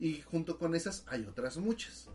[0.00, 2.08] Y junto con esas hay otras muchas.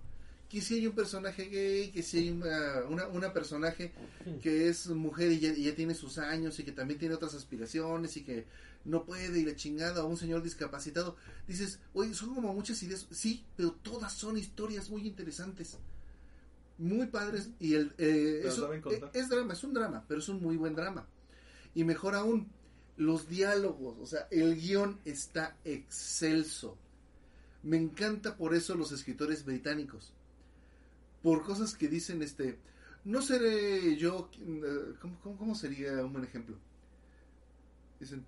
[0.49, 3.93] Que si hay un personaje gay, que si hay una, una, una personaje
[4.41, 7.35] que es mujer y ya, y ya tiene sus años y que también tiene otras
[7.35, 8.47] aspiraciones y que
[8.85, 11.15] no puede y la chingada, o un señor discapacitado.
[11.47, 13.05] Dices, oye, son como muchas ideas.
[13.11, 15.77] Sí, pero todas son historias muy interesantes.
[16.77, 17.49] Muy padres.
[17.59, 18.41] Y el, eh,
[18.93, 21.07] eh, es drama, es un drama, pero es un muy buen drama.
[21.73, 22.47] Y mejor aún,
[22.97, 26.77] los diálogos, o sea, el guion está excelso.
[27.63, 30.13] Me encanta por eso los escritores británicos.
[31.23, 32.59] Por cosas que dicen, este,
[33.03, 36.55] no seré yo, eh, ¿cómo, cómo, cómo sería un buen ejemplo?
[37.99, 38.23] Dicen,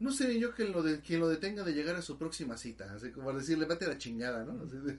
[0.00, 2.92] no seré yo quien lo, de, quien lo detenga de llegar a su próxima cita.
[2.94, 4.62] Así como decirle, vete a la chingada, ¿no?
[4.64, 4.98] Así de-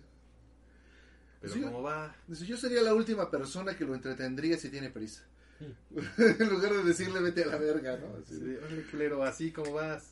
[1.41, 1.61] Pero Sí.
[1.61, 2.15] ¿cómo va?
[2.27, 5.23] Dice, yo sería la última persona que lo entretendría si tiene prisa.
[6.18, 8.15] en lugar de decirle vete a la verga, ¿no?
[8.22, 10.11] Así Sí, de- Oye, culero, así como vas.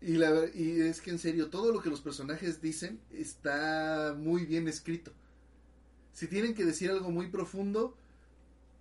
[0.00, 4.46] y, la, y es que en serio, todo lo que los personajes dicen está muy
[4.46, 5.12] bien escrito.
[6.12, 7.96] Si tienen que decir algo muy profundo,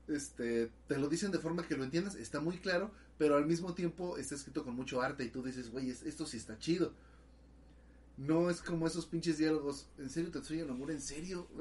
[0.08, 3.74] este, te lo dicen de forma que lo entiendas, está muy claro, pero al mismo
[3.74, 6.94] tiempo está escrito con mucho arte y tú dices, güey, es- esto sí está chido.
[8.18, 9.88] No es como esos pinches diálogos.
[10.00, 10.90] ¿En serio te soy el amor?
[10.92, 11.48] ¿En serio?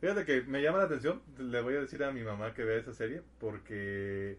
[0.00, 2.78] Fíjate que me llama la atención, le voy a decir a mi mamá que vea
[2.78, 4.36] esa serie, porque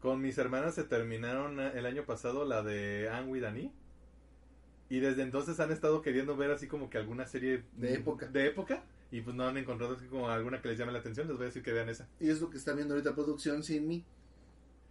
[0.00, 3.70] con mis hermanas se terminaron el año pasado la de Anne with an E,
[4.90, 8.26] y desde entonces han estado queriendo ver así como que alguna serie De época.
[8.26, 8.82] de época
[9.12, 11.44] y pues no han encontrado así como alguna que les llame la atención, les voy
[11.44, 12.08] a decir que vean esa.
[12.18, 14.04] y es lo que está viendo ahorita producción sin mí.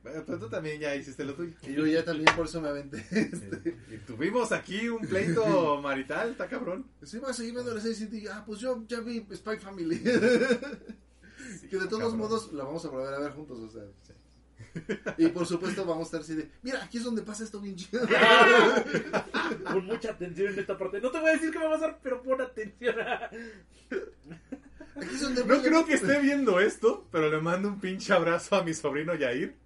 [0.04, 1.54] Pero tú también ya hiciste lo tuyo.
[1.64, 2.98] Y yo ya también por eso me aventé.
[3.12, 6.86] Este, Y tuvimos aquí un pleito marital, está cabrón.
[7.04, 8.28] Sí, voy a seguir viendo la serie ti.
[8.28, 10.00] Ah, pues yo ya vi Spy Family.
[10.04, 10.12] que
[11.78, 12.18] de todos cabrón.
[12.18, 13.84] modos la vamos a volver a ver juntos, o sea.
[15.18, 17.76] Y por supuesto vamos a estar así de, mira, aquí es donde pasa esto bien
[17.76, 18.06] chido.
[19.72, 21.00] Pon mucha atención en esta parte.
[21.00, 22.96] No te voy a decir qué va a pasar, pero pon atención.
[24.96, 28.56] Aquí es donde No creo que esté viendo esto, pero le mando un pinche abrazo
[28.56, 29.62] a mi sobrino Yair.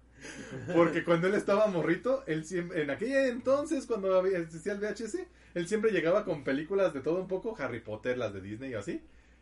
[0.74, 5.26] Porque cuando él estaba morrito, él siempre, en aquel entonces, cuando había- existía el VHS,
[5.54, 8.80] él siempre llegaba con películas de todo un poco, Harry Potter, las de Disney o
[8.80, 9.00] así.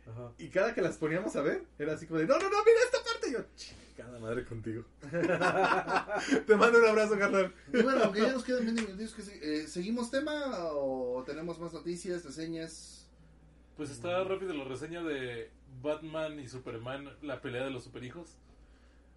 [0.09, 0.31] Ajá.
[0.37, 2.79] Y cada que las poníamos a ver, era así como de, no, no, no, mira
[2.85, 3.29] esta parte.
[3.29, 4.85] Y yo, chingada madre contigo.
[6.45, 7.53] Te mando un abrazo, carnal.
[7.73, 10.33] Y bueno, aunque ya nos quedan bien divertidos, que eh, ¿seguimos tema
[10.71, 13.05] o tenemos más noticias, reseñas?
[13.75, 15.51] Pues está rápido la reseña de
[15.81, 18.37] Batman y Superman, la pelea de los superhijos.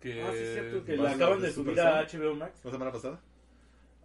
[0.01, 2.60] Que, Ah, sí, es cierto que ¿Vas la acaban de subir a HBO Max.
[2.64, 3.20] ¿La semana pasada?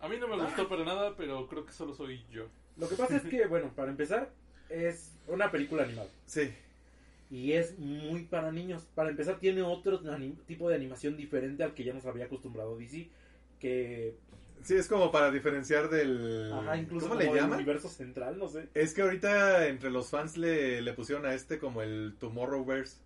[0.02, 2.48] A mí no me gustó para nada, pero creo que solo soy yo.
[2.78, 4.30] Lo que pasa es que, bueno, para empezar,
[4.70, 6.10] es una película animada.
[6.26, 6.54] Sí.
[7.32, 8.84] Y es muy para niños.
[8.94, 10.02] Para empezar, tiene otro
[10.46, 13.08] tipo de animación diferente al que ya nos había acostumbrado DC.
[13.60, 14.16] Que,
[14.64, 16.52] Sí, es como para diferenciar del...
[16.52, 17.60] ajá, incluso ¿Cómo como le el llaman?
[17.60, 18.68] universo central, no sé.
[18.74, 22.98] Es que ahorita entre los fans le, le pusieron a este como el Tomorrowverse.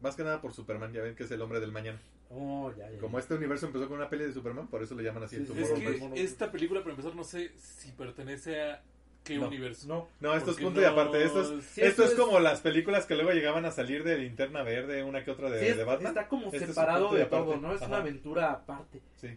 [0.00, 1.98] Más que nada por Superman, ya ven que es el hombre del mañana.
[2.30, 2.98] Oh, ya, ya.
[2.98, 5.46] Como este universo empezó con una peli de Superman, por eso le llaman así el
[5.46, 8.82] Sí, sí, Es que esta película, para empezar, no sé si pertenece a
[9.24, 9.46] qué No.
[9.48, 9.86] universo.
[9.88, 11.24] No, No, esto es punto y aparte.
[11.24, 14.04] Esto es, Sí, esto esto es es- como las películas que luego llegaban a salir
[14.04, 16.08] de Linterna Verde, una que otra de, Sí, es- de Batman.
[16.08, 17.72] está como Este separado de todo, ¿no?
[17.74, 19.00] Es una aventura aparte.
[19.16, 19.28] Sí.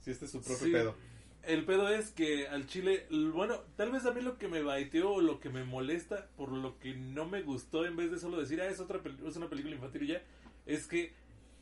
[0.00, 0.72] Sí, este es su propio Sí.
[0.72, 0.94] pedo.
[1.42, 5.12] El pedo es que al chile, bueno, tal vez a mí lo que me baiteó
[5.14, 8.38] o lo que me molesta, por lo que no me gustó, en vez de solo
[8.38, 10.22] decir, ah, es, otra es una película infantil y ya,
[10.66, 11.12] es que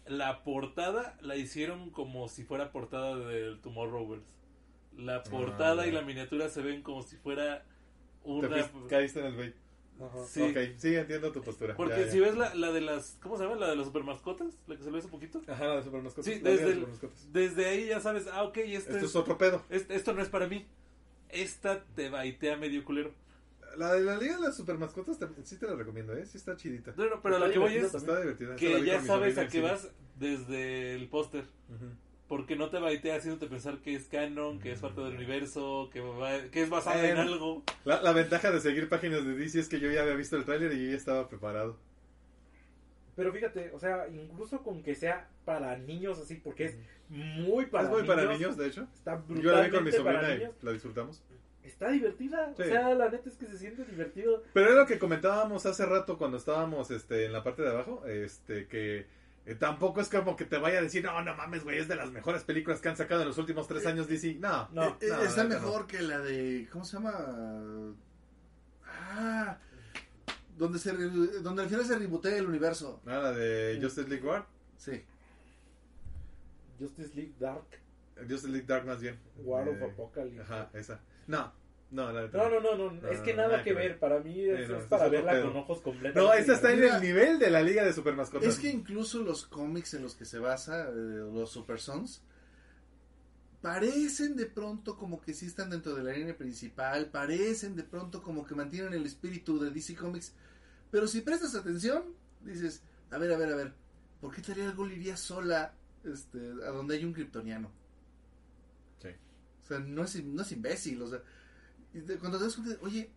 [0.06, 4.26] la portada la hicieron como si fuera portada del Tomorrowverse.
[4.98, 7.62] La portada Ah, y la miniatura se ven como si fuera
[8.22, 8.48] Te una...
[8.58, 9.54] fuiste- caíste en el bait.
[10.28, 10.42] Sí.
[10.42, 11.76] Ok, sí, entiendo tu postura.
[11.76, 12.12] Porque Ya, ya.
[12.12, 13.56] si ves la, la de las, ¿cómo se llama?
[13.56, 15.42] La de las supermascotas, la que se ve hace poquito.
[15.46, 16.24] Ajá, la de Super Mascotas.
[16.32, 19.02] Sí, la de desde, las el- desde ahí ya sabes, ah, ok, este Esto es-
[19.04, 19.64] es otro pedo.
[19.70, 20.66] este- esto no es para mí.
[21.28, 23.12] Esta te baitea medio culero.
[23.76, 26.26] La de la Liga de las Super Mascotas te- sí te la recomiendo, ¿eh?
[26.26, 26.92] Sí está chidita.
[26.96, 28.10] No, no, pero Está lo que voy es también.
[28.10, 28.54] Está divertida.
[28.56, 29.70] Esa la que vi ya con mi sabes a en qué cine.
[29.70, 31.44] vas desde el póster.
[31.68, 31.86] Ujú.
[32.30, 36.00] Porque no te baitea haciéndote pensar que es canon, que es parte del universo, que,
[36.00, 37.64] va- que es basado Eh, en algo.
[37.84, 40.44] La, la ventaja de seguir páginas de DC es que yo ya había visto el
[40.44, 41.76] tráiler y yo ya estaba preparado.
[43.16, 46.76] Pero fíjate, o sea, incluso con que sea para niños así, porque es
[47.08, 48.16] muy para es muy niños.
[48.16, 48.86] para niños, de hecho.
[48.94, 50.54] Está Yo la vi con mi brutalmente para sobrina niños.
[50.62, 51.22] y la disfrutamos.
[51.64, 52.54] Está divertida.
[52.56, 52.62] Sí.
[52.62, 54.42] O sea, la neta es que se siente divertido.
[54.54, 58.06] Pero era lo que comentábamos hace rato cuando estábamos este, en la parte de abajo,
[58.06, 59.06] este que
[59.46, 61.96] eh, tampoco es como que te vaya a decir, no, no mames, güey, es de
[61.96, 64.34] las mejores películas que han sacado en los últimos tres años DC.
[64.34, 66.68] No, No, Eh, eh, no, está mejor que la de.
[66.70, 67.14] ¿Cómo se llama?
[68.86, 69.58] Ah.
[70.56, 73.00] Donde, se, donde al final se rebotea el universo.
[73.04, 73.12] no.
[73.12, 74.46] Ah, la de Justice League War.
[74.76, 75.02] Sí.
[76.78, 77.64] Justice League Dark,
[78.28, 79.18] Justice League Dark más bien.
[79.38, 80.40] War of Eh, Apocalypse.
[80.42, 81.00] Ajá, esa.
[81.26, 81.52] No,
[81.90, 83.88] no, la No, no, no, no, No, es que no, nada, nada que que ver.
[83.90, 83.98] ver.
[83.98, 85.48] Para mí es, no, es es para verla pedo.
[85.48, 86.22] con ojos completos.
[86.22, 88.48] No, esta está en el nivel de la Liga de Super Mascotas.
[88.48, 92.22] Es que incluso los cómics en los que se basa, eh, los Super Sons,
[93.60, 98.22] parecen de pronto como que sí están dentro de la línea principal, parecen de pronto
[98.22, 100.32] como que mantienen el espíritu de DC Comics,
[100.90, 102.04] pero si prestas atención,
[102.42, 103.72] dices, a ver, a ver, a ver,
[104.20, 107.70] ¿por qué Talia al Ghul iría sola este, a donde hay un kryptoniano?
[109.02, 109.08] Sí.
[109.62, 111.22] O sea, no es, no es imbécil, o sea,
[111.94, 113.10] y te- cuando te das cuenta, oye,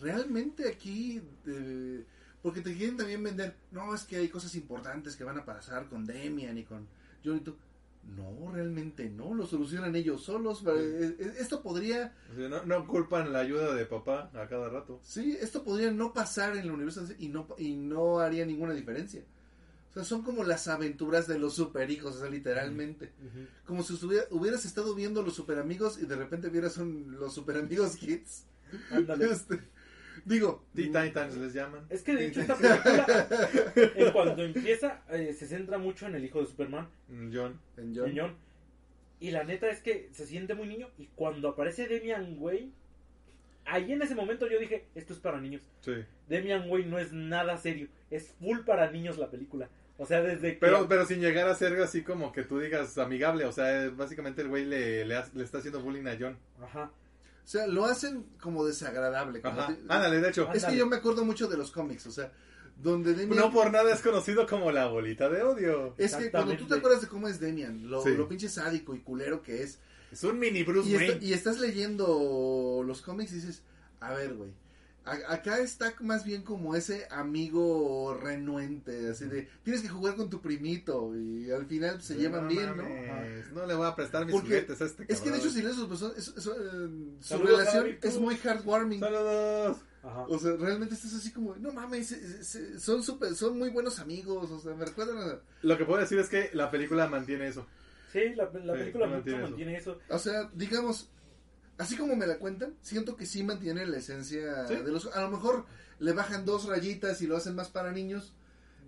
[0.00, 2.04] realmente aquí, eh,
[2.42, 5.88] porque te quieren también vender, no, es que hay cosas importantes que van a pasar
[5.88, 6.86] con Demian y con
[7.24, 7.56] Johnny, tú,
[8.16, 12.84] no, realmente no, lo solucionan ellos solos, eh, eh, esto podría, O sea, no, no
[12.86, 14.98] culpan la ayuda de papá a cada rato.
[15.04, 19.22] sí, esto podría no pasar en el universo y no, y no haría ninguna diferencia.
[19.92, 23.10] O sea, son como las aventuras de los superhijos, o sea, literalmente.
[23.66, 27.34] Como si estuviera- hubieras estado viendo los super amigos y de repente vieras un, los
[27.34, 28.46] super amigos kids.
[28.90, 29.30] Ándale.
[29.30, 29.58] Este,
[30.24, 31.84] digo, Titans les llaman.
[31.90, 33.28] Es que de hecho esta película,
[33.96, 37.60] en cuando empieza, eh, se centra mucho en el hijo de Superman, Mm, John.
[37.76, 38.34] en John, en John.
[39.20, 40.88] Y la neta es que se siente muy niño.
[40.98, 42.72] Y cuando aparece Demian Wayne,
[43.66, 45.62] ahí en ese momento yo dije, esto es para niños.
[45.82, 45.92] Sí.
[46.28, 47.88] Demian Wayne no es nada serio.
[48.10, 49.68] Es full para niños la película.
[50.02, 50.58] O sea, desde que...
[50.60, 53.44] Pero, pero sin llegar a ser así como que tú digas amigable.
[53.44, 56.36] O sea, básicamente el güey le, le, le está haciendo bullying a John.
[56.62, 56.90] Ajá.
[57.44, 59.40] O sea, lo hacen como desagradable.
[59.40, 59.68] como Ajá.
[59.74, 60.50] te- Ándale, de hecho.
[60.52, 62.32] es que yo me acuerdo mucho de los cómics, o sea,
[62.76, 63.38] donde Demian...
[63.38, 65.94] No por nada es conocido como la bolita de odio.
[65.98, 68.14] Es que cuando tú te acuerdas de cómo es Demian, lo, Sí.
[68.16, 69.78] lo pinche sádico y culero que es,
[70.10, 71.18] Es un mini Bruce y, Wayne.
[71.20, 73.62] y estás leyendo los cómics y dices,
[74.00, 74.50] a ver, güey,
[75.04, 80.30] a- acá está más bien como ese amigo renuente, así de, tienes que jugar con
[80.30, 82.82] tu primito y al final se llevan bien, ¿no?
[82.84, 85.46] mames, No le voy a prestar mis Porque juguetes a este Es que de hecho
[85.48, 85.52] cabrón.
[85.54, 89.00] si lees sus personas, es- es, eh, su Saludos, relación es muy heartwarming.
[89.00, 89.78] Saludos.
[90.04, 90.22] Ajá.
[90.28, 94.00] O sea, realmente estás así como, no mames, se- se- son super, son muy buenos
[94.00, 95.38] amigos, o sea, me recuerdan a...
[95.62, 97.66] Lo que puedo decir es que la película mantiene eso.
[98.12, 98.76] Sí, la, película
[99.24, 99.38] eso.
[99.38, 99.98] mantiene eso.
[100.10, 101.08] O sea, digamos,
[101.82, 104.76] así como me la cuentan, siento que sí mantiene la esencia Sí.
[104.76, 105.14] de los...
[105.14, 105.66] A lo mejor
[105.98, 108.34] le bajan dos rayitas y lo hacen más para niños,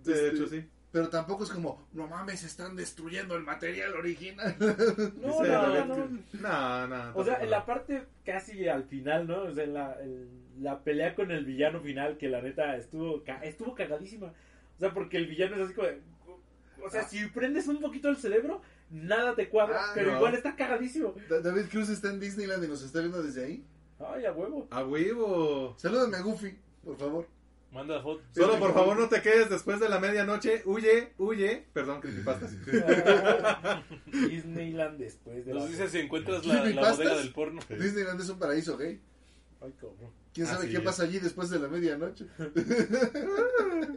[0.03, 0.65] De Este, hecho, sí.
[0.91, 4.55] pero tampoco es como, no mames, están destruyendo el material original.
[5.21, 5.95] No, no, no.
[5.95, 7.11] que- No, no.
[7.15, 9.43] O sea, en la parte casi al final, ¿no?
[9.43, 10.29] O sea, en la, en
[10.61, 14.27] la pelea con el villano final, que la neta estuvo, ca- estuvo cagadísima.
[14.27, 15.87] O sea, porque el villano es así como...
[15.87, 16.01] de-
[16.83, 17.07] O sea, Ah.
[17.09, 20.17] si prendes un poquito el cerebro, nada te cuadra, Ah, pero no.
[20.17, 21.13] igual está cagadísimo.
[21.29, 23.65] Da- David Cruz está en Disneyland y nos está viendo desde ahí.
[23.99, 24.67] Ay, a huevo.
[24.71, 25.75] A huevo.
[25.77, 27.27] Salúdame a Goofy, por favor.
[27.71, 28.23] Manda foto.
[28.33, 30.61] Solo por favor no te quedes después de la medianoche.
[30.65, 31.65] Huye, huye.
[31.73, 32.53] Perdón, creepypastas.
[34.05, 37.61] Disneyland después de Nos la- dice si encuentras la, la bodega del porno.
[37.69, 39.01] Disneyland es un paraíso gay.
[39.61, 40.11] Ay, cabrón.
[40.33, 40.83] ¿Quién sabe Así qué es.
[40.83, 42.25] pasa allí después de la medianoche?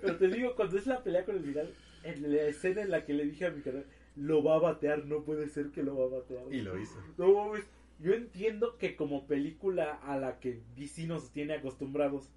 [0.01, 1.75] Pero te digo, cuando es la pelea con el final,
[2.05, 3.85] en la escena en la que le dije a mi canal,
[4.19, 6.43] lo va a batear, no puede ser que lo va a batear.
[6.53, 6.99] Y lo hizo.
[7.17, 7.53] No
[8.01, 12.31] yo entiendo que como película a la que DC nos tiene acostumbrados,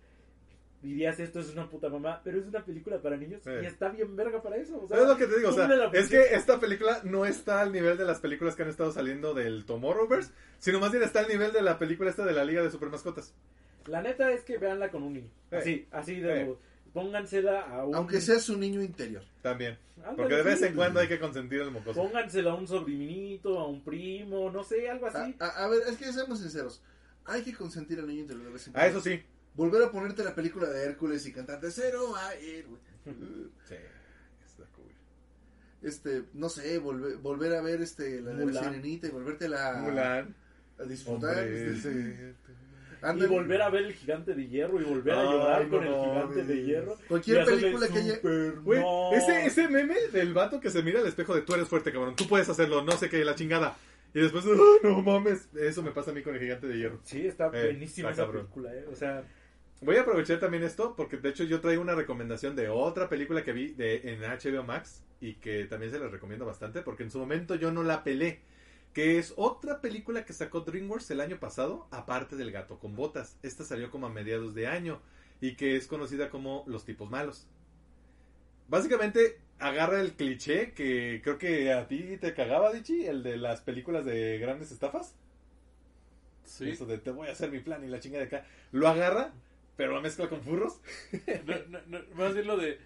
[0.81, 3.51] dirías esto es una puta mamá, pero es una película para niños Sí.
[3.61, 4.81] y está bien verga para eso.
[4.81, 5.49] O sea, ¿Sabes lo que te digo?
[5.49, 8.69] O sea, es que esta película no está al nivel de las películas que han
[8.69, 12.33] estado saliendo del Tomorrowverse, sino más bien está al nivel de la película esta de
[12.33, 13.35] la Liga de Super Mascotas.
[13.85, 15.29] La neta es que veanla con un niño.
[15.51, 16.41] Así, así de...
[16.41, 16.55] Eh.
[16.93, 17.95] Póngansela a un...
[17.95, 19.23] Aunque sea su niño interior.
[19.41, 19.77] También.
[19.97, 20.65] Ándale, Porque de vez sí.
[20.65, 22.01] en cuando hay que consentir al mocoso.
[22.01, 25.35] Póngansela a un sobrinito, a un primo, no sé, algo A, así.
[25.39, 26.81] a- a ver, es que seamos sinceros.
[27.25, 28.99] Hay que consentir al niño interior de vez en Ah, cuando.
[28.99, 29.23] eso sí.
[29.53, 32.79] Volver a ponerte la película de Hércules y cantar de cero a héroe.
[33.67, 33.75] Sí.
[34.45, 34.91] Está cool.
[35.81, 39.73] Este, no sé, volver, volver a ver este la de la sirenita y volverte la
[39.81, 40.35] Mulan.
[40.79, 41.37] a disfrutar.
[41.37, 42.35] Hombre, este, sí.
[43.01, 43.27] Y Ándale.
[43.29, 45.93] volver a ver el gigante de hierro y volver a Ay, llorar no con el
[45.93, 46.97] gigante de hierro.
[47.07, 48.19] Cualquier y película que haya-
[48.63, 49.11] Güey, no.
[49.13, 52.15] ese, ese meme del vato que se mira al espejo de tú eres fuerte, cabrón,
[52.15, 53.75] tú puedes hacerlo, no sé qué, la chingada.
[54.13, 56.99] Y después, "Ay, no mames, eso me pasa a mí con el gigante de hierro.
[57.03, 58.43] Sí, está Eh, buenísima esa cabrón.
[58.47, 58.85] película, ¿eh?
[58.91, 59.23] O sea,
[59.83, 63.43] Voy a aprovechar también esto porque de hecho yo traigo una recomendación de otra película
[63.43, 67.09] que vi de, en HBO Max y que también se les recomiendo bastante porque en
[67.09, 68.41] su momento yo no la pelé.
[68.93, 73.37] Que es otra película que sacó DreamWorks el año pasado, aparte del gato con botas.
[73.41, 75.01] Esta salió como a mediados de año
[75.39, 77.47] y que es conocida como Los tipos malos.
[78.67, 83.61] Básicamente agarra el cliché que creo que a ti te cagaba, Dichi, el de las
[83.61, 85.15] películas de grandes estafas.
[86.43, 86.69] Sí.
[86.69, 88.45] Eso de te voy a hacer mi plan y la chinga de acá.
[88.71, 89.31] Lo agarra,
[89.77, 90.81] pero la mezcla con furros.
[91.45, 92.79] No, no, no, más bien lo de.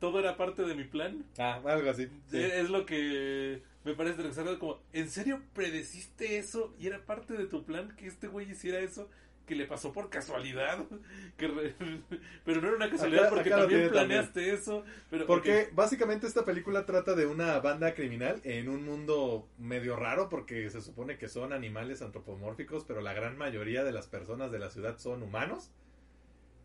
[0.00, 1.24] Todo era parte de mi plan.
[1.38, 2.08] Ah, algo así.
[2.30, 2.38] sí.
[2.38, 4.58] Es lo que me parece interesante.
[4.58, 6.74] Como, ¿en serio predeciste eso?
[6.78, 9.08] ¿Y era parte de tu plan que este güey hiciera eso?
[9.46, 10.84] Que le pasó por casualidad.
[11.38, 11.74] Que re-
[12.44, 14.84] Pero no era una casualidad Acá- porque acá también planeaste eso.
[15.08, 20.28] Pero, Porque básicamente esta película trata de una banda criminal en un mundo medio raro
[20.28, 24.58] porque se supone que son animales antropomórficos, pero la gran mayoría de las personas de
[24.58, 25.70] la ciudad son humanos.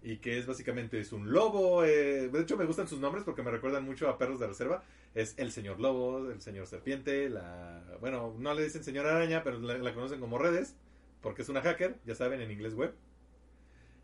[0.05, 1.83] Y que es básicamente es un lobo.
[1.85, 4.83] eh, de hecho me gustan sus nombres porque me recuerdan mucho a perros de reserva.
[5.15, 7.81] Es el señor lobo, el señor serpiente, la...
[8.01, 10.75] Bueno, no le dicen señor araña, pero la, la conocen como redes.
[11.21, 12.93] Porque es una hacker, ya saben, en inglés web.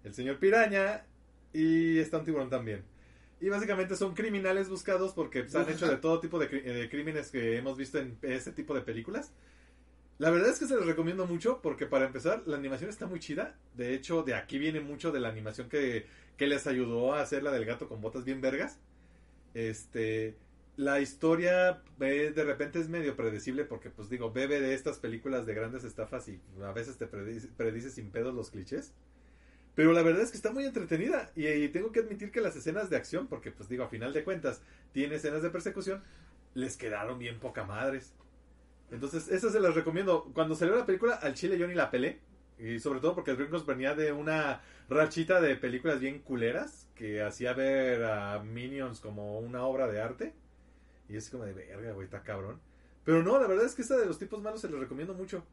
[0.05, 1.05] El señor piraña
[1.51, 2.83] y está un tiburón también.
[3.41, 7.29] Y básicamente son criminales buscados porque pues, han hecho de todo tipo de, de crímenes
[7.29, 9.33] que hemos visto en ese tipo de películas.
[10.19, 13.19] La verdad es que se los recomiendo mucho porque para empezar la animación está muy
[13.19, 13.55] chida.
[13.75, 17.41] De hecho, de aquí viene mucho de la animación que, que les ayudó a hacer
[17.41, 18.77] la del gato con botas bien vergas.
[19.53, 20.35] Este,
[20.75, 25.45] la historia eh, de repente es medio predecible porque pues digo, bebe de estas películas
[25.45, 28.93] de grandes estafas y a veces te predice, sin pedos los clichés.
[29.73, 32.57] Pero la verdad es que está muy entretenida y, y tengo que admitir que las
[32.57, 36.03] escenas de acción, porque pues digo, a final de cuentas, tiene escenas de persecución,
[36.55, 38.13] les quedaron bien poca madres.
[38.91, 40.31] Entonces, esas se las recomiendo.
[40.33, 42.19] Cuando salió la película, al chile yo ni la pelé.
[42.57, 47.53] Y sobre todo porque Dreamworks venía de una rachita de películas bien culeras que hacía
[47.53, 50.33] ver a Minions como una obra de arte.
[51.07, 52.59] Y es como de verga, güey, está cabrón.
[53.05, 55.43] Pero no, la verdad es que esta de los tipos malos se los recomiendo mucho.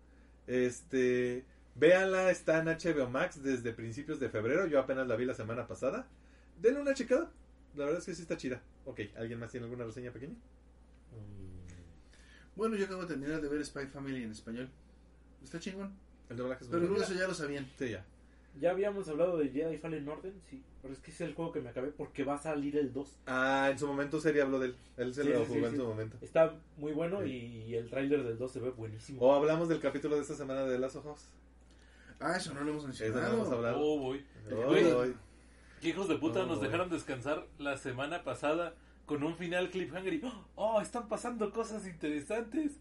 [0.47, 1.45] Este,
[1.77, 4.67] véanla, está en HBO Max desde principios de febrero.
[4.67, 6.09] Yo apenas la vi la semana pasada.
[6.61, 7.31] Denle una checada.
[7.75, 8.63] La verdad es que sí está chida.
[8.85, 10.35] Ok, ¿alguien más tiene alguna reseña pequeña?
[12.57, 14.69] Bueno, yo acabo de terminar de ver Spy Family en español.
[15.45, 15.93] Está chingón.
[16.29, 17.05] El doblaje es Pero bueno.
[17.05, 17.71] eso ya lo sabían.
[17.79, 18.05] Sí, ya.
[18.61, 20.63] ya habíamos hablado de Jedi Fallen Order, sí.
[20.83, 22.93] Pero es que ese es el juego que me acabé porque va a salir el
[22.93, 23.17] 2.
[23.27, 24.77] Ah, en su momento Seri habló de él.
[24.97, 25.77] Él se Sí, lo sí, jugó sí, en sí.
[25.77, 26.17] su momento.
[26.23, 29.21] Está muy bueno y el tráiler del 2 se ve buenísimo.
[29.21, 31.29] O hablamos del capítulo de esta semana de Las Ojos.
[32.19, 33.29] Ah, eso no lo hemos Eso mencionado.
[33.29, 33.79] no hemos hablado.
[33.81, 34.25] Oh, voy.
[34.51, 34.85] Güey.
[35.03, 35.15] ay.
[35.81, 36.71] ¿Qué hijos de puta No, nos güey.
[36.71, 38.75] dejaron descansar la semana pasada
[39.07, 40.23] con un final cliffhanger y
[40.57, 42.73] oh, están pasando cosas interesantes.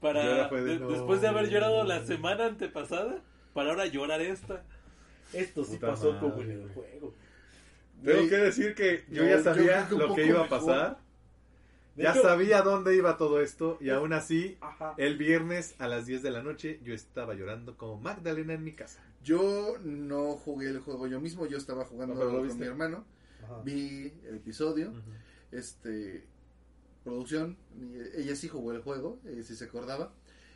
[0.00, 0.88] Para de, no.
[0.90, 3.22] después de haber llorado la semana antepasada,
[3.54, 4.62] para ahora llorar esta.
[5.32, 7.14] Esto sí Puta pasó madre, como en el juego.
[8.04, 10.98] Tengo que decir que yo, yo- ya sabía lo que iba a pasar.
[11.96, 13.78] Ya hecho- sabía dónde iba todo esto.
[13.80, 14.94] Y aún así, Ajá.
[14.98, 18.72] el viernes a las 10 de la noche, yo estaba llorando como Magdalena en mi
[18.72, 19.02] casa.
[19.24, 22.60] Yo no jugué el juego yo mismo, yo estaba jugando No, pero lo con viste.
[22.62, 23.04] mi hermano.
[23.42, 23.62] Ajá.
[23.64, 24.92] Vi el episodio,
[25.56, 26.26] este
[27.04, 30.12] producción, y ella sí jugó el juego, eh, si se acordaba.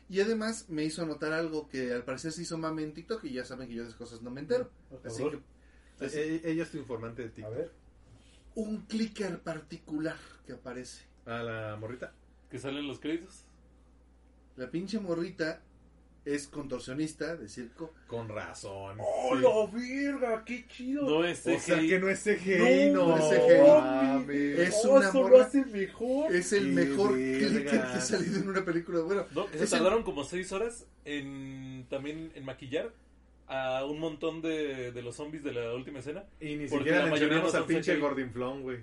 [0.09, 3.31] Y además me hizo notar algo que al parecer se hizo mame en TikTok y
[3.33, 4.69] ya saben que yo de esas cosas no me entero.
[5.05, 5.23] Así
[5.97, 7.55] que así- E- ella es tu informante de A TikTok.
[7.55, 7.71] ver.
[8.55, 11.05] un clicker particular que aparece.
[11.25, 12.13] A la morrita.
[12.49, 13.45] Que salen los créditos.
[14.57, 15.61] La pinche morrita
[16.23, 17.93] es contorsionista de circo.
[18.07, 18.97] Con razón.
[18.99, 19.41] ¡Oh, Sí.
[19.41, 19.79] la
[20.21, 20.45] verga!
[20.45, 21.03] ¡Qué chido!
[21.09, 21.89] No es O sea CGI.
[21.89, 23.61] que no es CGI, no, No, es CGI.
[23.61, 24.59] mames.
[24.59, 26.35] Es Oh, una morra- hace mejor.
[26.35, 29.01] Es el Qué mejor clicker que ha salido en una película.
[29.01, 32.91] Bueno, No, se el- tardaron como seis horas en también en maquillar
[33.47, 36.23] a un montón de, de los zombies de la última escena.
[36.39, 38.01] Y ni Porque siquiera la mayoría mencionamos no al pinche CGI.
[38.01, 38.77] Gordinflón, güey.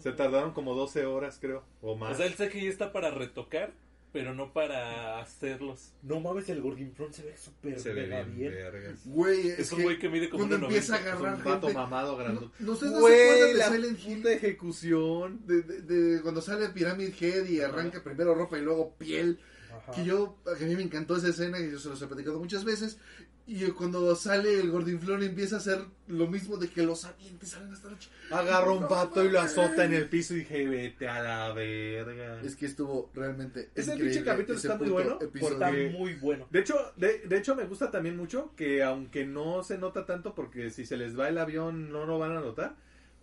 [0.00, 2.12] Se tardaron como 12 horas, creo, o más.
[2.12, 3.72] O sea, el CGI está para retocar,
[4.12, 5.92] pero no para hacerlos.
[6.02, 8.96] No mames, el Gordinflón se ve súper se ve mega bien, bien.
[9.06, 10.64] güey, es, Es un güey que mide como cuando 1.90.
[10.68, 11.74] empieza a Es agarrar un vato gente...
[11.82, 12.54] mamado grandote.
[12.60, 15.40] No, no, ¿ustedes no se Güey, acuerdan de la puta ejecución.
[15.46, 19.38] De, de- de cuando sale Pyramid Head y arranca primero ropa y luego piel.
[19.76, 19.92] Ajá.
[19.92, 22.38] Que yo, que a mí me encantó esa escena, que yo se los he platicado
[22.38, 22.98] muchas veces.
[23.44, 27.72] Y cuando sale el gordinflón empieza a hacer lo mismo de que los avientes salen
[27.72, 30.68] hasta la ch- Agarra un No pato y lo azota en el piso y dije,
[30.68, 32.40] vete a la verga.
[32.42, 33.70] Es que estuvo realmente.
[33.74, 35.54] Ese pinche capítulo ese está muy bueno, episodio.
[35.54, 36.46] Está muy bueno.
[36.50, 40.36] De hecho, de, de hecho me gusta también mucho que aunque no se nota tanto
[40.36, 42.76] porque si se les va el avión no lo van a notar,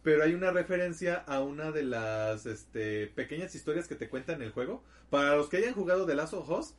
[0.04, 4.44] pero hay una referencia a una de las este, pequeñas historias que te cuentan en
[4.44, 4.84] el juego.
[5.10, 6.76] Para los que hayan jugado The Last of Us,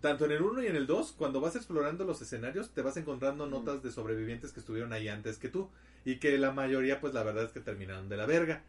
[0.00, 2.96] tanto en el 1 y en el 2, cuando vas explorando los escenarios, te vas
[2.96, 5.68] encontrando notas de sobrevivientes que estuvieron ahí antes que tú
[6.04, 8.62] y que la mayoría pues la verdad es que terminaron de la verga.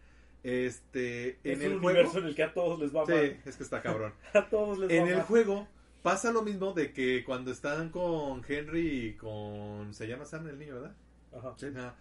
[0.44, 3.12] Este, en es el un juego universo en el que a todos les va Sí,
[3.14, 3.38] mal.
[3.46, 4.14] es que está cabrón.
[4.34, 5.26] A todos les En va el mal.
[5.26, 5.68] juego
[6.02, 9.94] pasa lo mismo de que cuando están con Henry y con...
[9.94, 10.96] Se llama Sam el niño, ¿verdad?
[11.32, 11.56] Ajá.
[11.62, 11.96] Ajá.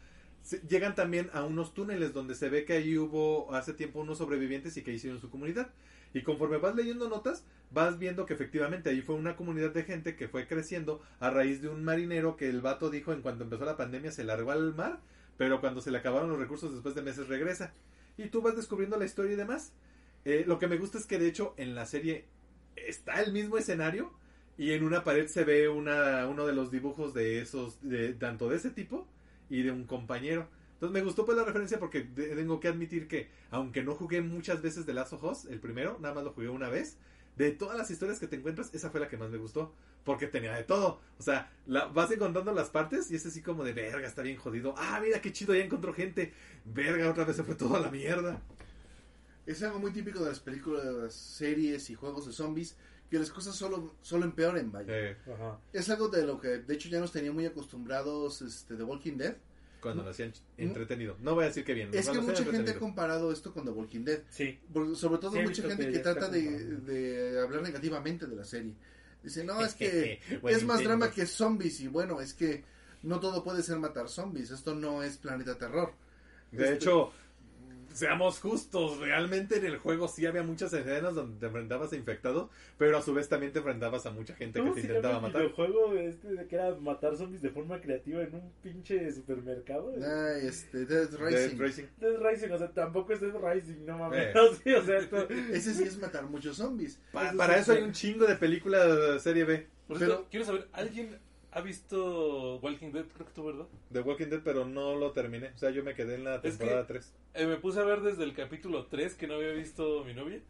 [0.69, 4.77] Llegan también a unos túneles donde se ve que ahí hubo hace tiempo unos sobrevivientes
[4.77, 5.71] y que hicieron su comunidad.
[6.15, 10.17] Y conforme vas leyendo notas, vas viendo que efectivamente ahí fue una comunidad de gente
[10.17, 13.65] que fue creciendo a raíz de un marinero que el vato dijo en cuanto empezó
[13.65, 15.01] la pandemia se largó al mar,
[15.39, 17.73] pero cuando se le acabaron los recursos después de meses regresa.
[18.19, 19.73] Y tú vas descubriendo la historia y demás.
[20.25, 22.27] Eh, lo que me gusta es que de hecho en la serie
[22.77, 24.13] está el mismo escenario
[24.59, 28.49] y en una pared se ve una, uno de los dibujos de esos, de, tanto
[28.49, 29.09] de ese tipo
[29.53, 30.49] y de un compañero.
[30.75, 34.63] Entonces me gustó pues la referencia porque tengo que admitir que aunque no jugué muchas
[34.63, 36.97] veces de Last of Us, el primero, nada más lo jugué una vez,
[37.37, 39.75] de todas las historias que te encuentras, esa fue la que más me gustó.
[40.05, 41.01] Porque tenía de todo.
[41.19, 44.75] O sea, vas encontrando las partes y es así como de verga, está bien jodido.
[44.77, 46.33] Ah, mira qué chido, ya encontró gente.
[46.65, 48.43] Verga, otra vez se fue todo a la mierda.
[49.47, 52.77] Es algo muy típico de las películas, series y juegos de zombies,
[53.13, 54.87] que las cosas solo, solo empeoren, vaya.
[54.89, 55.59] Eh, Ajá.
[55.71, 59.19] Es algo de lo que, de hecho, ya nos tenía muy acostumbrados este, The Walking
[59.19, 59.37] Dead.
[59.83, 61.17] cuando lo hacían entretenido.
[61.21, 61.91] No voy a decir que bien.
[61.93, 64.23] Es que mucha gente ha comparado esto con The Walking Dead.
[64.31, 64.59] Sí.
[64.73, 66.41] Por- sobre todo Sí, mucha gente que que, trata de,
[66.79, 68.73] de hablar negativamente de la serie.
[69.23, 70.89] Dice, no, es que Buen es más intento.
[70.99, 71.81] drama que zombies.
[71.81, 72.65] Y bueno, es que
[73.03, 74.51] no todo puede ser matar zombies.
[74.51, 75.93] Esto no es Planeta Terror.
[76.51, 77.13] De Este- hecho,
[77.95, 82.51] seamos justos, realmente en el juego sí había muchas escenas donde te enfrentabas a infectados,
[82.79, 85.17] pero a su vez también te enfrentabas a mucha gente que ¿Cómo te se intentaba
[85.17, 85.43] el matar.
[85.43, 89.93] videojuego de este de que era matar zombies de forma creativa en un pinche supermercado?
[89.97, 91.59] Ay, este, Dead Dead Rising.
[91.59, 91.85] Racing.
[91.99, 94.21] Dead Rising, o sea, tampoco es Dead Rising, no mames.
[94.27, 94.33] Eh.
[94.35, 97.01] No, sí, o sea, esto- Ese sí es matar muchos zombies.
[97.13, 100.29] Pa- Eso para eso hay un chingo de películas de serie B Por Pero- cierto,
[100.31, 101.19] quiero saber, ¿alguien
[101.53, 103.05] ha visto Walking Dead?
[103.15, 103.67] Creo que tú, ¿verdad?
[103.91, 105.49] de Walking Dead, pero no lo terminé.
[105.55, 107.13] O sea, yo me quedé en la Es que- temporada 3.
[107.35, 110.41] Eh, me puse a ver desde el capítulo 3 que no había visto mi novia.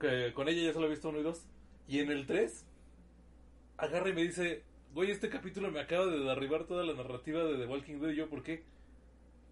[0.00, 1.42] Que con ella ya solo he visto uno y dos.
[1.88, 2.64] Y en el 3,
[3.78, 4.62] agarra y me dice:
[4.94, 8.10] Güey, este capítulo me acaba de derribar toda la narrativa de The Walking Dead.
[8.10, 8.62] Y yo, ¿por qué?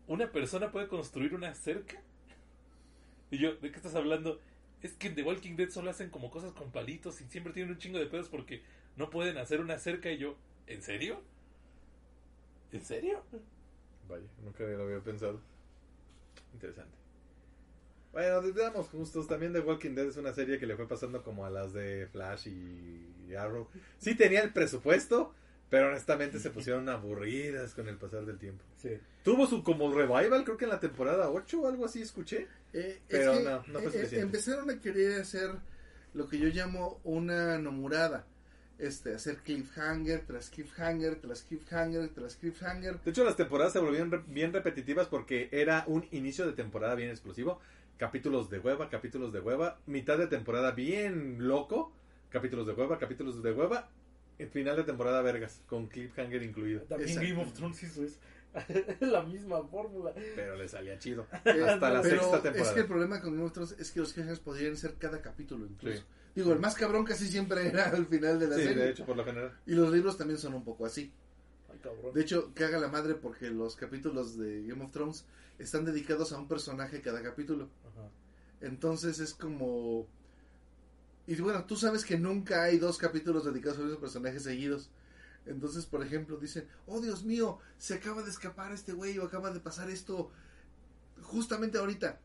[0.06, 2.00] ¿Una persona puede construir una cerca?
[3.30, 4.40] Y yo, ¿de qué estás hablando?
[4.82, 7.72] Es que en The Walking Dead solo hacen como cosas con palitos y siempre tienen
[7.72, 8.62] un chingo de pedos porque
[8.96, 10.10] no pueden hacer una cerca.
[10.10, 11.20] Y yo, ¿en serio?
[12.72, 13.22] ¿En serio?
[14.08, 15.40] Vaya, nunca lo había pensado.
[16.52, 16.96] Interesante.
[18.12, 21.44] Bueno, digamos justos, también The Walking Dead es una serie que le fue pasando como
[21.44, 23.68] a las de Flash y Arrow.
[23.98, 25.34] Sí tenía el presupuesto,
[25.68, 28.64] pero honestamente se pusieron aburridas con el pasar del tiempo.
[28.76, 28.90] sí.
[29.24, 32.46] Tuvo su como revival, creo que en la temporada 8 o algo así escuché.
[32.74, 34.20] Eh, Pero es que, no, no fue eh, suficiente.
[34.20, 35.50] empezaron a querer hacer
[36.12, 38.26] lo que yo llamo una nomurada.
[38.78, 43.00] Este, hacer cliffhanger tras cliffhanger tras cliffhanger tras cliffhanger.
[43.02, 46.94] De hecho, las temporadas se volvieron re- bien repetitivas porque era un inicio de temporada
[46.96, 47.60] bien explosivo.
[47.98, 49.78] Capítulos de hueva, capítulos de hueva.
[49.86, 51.92] Mitad de temporada bien loco.
[52.30, 53.88] Capítulos de hueva, capítulos de hueva.
[54.40, 56.80] Y final de temporada vergas, con cliffhanger incluido.
[56.82, 57.14] También.
[57.14, 58.18] Game of Thrones hizo eso.
[58.68, 60.12] Es la misma fórmula.
[60.34, 61.28] Pero le salía chido.
[61.44, 62.74] Eh, Hasta la pero sexta es temporada.
[62.74, 65.64] que el problema con Game of Thrones es que los cliffhangers podrían ser cada capítulo
[65.66, 65.98] incluso.
[65.98, 66.04] Sí.
[66.34, 68.82] Digo, el más cabrón casi siempre era al final de la Sí, serie.
[68.84, 69.56] de hecho, por lo general.
[69.66, 71.12] Y los libros también son un poco así.
[71.72, 72.12] Ay, cabrón.
[72.12, 75.24] De hecho, caga la madre porque los capítulos de Game of Thrones
[75.58, 77.68] están dedicados a un personaje cada capítulo.
[77.88, 78.08] Ajá.
[78.60, 80.06] Entonces es como...
[81.26, 84.90] Y bueno, tú sabes que nunca hay dos capítulos dedicados a un personaje seguidos.
[85.46, 89.50] Entonces, por ejemplo, dicen, oh Dios mío, se acaba de escapar este güey o acaba
[89.50, 90.30] de pasar esto
[91.22, 92.18] justamente ahorita.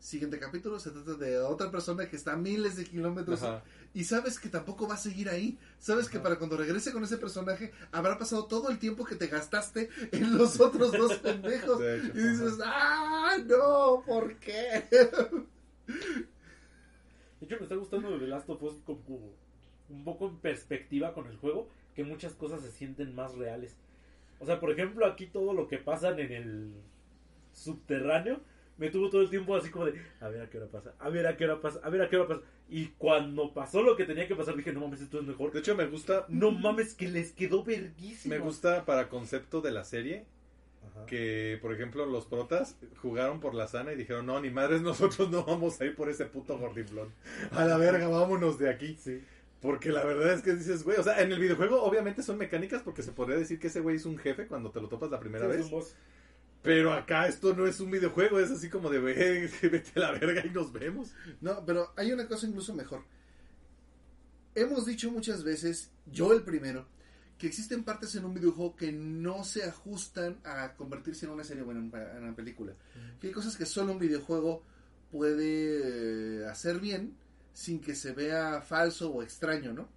[0.00, 3.62] Siguiente capítulo se trata de otra persona que está a miles de kilómetros Ajá.
[3.92, 5.58] y sabes que tampoco va a seguir ahí.
[5.78, 9.26] Sabes que para cuando regrese con ese personaje habrá pasado todo el tiempo que te
[9.26, 11.82] gastaste en los otros dos pendejos.
[11.82, 12.72] Hecho, y dices, ajá.
[12.72, 14.84] ah, no, ¿por qué?
[17.40, 19.34] De hecho, me está gustando de The Last of Us como
[19.90, 23.76] un poco en perspectiva con el juego, que muchas cosas se sienten más reales.
[24.38, 26.72] O sea, por ejemplo, aquí todo lo que pasan en el
[27.52, 28.40] subterráneo,
[28.80, 31.08] me tuvo todo el tiempo así como de, a ver a qué hora pasa, a
[31.10, 32.40] ver a qué hora pasa, a ver a qué hora pasa.
[32.68, 35.52] Y cuando pasó lo que tenía que pasar, dije, no mames, esto es mejor.
[35.52, 36.24] De hecho, me gusta.
[36.28, 38.34] No mames, que les quedó verguísimo.
[38.34, 40.24] Me gusta para concepto de la serie
[40.90, 41.04] Ajá.
[41.06, 45.30] que, por ejemplo, los protas jugaron por la sana y dijeron, no, ni madres, nosotros
[45.30, 47.12] no vamos a ir por ese puto gordiflón.
[47.52, 48.96] A la verga, vámonos de aquí.
[48.98, 49.22] Sí.
[49.60, 52.80] Porque la verdad es que dices, güey, o sea, en el videojuego obviamente son mecánicas
[52.82, 55.20] porque se podría decir que ese güey es un jefe cuando te lo topas la
[55.20, 55.64] primera Sí, es vez.
[55.66, 55.94] un boss.
[56.62, 59.14] Pero acá esto no es un videojuego, es así como de, güey,
[59.62, 61.12] vete a la verga y nos vemos.
[61.40, 63.02] No, pero hay una cosa incluso mejor.
[64.54, 66.86] Hemos dicho muchas veces, yo el primero,
[67.38, 71.62] que existen partes en un videojuego que no se ajustan a convertirse en una serie
[71.62, 72.74] o en una, película.
[73.18, 74.62] Que hay cosas que solo un videojuego
[75.10, 77.16] puede eh, hacer bien
[77.54, 79.88] sin que se vea falso o extraño, ¿no?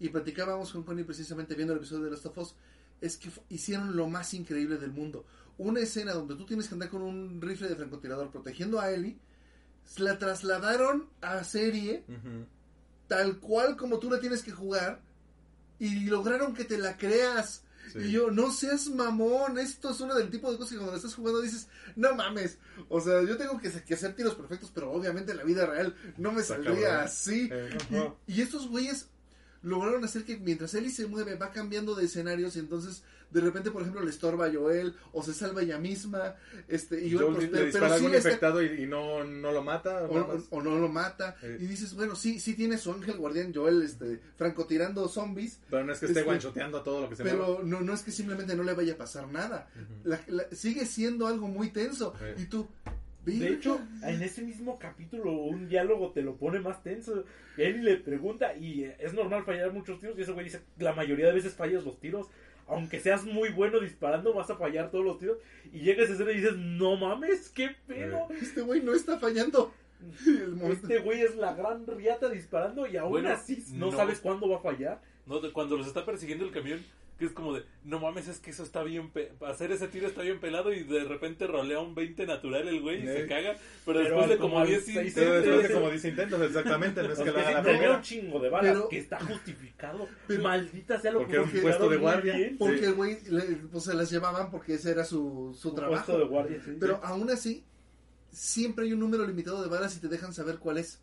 [0.00, 2.54] Y platicábamos con Connie precisamente viendo el episodio de Last of Us,
[3.00, 5.24] es que hicieron lo más increíble del mundo.
[5.58, 9.18] Una escena donde tú tienes que andar con un rifle de francotirador protegiendo a Ellie,
[9.98, 12.04] la trasladaron a serie
[13.06, 15.00] tal cual como tú la tienes que jugar
[15.78, 17.62] y lograron que te la creas.
[17.92, 17.98] Sí.
[18.00, 21.14] Y yo, no seas mamón, esto es uno del tipo de cosas que cuando estás
[21.14, 22.58] jugando dices, no mames,
[22.88, 25.94] o sea, yo tengo que, que hacer tiros perfectos, pero obviamente en la vida real
[26.16, 27.48] no me saldría así.
[27.52, 27.78] Eh.
[28.26, 29.08] Y, y estos güeyes
[29.66, 33.72] lograron hacer que mientras Ellie se mueve va cambiando de escenarios y entonces de repente
[33.72, 36.36] por ejemplo le estorba a Joel o se salva ella misma
[36.68, 38.86] este y Joel, Joel le pero, dispara pero a sí algún está- infectado y, y
[38.86, 40.04] no, no lo mata.
[40.50, 41.58] o, no lo mata Eh.
[41.60, 45.92] y dices bueno sí sí tiene su ángel guardián Joel este francotirando zombies Pero no
[45.92, 47.46] es que esté este, guanchoteando a todo lo que se mueva.
[47.46, 49.68] pero no no es que simplemente no le vaya a pasar nada.
[50.04, 52.68] La- la- sigue siendo algo muy tenso y tú
[53.26, 57.24] De hecho, en ese mismo capítulo, un diálogo te lo pone más tenso.
[57.56, 60.92] Él le pregunta, y eh, es normal fallar muchos tiros, y ese güey dice, la
[60.92, 62.28] mayoría de veces fallas los tiros.
[62.68, 65.38] Aunque seas muy bueno disparando, vas a fallar todos los tiros.
[65.72, 68.28] Y llegas a ese y dices, no mames, qué pedo.
[68.40, 69.72] este güey no está fallando
[70.70, 73.96] Este güey es la gran riata disparando y aún Bueno, así no, no.
[73.96, 75.00] sabes cuándo va a fallar.
[75.26, 76.80] No, de cuando los está persiguiendo el camión,
[77.18, 80.06] que es como de, no mames, es que eso está bien, pe- hacer ese tiro
[80.06, 83.16] está bien pelado y de repente rolea un 20 natural el güey y Eh.
[83.22, 85.80] se caga, pero, Pero después de como como al 10 seis- Pero después de intentos,
[85.80, 87.96] como dice intentos, exactamente, no es que Porque la sí tenía primera.
[87.96, 90.08] un chingo de balas, Pero- que está justificado.
[90.26, 92.36] Pero- Maldita sea lo Porque era un justificaron puesto de guardia.
[92.36, 92.58] bien.
[92.58, 92.84] porque Sí.
[92.84, 93.16] el güey
[93.72, 96.76] pues se las llevaban porque ese era su, su Un trabajo puesto de guardia, sí.
[96.78, 97.64] Pero aún así,
[98.30, 101.00] siempre hay un número limitado de balas y te dejan saber cuál es.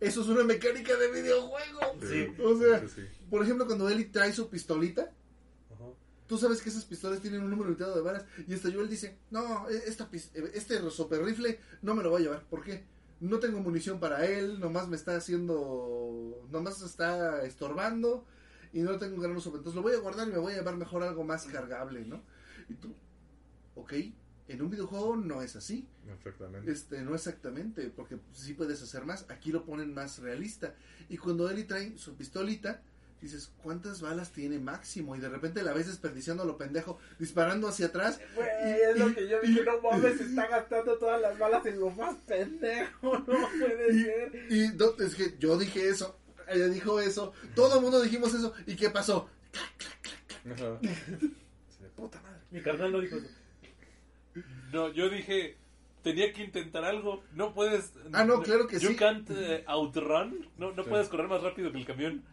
[0.00, 1.80] Eso es una mecánica de videojuego.
[2.02, 2.26] Sí.
[2.42, 3.02] O sea, Sí, sí.
[3.30, 5.10] por ejemplo, cuando Ellie trae su pistolita.
[6.32, 8.24] Tú sabes que esas pistolas tienen un número limitado de balas.
[8.48, 12.22] Y hasta Joel dice, no, e- esta, pis- este super rifle no me lo voy
[12.22, 12.42] a llevar.
[12.48, 12.86] ¿Por qué?
[13.20, 18.24] No tengo munición para él, nomás me está haciendo, nomás está estorbando
[18.72, 19.50] y no tengo gran uso.
[19.50, 22.22] Entonces lo voy a guardar y me voy a llevar mejor algo más cargable, ¿no?
[22.70, 22.94] Y tú,
[23.74, 23.92] ok,
[24.48, 25.86] en un videojuego no es así.
[26.16, 26.72] Exactamente.
[26.72, 29.26] Este, no exactamente, porque sí puedes hacer más.
[29.28, 30.74] Aquí lo ponen más realista.
[31.10, 32.80] Y cuando Ellie trae su pistolita,
[33.22, 35.16] dices, ¿cuántas balas tiene máximo?
[35.16, 38.20] Y de repente la ves desperdiciando a lo pendejo, disparando hacia atrás.
[38.34, 41.20] Güey, Y- es lo y- que yo y- dije, no mames, se está gastando todas
[41.20, 44.46] las balas en lo más pendejo, no puede ser.
[44.50, 44.64] Y
[45.04, 46.18] es que yo dije eso,
[46.48, 48.52] ella dijo eso, todo el mundo dijimos eso.
[48.66, 49.28] ¿Y qué pasó?
[50.50, 50.78] Ajá.
[50.82, 52.38] Sí, de puta madre.
[52.50, 53.28] Mi carnal no dijo eso.
[54.72, 55.56] No, yo dije,
[56.02, 57.22] tenía que intentar algo.
[57.32, 57.92] No puedes.
[58.12, 58.96] Ah, no, claro que you sí.
[58.96, 60.48] can't eh, outrun.
[60.58, 60.88] No, no Sí.
[60.90, 62.24] puedes correr más rápido que el camión.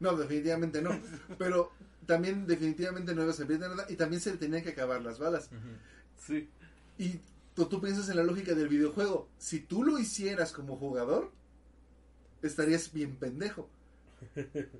[0.00, 0.90] No, definitivamente no.
[1.38, 1.72] Pero
[2.06, 3.86] también definitivamente no iba a servir de nada.
[3.88, 5.48] Y también se le tenían que acabar las balas.
[6.26, 6.48] Sí.
[6.98, 7.20] Y
[7.54, 9.28] tú, tú piensas en la lógica del videojuego.
[9.38, 11.30] Si tú lo hicieras como jugador,
[12.42, 13.68] estarías bien pendejo.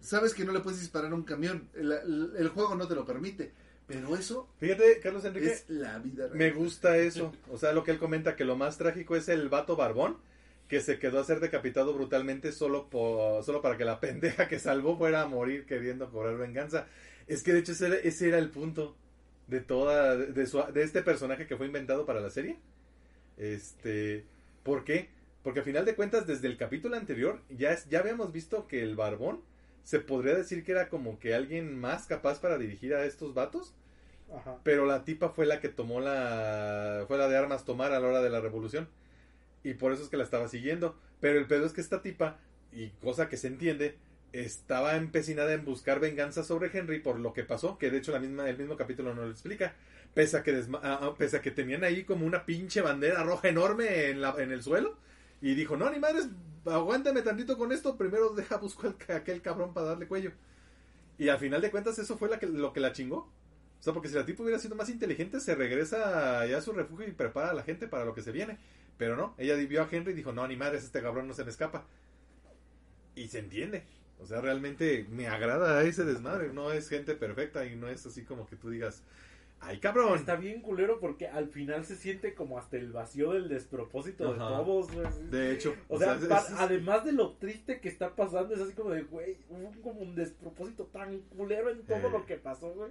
[0.00, 1.68] Sabes que no le puedes disparar a un camión.
[1.74, 3.52] El, el- el juego no te lo permite.
[3.86, 6.36] Pero eso Fíjate, Carlos Enrique, es la vida real.
[6.36, 7.32] me gusta eso.
[7.52, 10.16] O sea, lo que él comenta, que lo más trágico es el vato barbón
[10.68, 14.58] que se quedó a ser decapitado brutalmente solo, por, solo para que la pendeja que
[14.58, 16.86] salvó fuera a morir queriendo cobrar venganza.
[17.26, 18.96] Es que de hecho ese era, ese era el punto
[19.48, 22.58] de toda, de, su- de este personaje que fue inventado para la serie.
[23.36, 24.24] Este,
[24.62, 25.08] ¿por qué?
[25.42, 28.82] Porque a final de cuentas, desde el capítulo anterior, ya, es, ya habíamos visto que
[28.82, 29.40] el barbón
[29.84, 33.74] se podría decir que era como que alguien más capaz para dirigir a estos vatos.
[34.34, 34.58] Ajá.
[34.64, 37.04] Pero la tipa fue la que tomó la.
[37.06, 38.88] fue la de armas tomar a la hora de la revolución.
[39.62, 40.96] Y por eso es que la estaba siguiendo.
[41.20, 42.38] Pero el pedo es que esta tipa,
[42.72, 43.96] y cosa que se entiende,
[44.32, 47.78] estaba empecinada en buscar venganza sobre Henry por lo que pasó.
[47.78, 49.74] Que de hecho la misma, el mismo capítulo no lo explica.
[50.14, 50.52] Pese a que,
[50.82, 54.34] ah, ah, pese a que tenían ahí como una pinche bandera roja enorme en, la,
[54.38, 54.96] en el suelo.
[55.40, 56.28] Y dijo: No, ni madres,
[56.64, 57.96] aguántame tantito con esto.
[57.96, 60.32] Primero deja busco ca- aquel cabrón para darle cuello.
[61.18, 63.30] Y al final de cuentas, eso fue la que- lo que la chingó.
[63.80, 66.72] O sea, porque si la tipa hubiera sido más inteligente, se regresa ya a su
[66.72, 68.58] refugio y prepara a la gente para lo que se viene.
[68.98, 71.44] Pero no, ella vio a Henry y dijo, no, ni madres, este cabrón no se
[71.44, 71.84] me escapa.
[73.14, 73.84] Y se entiende.
[74.18, 76.52] O sea, realmente me agrada ese desmadre.
[76.52, 79.02] No es gente perfecta y no es así como que tú digas,
[79.60, 80.18] ay cabrón.
[80.18, 84.38] Está bien culero porque al final se siente como hasta el vacío del despropósito de
[84.38, 85.06] todos, güey.
[85.30, 88.60] De hecho, O sea, es- pa- es- además de lo triste que está pasando, es
[88.62, 92.10] así como de, güey, hubo como un despropósito tan culero en todo Eh.
[92.10, 92.90] lo que pasó, güey.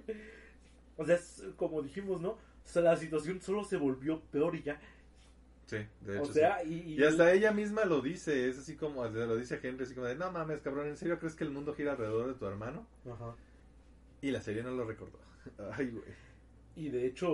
[0.96, 2.30] O sea, es como dijimos, ¿no?
[2.30, 2.38] O
[2.68, 4.80] sea, la situación solo se volvió peor y ya.
[5.66, 6.22] Sí, de hecho.
[6.22, 6.32] O sí.
[6.32, 9.60] sea, y, y- Y hasta ella misma lo dice, es así como, lo dice a
[9.62, 12.28] Henry, así como de, no mames, cabrón, ¿en serio crees que el mundo gira alrededor
[12.28, 12.86] de tu hermano?
[13.10, 13.34] Ajá.
[14.22, 15.18] Y la serie no lo recordó.
[15.72, 16.04] Ay, güey.
[16.74, 17.30] Y de hecho,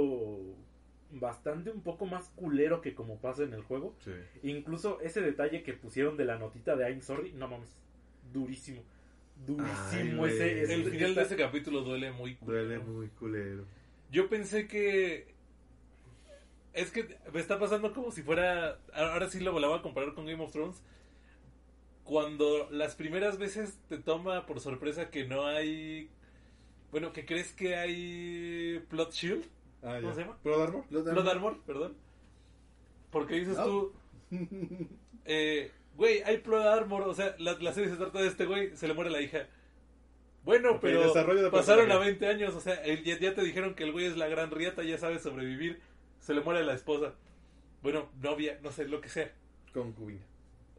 [1.13, 3.95] bastante un poco más culero que como pasa en el juego.
[4.05, 4.13] Sí.
[4.43, 7.73] Incluso ese detalle que pusieron de la notita de I'm sorry, no mames,
[8.33, 8.83] durísimo.
[9.47, 12.83] Durísimo ese, ese- El final de ese capítulo duele muy Duele culero.
[12.85, 13.65] muy culero.
[14.11, 15.32] Yo pensé que.
[16.73, 18.79] Es que me está pasando como si fuera.
[18.95, 20.83] Ahora sí lo volaba a comparar con Game of Thrones.
[22.05, 26.11] Cuando las primeras veces te toma por sorpresa que no hay.
[26.91, 29.45] Bueno, que crees que hay Plot Shield.
[29.83, 30.15] Ah, ¿Cómo ya.
[30.15, 30.39] se llama?
[30.45, 30.85] ¿Blood Armor?
[30.91, 31.95] Blood Armor, perdón.
[33.11, 33.65] Porque dices No.
[33.65, 33.93] tú.
[35.25, 37.03] Eh, güey, hay Blood Armor.
[37.03, 38.77] O sea, la, la serie se trata de este güey.
[38.77, 39.47] Se le muere la hija.
[40.45, 42.11] Bueno, pero desarrollo de pasaron a personaje.
[42.19, 42.55] 20 años.
[42.57, 44.83] O sea, el- ya, ya te dijeron que el güey es la gran riata.
[44.83, 45.81] Ya sabe sobrevivir.
[46.23, 47.13] Se le muere la esposa.
[47.83, 49.31] Bueno, novia, no sé, lo que sea.
[49.75, 50.23] Concubina.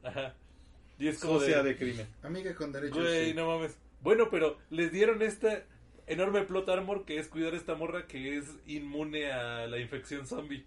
[0.01, 0.33] Ajá.
[0.97, 2.07] Y es como Socia de, de crimen.
[2.23, 2.97] Amiga con derechos.
[2.97, 3.33] Güey, sí.
[3.35, 3.77] no mames.
[4.01, 5.63] Bueno, pero les dieron esta
[6.07, 10.25] enorme plot armor que es cuidar a esta morra que es inmune a la infección
[10.27, 10.65] zombie.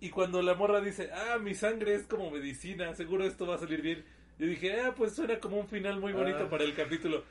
[0.00, 3.58] Y cuando la morra dice, ah, mi sangre es como medicina, seguro esto va a
[3.58, 4.04] salir bien.
[4.38, 6.50] Yo dije, ah, pues suena como un final muy bonito Ah.
[6.50, 7.24] para el capítulo.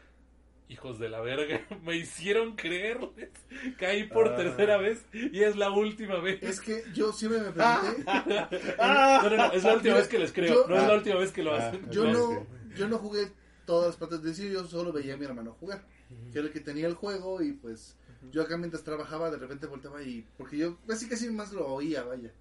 [0.68, 3.30] Hijos de la verga, me hicieron creerles.
[3.78, 4.36] Caí por Ah.
[4.36, 6.42] tercera vez y es la última vez.
[6.42, 8.04] Es que yo siempre me pregunté.
[8.80, 10.94] No, no, no, es la última Yo- vez que les creo, yo- no es la
[10.94, 10.98] ah.
[10.98, 11.68] última vez que lo Ah.
[11.68, 11.90] hacen.
[11.92, 13.32] Yo no, yo no jugué
[13.66, 15.86] todas las partes de decir, yo solo veía a mi hermano jugar.
[16.32, 17.96] Que era el que tenía el juego y pues
[18.32, 20.26] yo acá mientras trabajaba de repente volteaba y...
[20.38, 22.32] Porque yo casi casi más lo oía, vaya.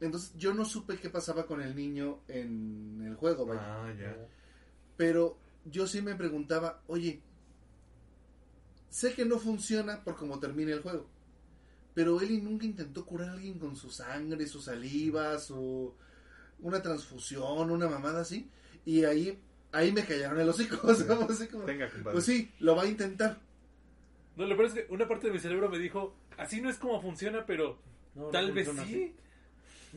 [0.00, 3.60] Entonces yo no supe qué pasaba con el niño en el juego, vaya.
[3.64, 4.16] Ah, ya.
[4.96, 7.20] Pero yo sí me preguntaba, oye,
[8.90, 11.06] sé que no funciona por cómo termina el juego.
[11.94, 15.92] Pero Eli nunca intentó curar a alguien con su sangre, su saliva, su
[16.60, 18.48] una transfusión, una mamada así.
[18.84, 19.38] Y ahí,
[19.72, 20.78] ahí me callaron el hocico.
[20.86, 22.12] o sea, así como, Tenga, compadre.
[22.12, 23.38] pues sí, lo va a intentar.
[24.36, 26.78] No, lo peor es que una parte de mi cerebro me dijo, así no es
[26.78, 27.78] como funciona, pero
[28.14, 28.78] No, no tal vez sí.
[28.78, 29.14] así.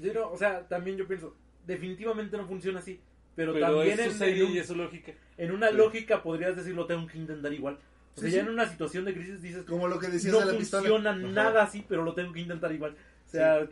[0.02, 1.36] Sí, no, o sea, también yo pienso,
[1.68, 3.00] definitivamente no funciona así.
[3.42, 5.14] Pero, Pero también es su en, en un- y es su lógica.
[5.38, 5.76] en una Sí.
[5.76, 7.80] lógica podrías decirlo, tengo que intentar igual.
[8.16, 8.48] O sea, Sí, ya sí.
[8.48, 10.82] en una situación de crisis dices, Como lo que decías no de la pistola.
[10.90, 11.20] funciona Ajá.
[11.20, 12.96] nada así, pero lo tengo que intentar igual.
[13.28, 13.68] O sea,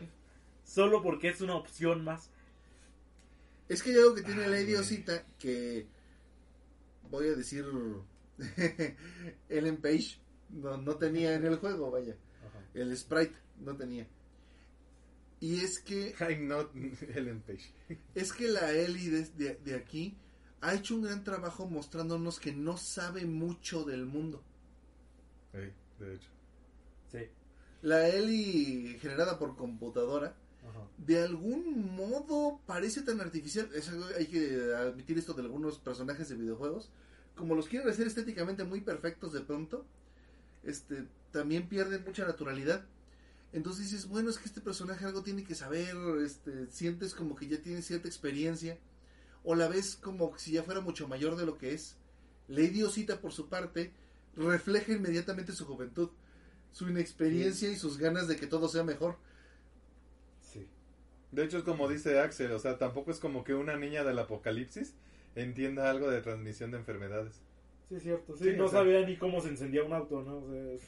[0.64, 2.32] solo porque es una opción más.
[3.68, 5.86] Es que hay algo que tiene Ay, la idiosita que
[7.12, 7.66] voy a decir
[9.50, 10.18] Ellen Page
[10.50, 12.16] no, no tenía en el juego, vaya.
[12.74, 14.08] El sprite no tenía.
[15.42, 16.72] Y es que I'm not
[17.16, 17.72] Ellen Page.
[18.16, 20.18] es que la Ellie de, de- de aquí
[20.62, 24.44] ha hecho un gran trabajo mostrándonos que no sabe mucho del mundo.
[25.54, 25.60] Sí,
[26.04, 26.30] de hecho.
[27.12, 27.20] Sí.
[27.82, 30.36] La Ellie generada por computadora
[30.70, 30.86] Ajá.
[30.98, 33.70] de algún modo parece tan artificial.
[33.74, 36.90] Es algo- hay que admitir esto de algunos personajes de videojuegos.
[37.38, 39.86] Como los quieren hacer estéticamente muy perfectos de pronto,
[40.64, 42.86] este, también pierden mucha naturalidad.
[43.52, 47.48] Entonces dices, bueno, es que este personaje algo tiene que saber, este, sientes como que
[47.48, 48.78] ya tiene cierta experiencia,
[49.44, 51.98] o la ves como si ya fuera mucho mayor de lo que es.
[52.48, 53.92] Lady Osita, por su parte,
[54.36, 56.10] refleja inmediatamente su juventud,
[56.72, 59.16] su inexperiencia y sus ganas de que todo sea mejor.
[60.42, 60.68] Sí.
[61.32, 64.20] De hecho, es como dice Axel, o sea, tampoco es como que una niña del
[64.20, 64.94] apocalipsis
[65.36, 67.42] entienda algo de transmisión de enfermedades.
[67.88, 68.38] Sí, es cierto.
[68.38, 70.38] Sí, Sí, no o sea- sabía ni cómo se encendía un auto, ¿no?
[70.38, 70.88] O sea,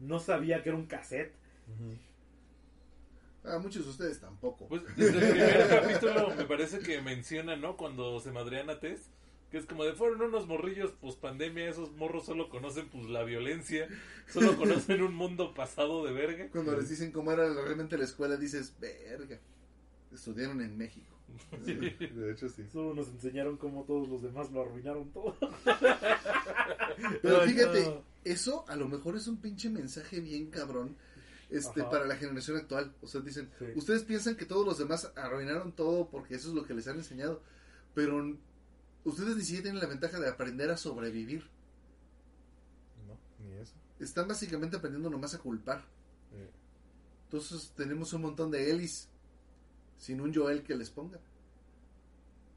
[0.00, 1.32] no sabía que era un cassette.
[3.44, 4.68] A muchos de ustedes tampoco.
[4.68, 7.76] Pues desde el primer capítulo me parece que menciona, ¿no?
[7.76, 9.10] Cuando se madrean a Tess,
[9.50, 13.24] que es como de fueron unos morrillos pues pandemia, esos morros solo conocen pues la
[13.24, 13.88] violencia,
[14.28, 16.48] solo conocen un mundo pasado de verga.
[16.50, 19.40] Cuando les dicen cómo era realmente la escuela, dices, verga,
[20.12, 21.12] estudiaron en México.
[21.64, 22.64] De hecho, sí.
[22.70, 25.36] Solo nos enseñaron cómo todos los demás lo arruinaron todo.
[27.22, 30.96] Pero fíjate, eso a lo mejor es un pinche mensaje bien cabrón
[31.52, 31.90] este Ajá.
[31.90, 32.94] para la generación actual.
[33.02, 33.66] O sea, dicen, Sí.
[33.76, 36.96] ustedes piensan que todos los demás arruinaron todo porque eso es lo que les han
[36.96, 37.42] enseñado,
[37.94, 38.36] pero
[39.04, 41.48] ustedes ni siquiera tienen la ventaja de aprender a sobrevivir.
[43.06, 43.74] No, ni eso.
[44.00, 45.84] Están básicamente aprendiendo nomás a culpar.
[47.24, 49.08] Entonces tenemos un montón de Ellis
[49.96, 51.18] sin un Joel que les ponga.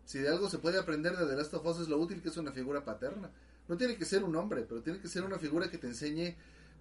[0.05, 2.30] Si de algo se puede aprender de The Last of Us es lo útil que
[2.30, 3.31] es una figura paterna.
[3.67, 6.35] No tiene que ser un hombre, pero tiene que ser una figura que te enseñe,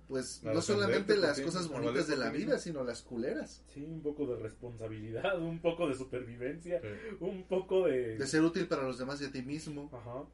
[0.09, 3.63] pues, no solamente las cosas bonitas de la vida, sino las culeras.
[3.73, 6.89] Sí, un poco de responsabilidad, un poco de supervivencia, Sí.
[7.21, 8.19] un poco de...
[8.19, 9.91] De ser útil para los demás y a ti mismo.
[9.93, 10.25] Ajá.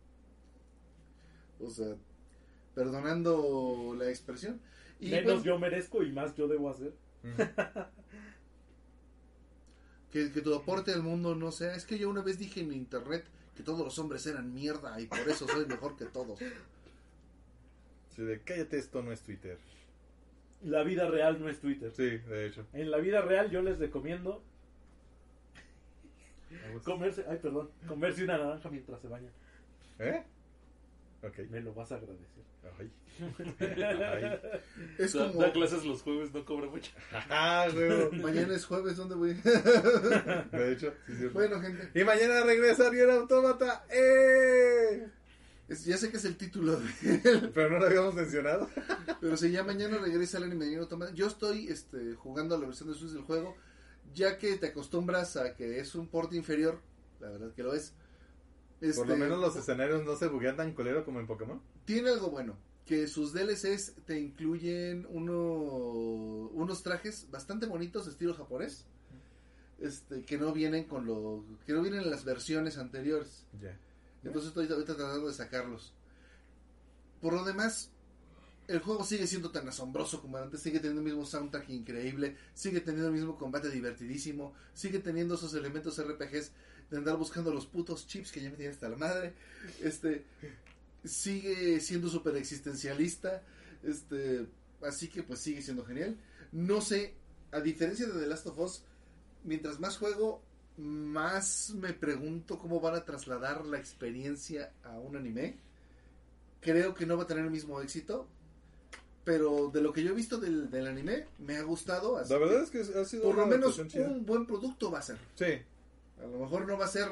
[1.61, 1.95] O sea,
[2.75, 4.61] perdonando la expresión.
[4.99, 6.93] Y Menos pues, yo merezco y más yo debo hacer.
[10.11, 11.75] que, que tu aporte al mundo no sea.
[11.75, 13.25] Es que yo una vez dije en internet
[13.57, 16.39] que todos los hombres eran mierda y por eso soy mejor que todos.
[18.21, 19.57] Sí, de cállate, esto no es Twitter.
[20.63, 21.91] La vida real no es Twitter.
[21.91, 22.67] Sí, de hecho.
[22.75, 24.43] En la vida real yo les recomiendo
[26.85, 29.31] comerse, ay perdón, comerse una naranja mientras se baña.
[30.01, 30.23] ¿Eh?
[31.23, 31.39] Ok.
[31.49, 32.45] Me lo vas a agradecer.
[32.79, 32.91] Ay.
[33.59, 34.39] Ay.
[34.99, 35.41] Es Da, como.
[35.41, 36.93] da clases los jueves, no cobra mucho.
[37.31, 37.69] Ah.
[38.21, 39.33] Mañana es jueves, ¿dónde voy?
[39.33, 41.27] De hecho, sí, sí.
[41.29, 41.99] bueno, gente.
[41.99, 43.87] Y mañana regresa Nier Automata.
[43.91, 45.09] ¡Eh!
[45.71, 48.69] Es- ya sé que es el título de Pero no lo habíamos mencionado.
[49.21, 50.71] Pero si ya mañana regresa el anime
[51.15, 53.57] yo estoy este, jugando a la versión de Switch del juego,
[54.15, 56.81] ya que te acostumbras a que es un porte inferior,
[57.21, 57.93] la verdad que lo es.
[58.81, 61.61] Por lo Este, menos los escenarios no se buguean tan colero como en Pokémon.
[61.85, 62.57] Tiene algo bueno,
[62.87, 65.37] que sus DLCs te incluyen uno,
[66.55, 68.87] unos trajes bastante bonitos, estilo japonés,
[69.79, 73.45] este, que no vienen con lo, que no vienen en las versiones anteriores.
[73.61, 73.79] Ya.
[74.25, 75.93] Entonces estoy ahorita tratando de sacarlos.
[77.21, 77.91] Por lo demás,
[78.69, 82.81] el juego sigue siendo tan asombroso como antes, sigue teniendo el mismo soundtrack increíble, sigue
[82.81, 86.53] teniendo el mismo combate divertidísimo, sigue teniendo esos elementos RPGs
[86.91, 89.35] de andar buscando los putos chips que ya me tienen hasta la madre.
[89.83, 90.25] Este
[91.05, 93.43] sigue siendo súper existencialista,
[93.83, 94.47] este,
[94.83, 96.17] así que pues sigue siendo genial.
[96.53, 97.15] No sé,
[97.53, 98.83] a diferencia de The Last of Us,
[99.45, 100.43] mientras más juego,
[100.81, 105.57] más me pregunto cómo van a trasladar la experiencia a un anime.
[106.61, 108.27] Creo que no va a tener el mismo éxito,
[109.25, 112.17] pero de lo que yo he visto del, del anime, me ha gustado.
[112.17, 114.07] así La verdad que es que ha sido por lo menos chida.
[114.09, 115.19] un buen producto va a ser.
[115.35, 115.53] Sí.
[116.23, 117.09] A lo mejor no va a ser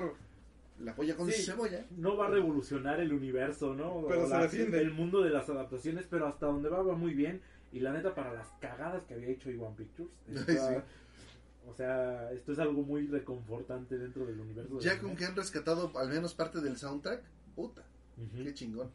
[0.81, 1.43] la polla con Sí.
[1.45, 1.85] cebolla.
[1.97, 4.05] No va a revolucionar el universo, ¿no?
[4.09, 4.81] Pero O se la- defiende.
[4.81, 7.41] el mundo de las adaptaciones, pero hasta donde va va muy bien.
[7.73, 10.85] Y la neta, para las cagadas que había hecho Iwan Pictures, está- Sí.
[11.69, 14.79] O sea, esto es algo muy reconfortante dentro del universo.
[14.81, 15.09] Ya anime.
[15.09, 17.23] con que han rescatado al menos parte del soundtrack,
[17.55, 17.83] puta,
[18.17, 18.45] Ujú.
[18.45, 18.91] qué chingón.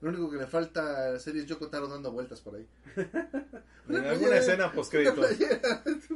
[0.00, 2.66] Lo único que le falta a serie es Yoko Taro dando vueltas por ahí.
[3.86, 5.22] En Una alguna playera- escena una postcrédito.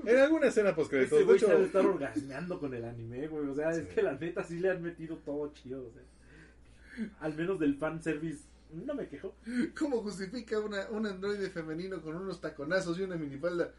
[0.07, 1.17] En alguna escena postcrédito.
[1.17, 3.47] Ese De güey de estar orgasmeando con el anime, güey.
[3.47, 3.81] O sea, Sí.
[3.83, 5.81] es que la neta sí le han metido todo chido.
[5.87, 9.35] O sea, al menos del fanservice, no me quejo.
[9.79, 13.71] ¿Cómo justifica una, un androide femenino con unos taconazos y una minifalda?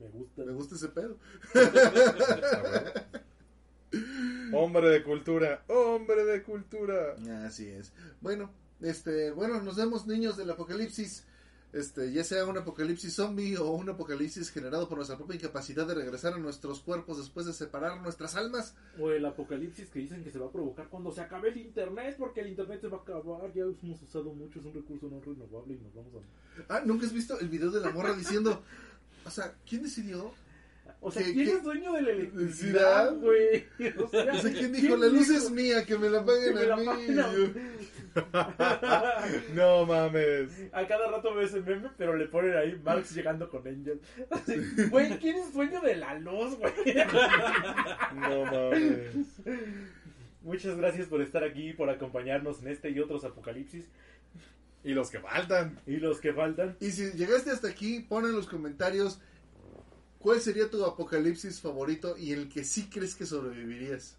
[0.00, 0.44] Me gusta.
[0.44, 1.18] Me gusta ese pedo.
[4.52, 5.64] hombre de cultura.
[5.68, 7.16] Hombre de cultura.
[7.46, 7.92] Así es.
[8.20, 8.50] Bueno,
[8.80, 11.26] este, bueno, nos vemos niños del apocalipsis.
[11.72, 15.94] Este, ya sea un apocalipsis zombie o un apocalipsis generado por nuestra propia incapacidad de
[15.94, 18.76] regresar a nuestros cuerpos después de separar nuestras almas.
[18.96, 22.14] O el apocalipsis que dicen que se va a provocar cuando se acabe el internet,
[22.16, 23.52] porque el internet se va a acabar.
[23.52, 26.76] Ya hemos usado mucho, es un recurso no renovable y nos vamos a.
[26.76, 28.62] Ah, ¿nunca has visto el video de la morra diciendo,
[29.26, 30.32] o sea, ¿quién decidió?
[31.00, 33.14] O sea, ¿Qué- ¿quién es dueño de la Electricidad?
[33.16, 33.66] güey?
[33.98, 36.76] O sea, O sea, ¿quién dijo, la luz es mía, que me la paguen a
[36.76, 37.52] mí?
[39.54, 40.50] No mames.
[40.72, 44.00] A cada rato veo ese meme, pero le ponen ahí Marx llegando con Angel.
[44.90, 46.72] Güey, ¿quién es dueño de la luz, güey?
[48.14, 49.16] No mames.
[50.42, 53.84] Muchas gracias por estar aquí, por acompañarnos en este y otros apocalipsis.
[54.84, 55.80] Y los que faltan.
[55.86, 56.76] Y los que faltan.
[56.80, 59.18] Y si llegaste hasta aquí, pon en los comentarios
[60.18, 64.16] cuál sería tu apocalipsis favorito y el que sí crees que sobrevivirías.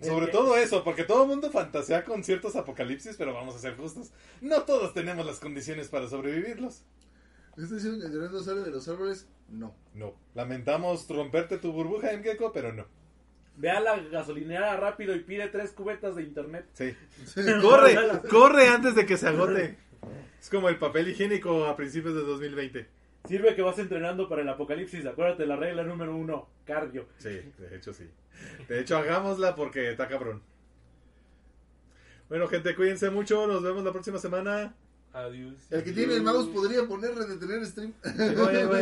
[0.00, 3.76] Sobre todo eso, porque todo el mundo fantasea con ciertos apocalipsis, pero vamos a ser
[3.76, 4.10] justos.
[4.40, 6.82] No todos tenemos las condiciones para sobrevivirlos.
[7.50, 9.28] ¿Estás diciendo que no sale de los árboles?
[9.48, 9.74] No.
[9.94, 10.14] No.
[10.34, 12.86] Lamentamos romperte tu burbuja en gecko, pero no.
[13.56, 16.66] Ve a la gasolinera rápido y pide tres cubetas de internet.
[16.72, 16.94] Sí.
[17.60, 17.96] Corre,
[18.30, 19.76] corre antes de que se agote.
[20.42, 22.88] Es como el papel higiénico a principios de 2020.
[23.28, 25.06] Sirve que vas entrenando para el apocalipsis.
[25.06, 27.06] Acuérdate la regla número uno: cardio.
[27.18, 28.10] Sí, de hecho sí.
[28.68, 30.42] De hecho, hagámosla porque está cabrón.
[32.28, 33.46] Bueno, gente, cuídense mucho.
[33.46, 34.74] Nos vemos la próxima semana.
[35.12, 35.54] Adiós.
[35.70, 37.92] El que tiene el mouse podría ponerle detener stream.
[38.02, 38.80] Voy, voy.